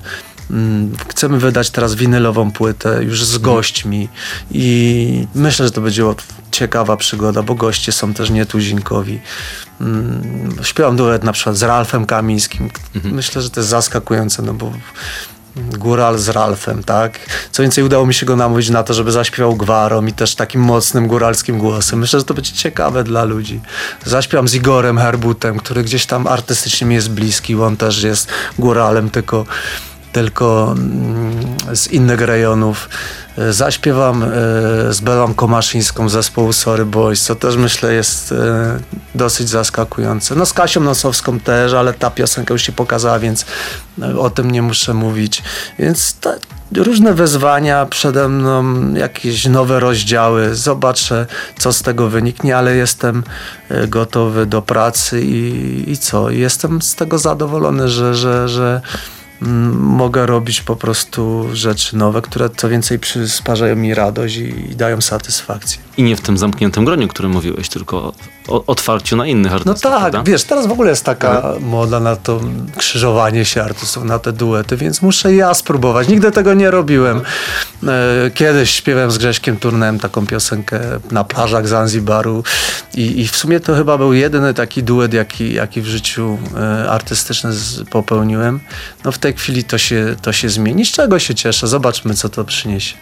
Mm, 0.52 0.92
chcemy 1.08 1.40
wydać 1.40 1.70
teraz 1.70 1.96
winylową 1.96 2.52
płytę 2.52 3.04
już 3.04 3.26
z 3.26 3.38
gośćmi 3.38 4.10
i 4.52 5.28
myślę, 5.36 5.66
że 5.66 5.72
to 5.72 5.82
będzie 5.82 6.04
ciekawa 6.52 6.98
przygoda, 6.98 7.44
bo 7.44 7.56
goście 7.56 7.92
są 7.92 8.14
też 8.14 8.30
nietuzinkowi. 8.30 9.22
Mm, 9.82 10.56
śpiewam 10.62 10.96
duet 10.96 11.24
na 11.24 11.32
przykład 11.32 11.58
z 11.58 11.64
Ralfem 11.64 12.06
Kamińskim. 12.06 12.70
Mhm. 12.96 13.16
Myślę, 13.16 13.42
że 13.42 13.50
to 13.50 13.60
jest 13.60 13.70
zaskakujące, 13.70 14.42
no 14.42 14.54
bo 14.54 14.72
góral 15.56 16.20
z 16.20 16.30
Ralfem, 16.30 16.84
tak? 16.84 17.20
Co 17.52 17.62
więcej, 17.62 17.84
udało 17.84 18.06
mi 18.06 18.14
się 18.14 18.26
go 18.26 18.36
namówić 18.36 18.70
na 18.70 18.84
to, 18.84 18.94
żeby 18.94 19.12
zaśpiewał 19.12 19.56
gwarą 19.56 20.06
i 20.06 20.14
też 20.14 20.36
takim 20.36 20.62
mocnym 20.62 21.08
góralskim 21.08 21.58
głosem. 21.58 22.00
Myślę, 22.00 22.20
że 22.20 22.26
to 22.26 22.34
będzie 22.34 22.54
ciekawe 22.54 23.04
dla 23.04 23.24
ludzi. 23.24 23.62
Zaśpiewam 24.06 24.48
z 24.48 24.56
Igorem 24.56 24.98
Herbutem, 24.98 25.60
który 25.60 25.84
gdzieś 25.84 26.06
tam 26.06 26.28
artystycznie 26.28 26.88
mi 26.88 26.96
jest 26.96 27.10
bliski, 27.12 27.56
on 27.56 27.78
też 27.78 28.04
jest 28.04 28.28
góralem, 28.60 29.10
tylko 29.10 29.46
tylko 30.14 30.76
mm, 30.78 31.76
z 31.76 31.88
innych 31.88 32.22
rejonów. 32.22 32.90
E, 33.38 33.54
zaśpiewam 33.54 34.24
e, 34.24 34.28
z 34.94 35.00
Belą 35.00 35.34
Komaszyńską 35.34 36.10
zespołu 36.10 36.54
Sorry 36.54 36.86
Boys, 36.86 37.24
co 37.24 37.36
też 37.36 37.56
myślę 37.56 37.94
jest 37.94 38.32
e, 38.32 38.80
dosyć 39.16 39.50
zaskakujące. 39.50 40.36
No 40.36 40.46
z 40.46 40.54
Kasią 40.54 40.82
Nosowską 40.82 41.40
też, 41.40 41.74
ale 41.74 41.94
ta 41.94 42.12
piosenka 42.12 42.54
już 42.54 42.62
się 42.62 42.72
pokazała, 42.72 43.20
więc 43.20 43.46
o 44.20 44.30
tym 44.30 44.52
nie 44.52 44.62
muszę 44.62 44.94
mówić. 44.94 45.44
Więc 45.80 46.14
ta, 46.14 46.34
różne 46.76 47.14
wyzwania 47.14 47.86
przede 47.86 48.30
mną, 48.30 48.64
jakieś 48.94 49.46
nowe 49.46 49.80
rozdziały. 49.80 50.56
Zobaczę, 50.56 51.26
co 51.58 51.74
z 51.74 51.82
tego 51.82 52.10
wyniknie, 52.10 52.58
ale 52.58 52.76
jestem 52.76 53.24
gotowy 53.88 54.46
do 54.46 54.62
pracy 54.62 55.22
i, 55.22 55.92
i 55.92 55.98
co? 55.98 56.30
Jestem 56.30 56.82
z 56.82 56.96
tego 56.96 57.18
zadowolony, 57.18 57.90
że, 57.90 58.16
że, 58.16 58.50
że 58.50 58.82
mogę 59.74 60.26
robić 60.26 60.62
po 60.62 60.76
prostu 60.76 61.50
rzeczy 61.54 61.98
nowe, 61.98 62.22
które 62.22 62.50
co 62.50 62.70
więcej 62.70 63.00
przysparzają 63.00 63.76
mi 63.76 63.94
radość 63.94 64.36
i, 64.36 64.72
i 64.72 64.76
dają 64.76 65.02
satysfakcję. 65.02 65.82
I 65.98 66.04
nie 66.04 66.16
w 66.16 66.22
tym 66.22 66.38
zamkniętym 66.38 66.86
groniu, 66.86 67.06
o 67.06 67.10
którym 67.10 67.32
mówiłeś, 67.32 67.70
tylko 67.70 68.14
otwarciu 68.48 69.16
na 69.16 69.28
innych 69.28 69.54
artystów. 69.54 69.84
No 69.84 69.90
tak, 69.92 70.12
prawda? 70.12 70.32
wiesz, 70.32 70.44
teraz 70.44 70.68
w 70.68 70.72
ogóle 70.72 70.90
jest 70.90 71.06
taka 71.06 71.42
tak. 71.42 71.62
moda 71.62 72.00
na 72.00 72.16
to 72.16 72.42
krzyżowanie 72.78 73.46
się 73.46 73.64
artystów, 73.64 74.04
na 74.04 74.20
te 74.20 74.34
duety, 74.34 74.78
więc 74.78 75.02
muszę 75.02 75.36
ja 75.36 75.54
spróbować. 75.54 76.08
Nigdy 76.08 76.32
tego 76.32 76.54
nie 76.54 76.72
robiłem. 76.72 77.22
E, 77.88 78.32
kiedyś 78.34 78.72
śpiewałem 78.72 79.12
z 79.12 79.18
Grześkiem 79.18 79.58
Turnem 79.58 80.00
taką 80.00 80.28
piosenkę 80.28 80.80
na 81.12 81.24
plażach 81.24 81.68
Zanzibaru 81.68 82.44
i, 82.94 83.22
i 83.22 83.28
w 83.28 83.36
sumie 83.36 83.60
to 83.60 83.76
chyba 83.76 83.98
był 83.98 84.14
jedyny 84.14 84.54
taki 84.54 84.84
duet, 84.84 85.14
jaki, 85.14 85.54
jaki 85.54 85.82
w 85.82 85.86
życiu 85.86 86.38
e, 86.58 86.90
artystyczny 86.90 87.52
popełniłem. 87.90 88.60
No 89.06 89.12
w 89.12 89.18
tej 89.18 89.34
chwili 89.34 89.64
to 89.64 89.78
się, 89.78 90.16
to 90.22 90.34
się 90.34 90.50
zmieni, 90.50 90.86
z 90.86 90.92
czego 90.92 91.20
się 91.20 91.36
cieszę. 91.36 91.68
Zobaczmy, 91.68 92.14
co 92.14 92.30
to 92.30 92.44
przyniesie. 92.44 92.96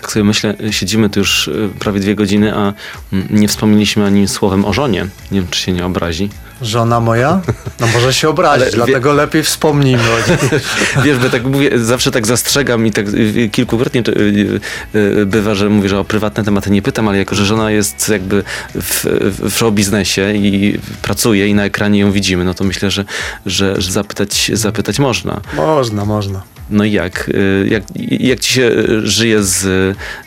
Tak 0.00 0.12
sobie 0.12 0.24
myślę, 0.24 0.56
siedzimy 0.70 1.10
tu 1.10 1.20
już 1.20 1.48
y, 1.48 1.68
prawie 1.78 2.00
dwie 2.00 2.14
godziny, 2.14 2.54
a 2.54 2.72
mm, 3.12 3.26
nie 3.30 3.48
wspomnieliśmy 3.48 4.04
ani 4.04 4.28
słowem 4.28 4.64
o 4.64 4.72
żonie. 4.72 5.06
Nie 5.30 5.40
wiem, 5.40 5.50
czy 5.50 5.60
się 5.60 5.72
nie 5.72 5.86
obrazi. 5.86 6.28
Żona 6.62 7.00
moja? 7.00 7.40
No 7.80 7.86
może 7.86 8.14
się 8.14 8.28
obrazić, 8.28 8.62
Ale 8.62 8.72
dlatego 8.72 9.10
wie... 9.10 9.16
lepiej 9.16 9.42
wspomnijmy 9.42 10.02
o 10.02 10.16
niej. 10.28 10.38
Wiesz, 11.04 11.18
bo 11.18 11.30
tak 11.30 11.44
mówię, 11.44 11.78
zawsze 11.78 12.10
tak 12.10 12.26
zastrzegam 12.26 12.86
i 12.86 12.92
tak 12.92 13.08
y, 13.08 13.48
kilkukrotnie 13.52 14.02
y, 14.94 15.26
bywa, 15.26 15.54
że 15.54 15.68
mówię, 15.68 15.88
że 15.88 15.98
o 15.98 16.04
prywatne 16.04 16.44
tematy 16.44 16.70
nie 16.70 16.82
pytam, 16.82 17.08
ale 17.08 17.18
jako, 17.18 17.34
że 17.34 17.44
żona 17.44 17.70
jest 17.70 18.08
jakby 18.08 18.42
w, 18.74 19.06
w 19.50 19.56
show 19.56 19.74
biznesie 19.74 20.32
i 20.34 20.78
pracuje 21.02 21.48
i 21.48 21.54
na 21.54 21.64
ekranie 21.64 22.00
ją 22.00 22.12
widzimy, 22.12 22.44
no 22.44 22.54
to 22.54 22.64
myślę, 22.64 22.90
że, 22.90 23.04
że, 23.46 23.80
że 23.80 23.92
zapytać, 23.92 24.50
zapytać 24.54 24.98
można. 24.98 25.40
Można, 25.56 26.04
można. 26.04 26.42
No 26.70 26.84
i 26.84 26.92
jak? 26.92 27.28
Y, 27.28 27.68
jak, 27.70 27.82
jak 28.20 28.40
ci 28.40 28.54
się 28.54 28.62
y, 28.62 29.06
żyje 29.06 29.42
z, 29.42 29.64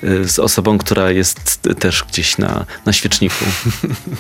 y, 0.03 0.27
z 0.27 0.39
osobą, 0.39 0.77
która 0.77 1.11
jest 1.11 1.59
też 1.79 2.03
gdzieś 2.03 2.37
na, 2.37 2.65
na 2.85 2.93
świeczniku? 2.93 3.45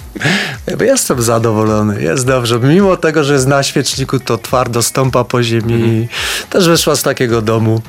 Jestem 0.81 1.21
zadowolony, 1.21 2.00
jest 2.01 2.25
dobrze. 2.25 2.59
Mimo 2.59 2.97
tego, 2.97 3.23
że 3.23 3.33
jest 3.33 3.47
na 3.47 3.63
świeczniku, 3.63 4.19
to 4.19 4.37
twardo 4.37 4.81
stąpa 4.81 5.23
po 5.23 5.43
ziemi. 5.43 5.73
Mhm. 5.73 6.07
Też 6.49 6.67
wyszła 6.67 6.95
z 6.95 7.03
takiego 7.03 7.41
domu, 7.41 7.81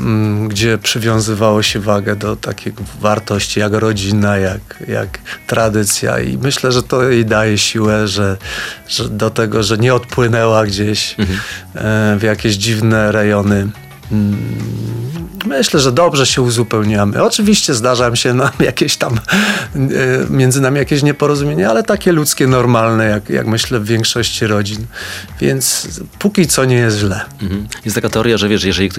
mm, 0.00 0.48
gdzie 0.48 0.78
przywiązywało 0.78 1.62
się 1.62 1.80
wagę 1.80 2.16
do 2.16 2.36
takich 2.36 2.74
wartości 3.00 3.60
jak 3.60 3.72
rodzina, 3.72 4.38
jak, 4.38 4.84
jak 4.88 5.18
tradycja 5.46 6.18
i 6.18 6.38
myślę, 6.38 6.72
że 6.72 6.82
to 6.82 7.08
jej 7.08 7.24
daje 7.26 7.58
siłę, 7.58 8.08
że, 8.08 8.36
że 8.88 9.08
do 9.08 9.30
tego, 9.30 9.62
że 9.62 9.78
nie 9.78 9.94
odpłynęła 9.94 10.66
gdzieś 10.66 11.14
mhm. 11.18 11.38
E, 11.74 12.16
w 12.18 12.22
jakieś 12.22 12.54
dziwne 12.54 13.12
rejony 13.12 13.68
Myślę, 15.46 15.80
że 15.80 15.92
dobrze 15.92 16.26
się 16.26 16.42
uzupełniamy. 16.42 17.22
Oczywiście 17.22 17.74
zdarza 17.74 18.16
się 18.16 18.34
nam 18.34 18.50
jakieś 18.60 18.96
tam, 18.96 19.14
e, 19.14 19.78
między 20.30 20.60
nami 20.60 20.78
jakieś 20.78 21.02
nieporozumienie, 21.02 21.68
ale 21.68 21.82
takie 21.82 22.12
ludzkie, 22.12 22.46
normalne, 22.46 23.04
jak, 23.04 23.30
jak 23.30 23.46
myślę 23.46 23.80
w 23.80 23.86
większości 23.86 24.46
rodzin. 24.46 24.86
Więc 25.40 25.88
póki 26.18 26.46
co 26.46 26.64
nie 26.64 26.76
jest 26.76 26.98
źle. 26.98 27.20
Mhm. 27.42 27.66
Jest 27.84 27.94
taka 27.94 28.08
teoria, 28.08 28.36
że 28.36 28.48
wiesz, 28.48 28.64
jeżeli 28.64 28.90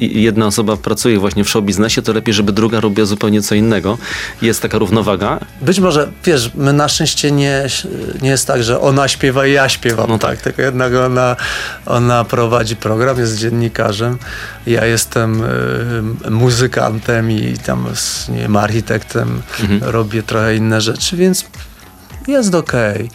jedna 0.00 0.46
osoba 0.46 0.76
pracuje 0.76 1.18
właśnie 1.18 1.44
w 1.44 1.48
show 1.48 1.64
biznesie, 1.64 2.02
to 2.02 2.12
lepiej, 2.12 2.34
żeby 2.34 2.52
druga 2.52 2.80
robiła 2.80 3.06
zupełnie 3.06 3.42
co 3.42 3.54
innego. 3.54 3.98
Jest 4.42 4.62
taka 4.62 4.78
równowaga. 4.78 5.40
Być 5.60 5.80
może, 5.80 6.08
wiesz, 6.24 6.50
my 6.54 6.72
na 6.72 6.88
szczęście 6.88 7.32
nie, 7.32 7.66
nie 8.22 8.30
jest 8.30 8.46
tak, 8.46 8.62
że 8.62 8.80
ona 8.80 9.08
śpiewa 9.08 9.46
i 9.46 9.52
ja 9.52 9.68
śpiewam. 9.68 10.08
No 10.08 10.18
tak. 10.18 10.42
Tylko 10.42 10.62
jednak 10.62 10.94
ona, 10.94 11.36
ona 11.86 12.24
prowadzi 12.24 12.76
program, 12.76 13.18
jest 13.18 13.38
dziennikarzem. 13.38 14.18
Ja 14.66 14.86
jestem 14.86 15.42
e, 16.24 16.30
muzykantem 16.30 17.30
i 17.30 17.58
tam 17.66 17.86
z, 17.94 18.28
nie 18.28 18.38
wiem, 18.38 18.56
architektem 18.56 19.42
mhm. 19.60 19.90
robię 19.90 20.22
trochę 20.22 20.56
inne 20.56 20.80
rzeczy, 20.80 21.16
więc 21.16 21.44
jest 22.28 22.54
okej. 22.54 23.10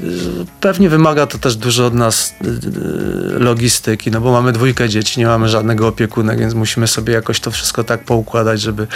Okay. 0.00 0.46
Pewnie 0.60 0.88
wymaga 0.88 1.26
to 1.26 1.38
też 1.38 1.56
dużo 1.56 1.86
od 1.86 1.94
nas 1.94 2.34
y, 2.44 2.46
y, 2.46 3.38
logistyki, 3.38 4.10
no 4.10 4.20
bo 4.20 4.32
mamy 4.32 4.52
dwójkę 4.52 4.88
dzieci, 4.88 5.20
nie 5.20 5.26
mamy 5.26 5.48
żadnego 5.48 5.88
opiekunek, 5.88 6.38
więc 6.38 6.54
musimy 6.54 6.86
sobie 6.86 7.12
jakoś 7.12 7.40
to 7.40 7.50
wszystko 7.50 7.84
tak 7.84 8.04
poukładać, 8.04 8.60
żeby, 8.60 8.86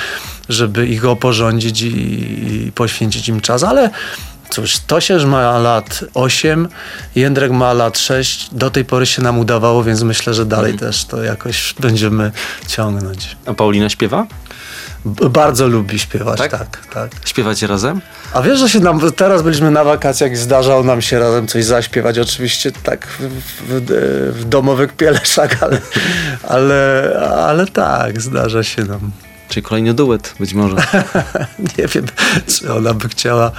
żeby 0.49 0.87
ich 0.87 1.05
oporządzić 1.05 1.83
i, 1.83 2.67
i 2.67 2.73
poświęcić 2.73 3.29
im 3.29 3.41
czas, 3.41 3.65
ale 3.65 3.91
Cóż, 4.51 4.79
Tosierz 4.79 5.25
ma 5.25 5.59
lat 5.59 6.05
8, 6.15 6.69
Jędrek 7.15 7.53
ma 7.53 7.73
lat 7.73 7.99
6. 7.99 8.49
Do 8.53 8.71
tej 8.71 8.85
pory 8.85 9.07
się 9.07 9.23
nam 9.23 9.39
udawało, 9.39 9.85
więc 9.85 10.03
myślę, 10.03 10.35
że 10.35 10.47
dalej 10.47 10.73
mhm. 10.73 10.93
też 10.93 11.05
to 11.05 11.23
jakoś 11.23 11.75
będziemy 11.81 12.33
ciągnąć. 12.67 13.37
A 13.47 13.55
Paulina 13.55 13.89
śpiewa? 13.89 14.27
B 15.07 15.31
bardzo 15.31 15.69
lubi 15.69 15.99
śpiewać, 15.99 16.39
tak? 16.39 16.51
tak? 16.51 16.87
tak, 16.95 17.11
Śpiewacie 17.25 17.67
razem? 17.67 18.01
A 18.33 18.43
wiesz, 18.43 18.59
że 18.59 18.69
się 18.69 18.81
nam, 18.81 19.13
teraz 19.13 19.43
byliśmy 19.43 19.71
na 19.71 19.85
wakacjach 19.85 20.33
i 20.33 20.37
zdarzało 20.37 20.83
nam 20.83 21.03
się 21.03 21.19
razem 21.19 21.47
coś 21.47 21.65
zaśpiewać. 21.65 22.19
Oczywiście 22.19 22.73
tak 22.73 23.07
w, 23.07 23.23
w, 23.69 24.35
w 24.39 24.45
domowych 24.45 24.93
pieleszach, 24.93 25.63
ale, 25.63 25.81
ale, 26.43 27.13
ale 27.47 27.67
tak, 27.67 28.21
zdarza 28.21 28.63
się 28.63 28.85
nam. 28.85 29.11
Czyli 29.49 29.63
kolejny 29.63 29.95
duet 29.95 30.35
być 30.41 30.55
może. 30.55 30.77
nie 31.79 31.87
wiem, 31.89 32.07
czy 32.47 32.73
ona 32.73 32.95
by 32.95 33.09
chciała 33.09 33.47
e, 33.47 33.53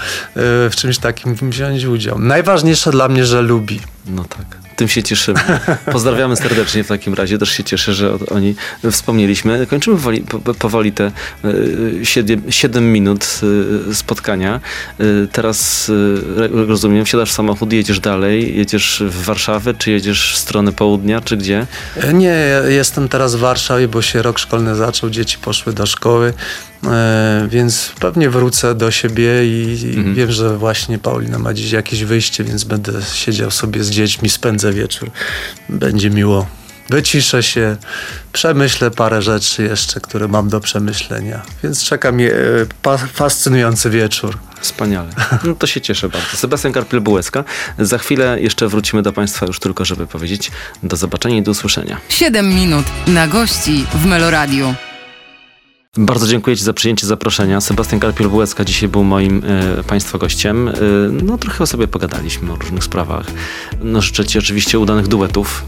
w 0.69 0.71
czymś 0.75 0.97
takim 0.97 1.35
wziąć 1.35 1.83
udział. 1.83 2.19
Najważniejsze 2.19 2.91
dla 2.91 3.07
mnie, 3.07 3.25
że 3.25 3.41
lubi. 3.41 3.79
No 4.05 4.23
tak 4.23 4.66
tym 4.78 4.88
się 4.88 5.03
cieszymy. 5.03 5.39
Pozdrawiamy 5.91 6.36
serdecznie 6.36 6.84
w 6.84 6.88
takim 6.88 7.13
razie. 7.13 7.38
Też 7.38 7.49
się 7.49 7.63
cieszę, 7.63 7.93
że 7.93 8.17
oni 8.32 8.55
wspomnieliśmy. 8.91 9.67
Kończymy 9.67 9.95
powoli, 9.95 10.23
powoli 10.59 10.91
te 10.91 11.11
7, 12.03 12.41
e, 12.47 12.51
7 12.51 12.91
minut 12.91 13.41
e, 13.89 13.95
spotkania. 13.95 14.59
E, 14.99 15.03
teraz 15.32 15.91
rozumiem, 16.51 17.05
wsiadasz 17.05 17.30
w 17.30 17.34
samochód, 17.34 17.73
jedziesz 17.73 17.99
dalej, 17.99 18.57
jedziesz 18.57 19.03
w 19.05 19.23
Warszawę, 19.23 19.73
czy 19.73 19.91
jedziesz 19.91 20.34
w 20.34 20.38
stronę 20.38 20.71
południa, 20.71 21.21
czy 21.21 21.38
gdzie? 21.38 21.67
Nie, 22.13 22.36
jestem 22.67 23.09
teraz 23.09 23.36
w 23.36 23.39
Warszawie, 23.39 23.88
bo 23.88 24.01
się 24.01 24.21
rok 24.21 24.39
szkolny 24.39 24.75
zaczął, 24.75 25.09
dzieci 25.09 25.38
poszły 25.38 25.73
do 25.73 25.86
szkoły. 25.86 26.34
E, 26.88 27.47
więc 27.49 27.91
pewnie 27.99 28.29
wrócę 28.29 28.75
do 28.75 28.91
siebie 28.91 29.45
i, 29.45 29.93
mhm. 29.95 30.15
wiem, 30.15 30.31
że 30.31 30.57
właśnie 30.57 30.97
Paulina 30.97 31.39
ma 31.39 31.53
dziś 31.53 31.71
jakieś 31.71 32.03
wyjście, 32.03 32.43
więc 32.43 32.63
będę 32.63 32.91
siedział 33.13 33.51
sobie 33.51 33.83
z 33.83 33.89
dziećmi, 33.89 34.29
spędzę 34.29 34.73
wieczór. 34.73 35.11
Będzie 35.69 36.09
miło. 36.09 36.47
Wyciszę 36.89 37.43
się, 37.43 37.77
przemyślę 38.33 38.91
parę 38.91 39.21
rzeczy 39.21 39.63
jeszcze, 39.63 39.99
które 39.99 40.27
mam 40.27 40.49
do 40.49 40.59
przemyślenia. 40.59 41.41
Więc 41.63 41.83
czeka 41.83 42.11
mnie 42.11 42.31
e, 42.85 42.97
fascynujący 43.13 43.89
wieczór. 43.89 44.38
Wspaniale. 44.61 45.09
No 45.43 45.55
to 45.55 45.67
się 45.67 45.81
cieszę 45.81 46.09
bardzo. 46.09 46.38
Sebastian 46.38 46.73
Karpiel-Bułecka. 46.73 47.43
Za 47.79 47.97
chwilę 47.97 48.41
jeszcze 48.41 48.67
wrócimy 48.67 49.01
do 49.01 49.13
Państwa 49.13 49.45
już 49.45 49.59
tylko, 49.59 49.85
żeby 49.85 50.07
powiedzieć 50.07 50.51
do 50.83 50.95
zobaczenia 50.95 51.38
i 51.38 51.41
do 51.41 51.51
usłyszenia. 51.51 51.97
7 52.09 52.49
minut 52.55 52.85
na 53.07 53.27
gości 53.27 53.85
w 53.93 54.05
Meloradiu. 54.05 54.75
Bardzo 55.97 56.27
dziękuję 56.27 56.57
Ci 56.57 56.63
za 56.63 56.73
przyjęcie 56.73 57.07
zaproszenia. 57.07 57.61
Sebastian 57.61 57.99
Karpiel-Bułecka 57.99 58.65
dzisiaj 58.65 58.89
był 58.89 59.03
moim 59.03 59.41
e, 59.79 59.83
Państwa 59.83 60.17
gościem. 60.17 60.67
E, 60.67 60.73
no 61.23 61.38
trochę 61.38 61.63
o 61.63 61.67
sobie 61.67 61.88
pogadaliśmy, 61.88 62.51
o 62.51 62.55
różnych 62.55 62.83
sprawach. 62.83 63.25
No 63.81 64.01
życzę 64.01 64.25
Ci 64.25 64.39
oczywiście 64.39 64.79
udanych 64.79 65.07
duetów. 65.07 65.63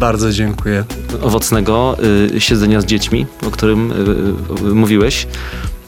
Bardzo 0.00 0.32
dziękuję. 0.32 0.84
Owocnego 1.22 1.96
e, 2.34 2.40
siedzenia 2.40 2.80
z 2.80 2.84
dziećmi, 2.84 3.26
o 3.46 3.50
którym 3.50 3.92
e, 3.92 4.74
mówiłeś. 4.74 5.26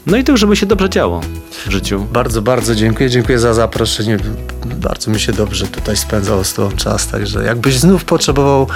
No 0.05 0.17
i 0.17 0.23
to, 0.23 0.37
żeby 0.37 0.55
się 0.55 0.65
dobrze 0.65 0.89
działo 0.89 1.21
w 1.65 1.71
życiu. 1.71 2.07
Bardzo, 2.13 2.41
bardzo 2.41 2.75
dziękuję. 2.75 3.09
Dziękuję 3.09 3.39
za 3.39 3.53
zaproszenie. 3.53 4.17
Bardzo 4.65 5.11
mi 5.11 5.19
się 5.19 5.33
dobrze 5.33 5.67
tutaj 5.67 5.97
spędzało 5.97 6.43
z 6.43 6.53
Tobą 6.53 6.75
czas, 6.75 7.07
także 7.07 7.43
jakbyś 7.43 7.79
znów 7.79 8.05
potrzebował 8.05 8.67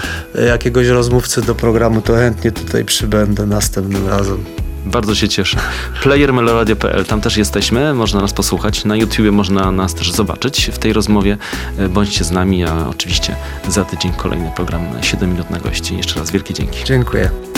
jakiegoś 0.48 0.88
rozmówcy 0.88 1.42
do 1.42 1.56
programu, 1.56 2.02
to 2.02 2.16
chętnie 2.16 2.52
tutaj 2.52 2.86
przybędę 2.86 3.46
następnym 3.46 4.08
razem. 4.08 4.55
Bardzo 4.86 5.16
się 5.16 5.30
cieszę. 5.30 5.58
Playermeloradio.pl, 6.04 7.06
tam 7.06 7.22
też 7.22 7.38
jesteśmy, 7.38 7.94
można 7.94 8.22
nas 8.22 8.34
posłuchać. 8.34 8.86
Na 8.86 8.96
YouTubie 8.96 9.32
można 9.32 9.72
nas 9.72 9.96
też 9.96 10.12
zobaczyć 10.12 10.70
w 10.74 10.80
tej 10.80 10.94
rozmowie. 10.94 11.38
E, 11.78 11.90
bądźcie 11.90 12.24
z 12.24 12.32
nami, 12.32 12.66
a 12.66 12.88
oczywiście 12.90 13.36
za 13.68 13.86
tydzień 13.86 14.14
kolejny 14.14 14.52
program 14.56 14.82
7 15.02 15.32
minut 15.32 15.50
na 15.50 15.60
gości. 15.60 15.98
Jeszcze 15.98 16.20
raz 16.20 16.32
wielkie 16.32 16.54
dzięki. 16.54 16.84
Dziękuję. 16.84 17.55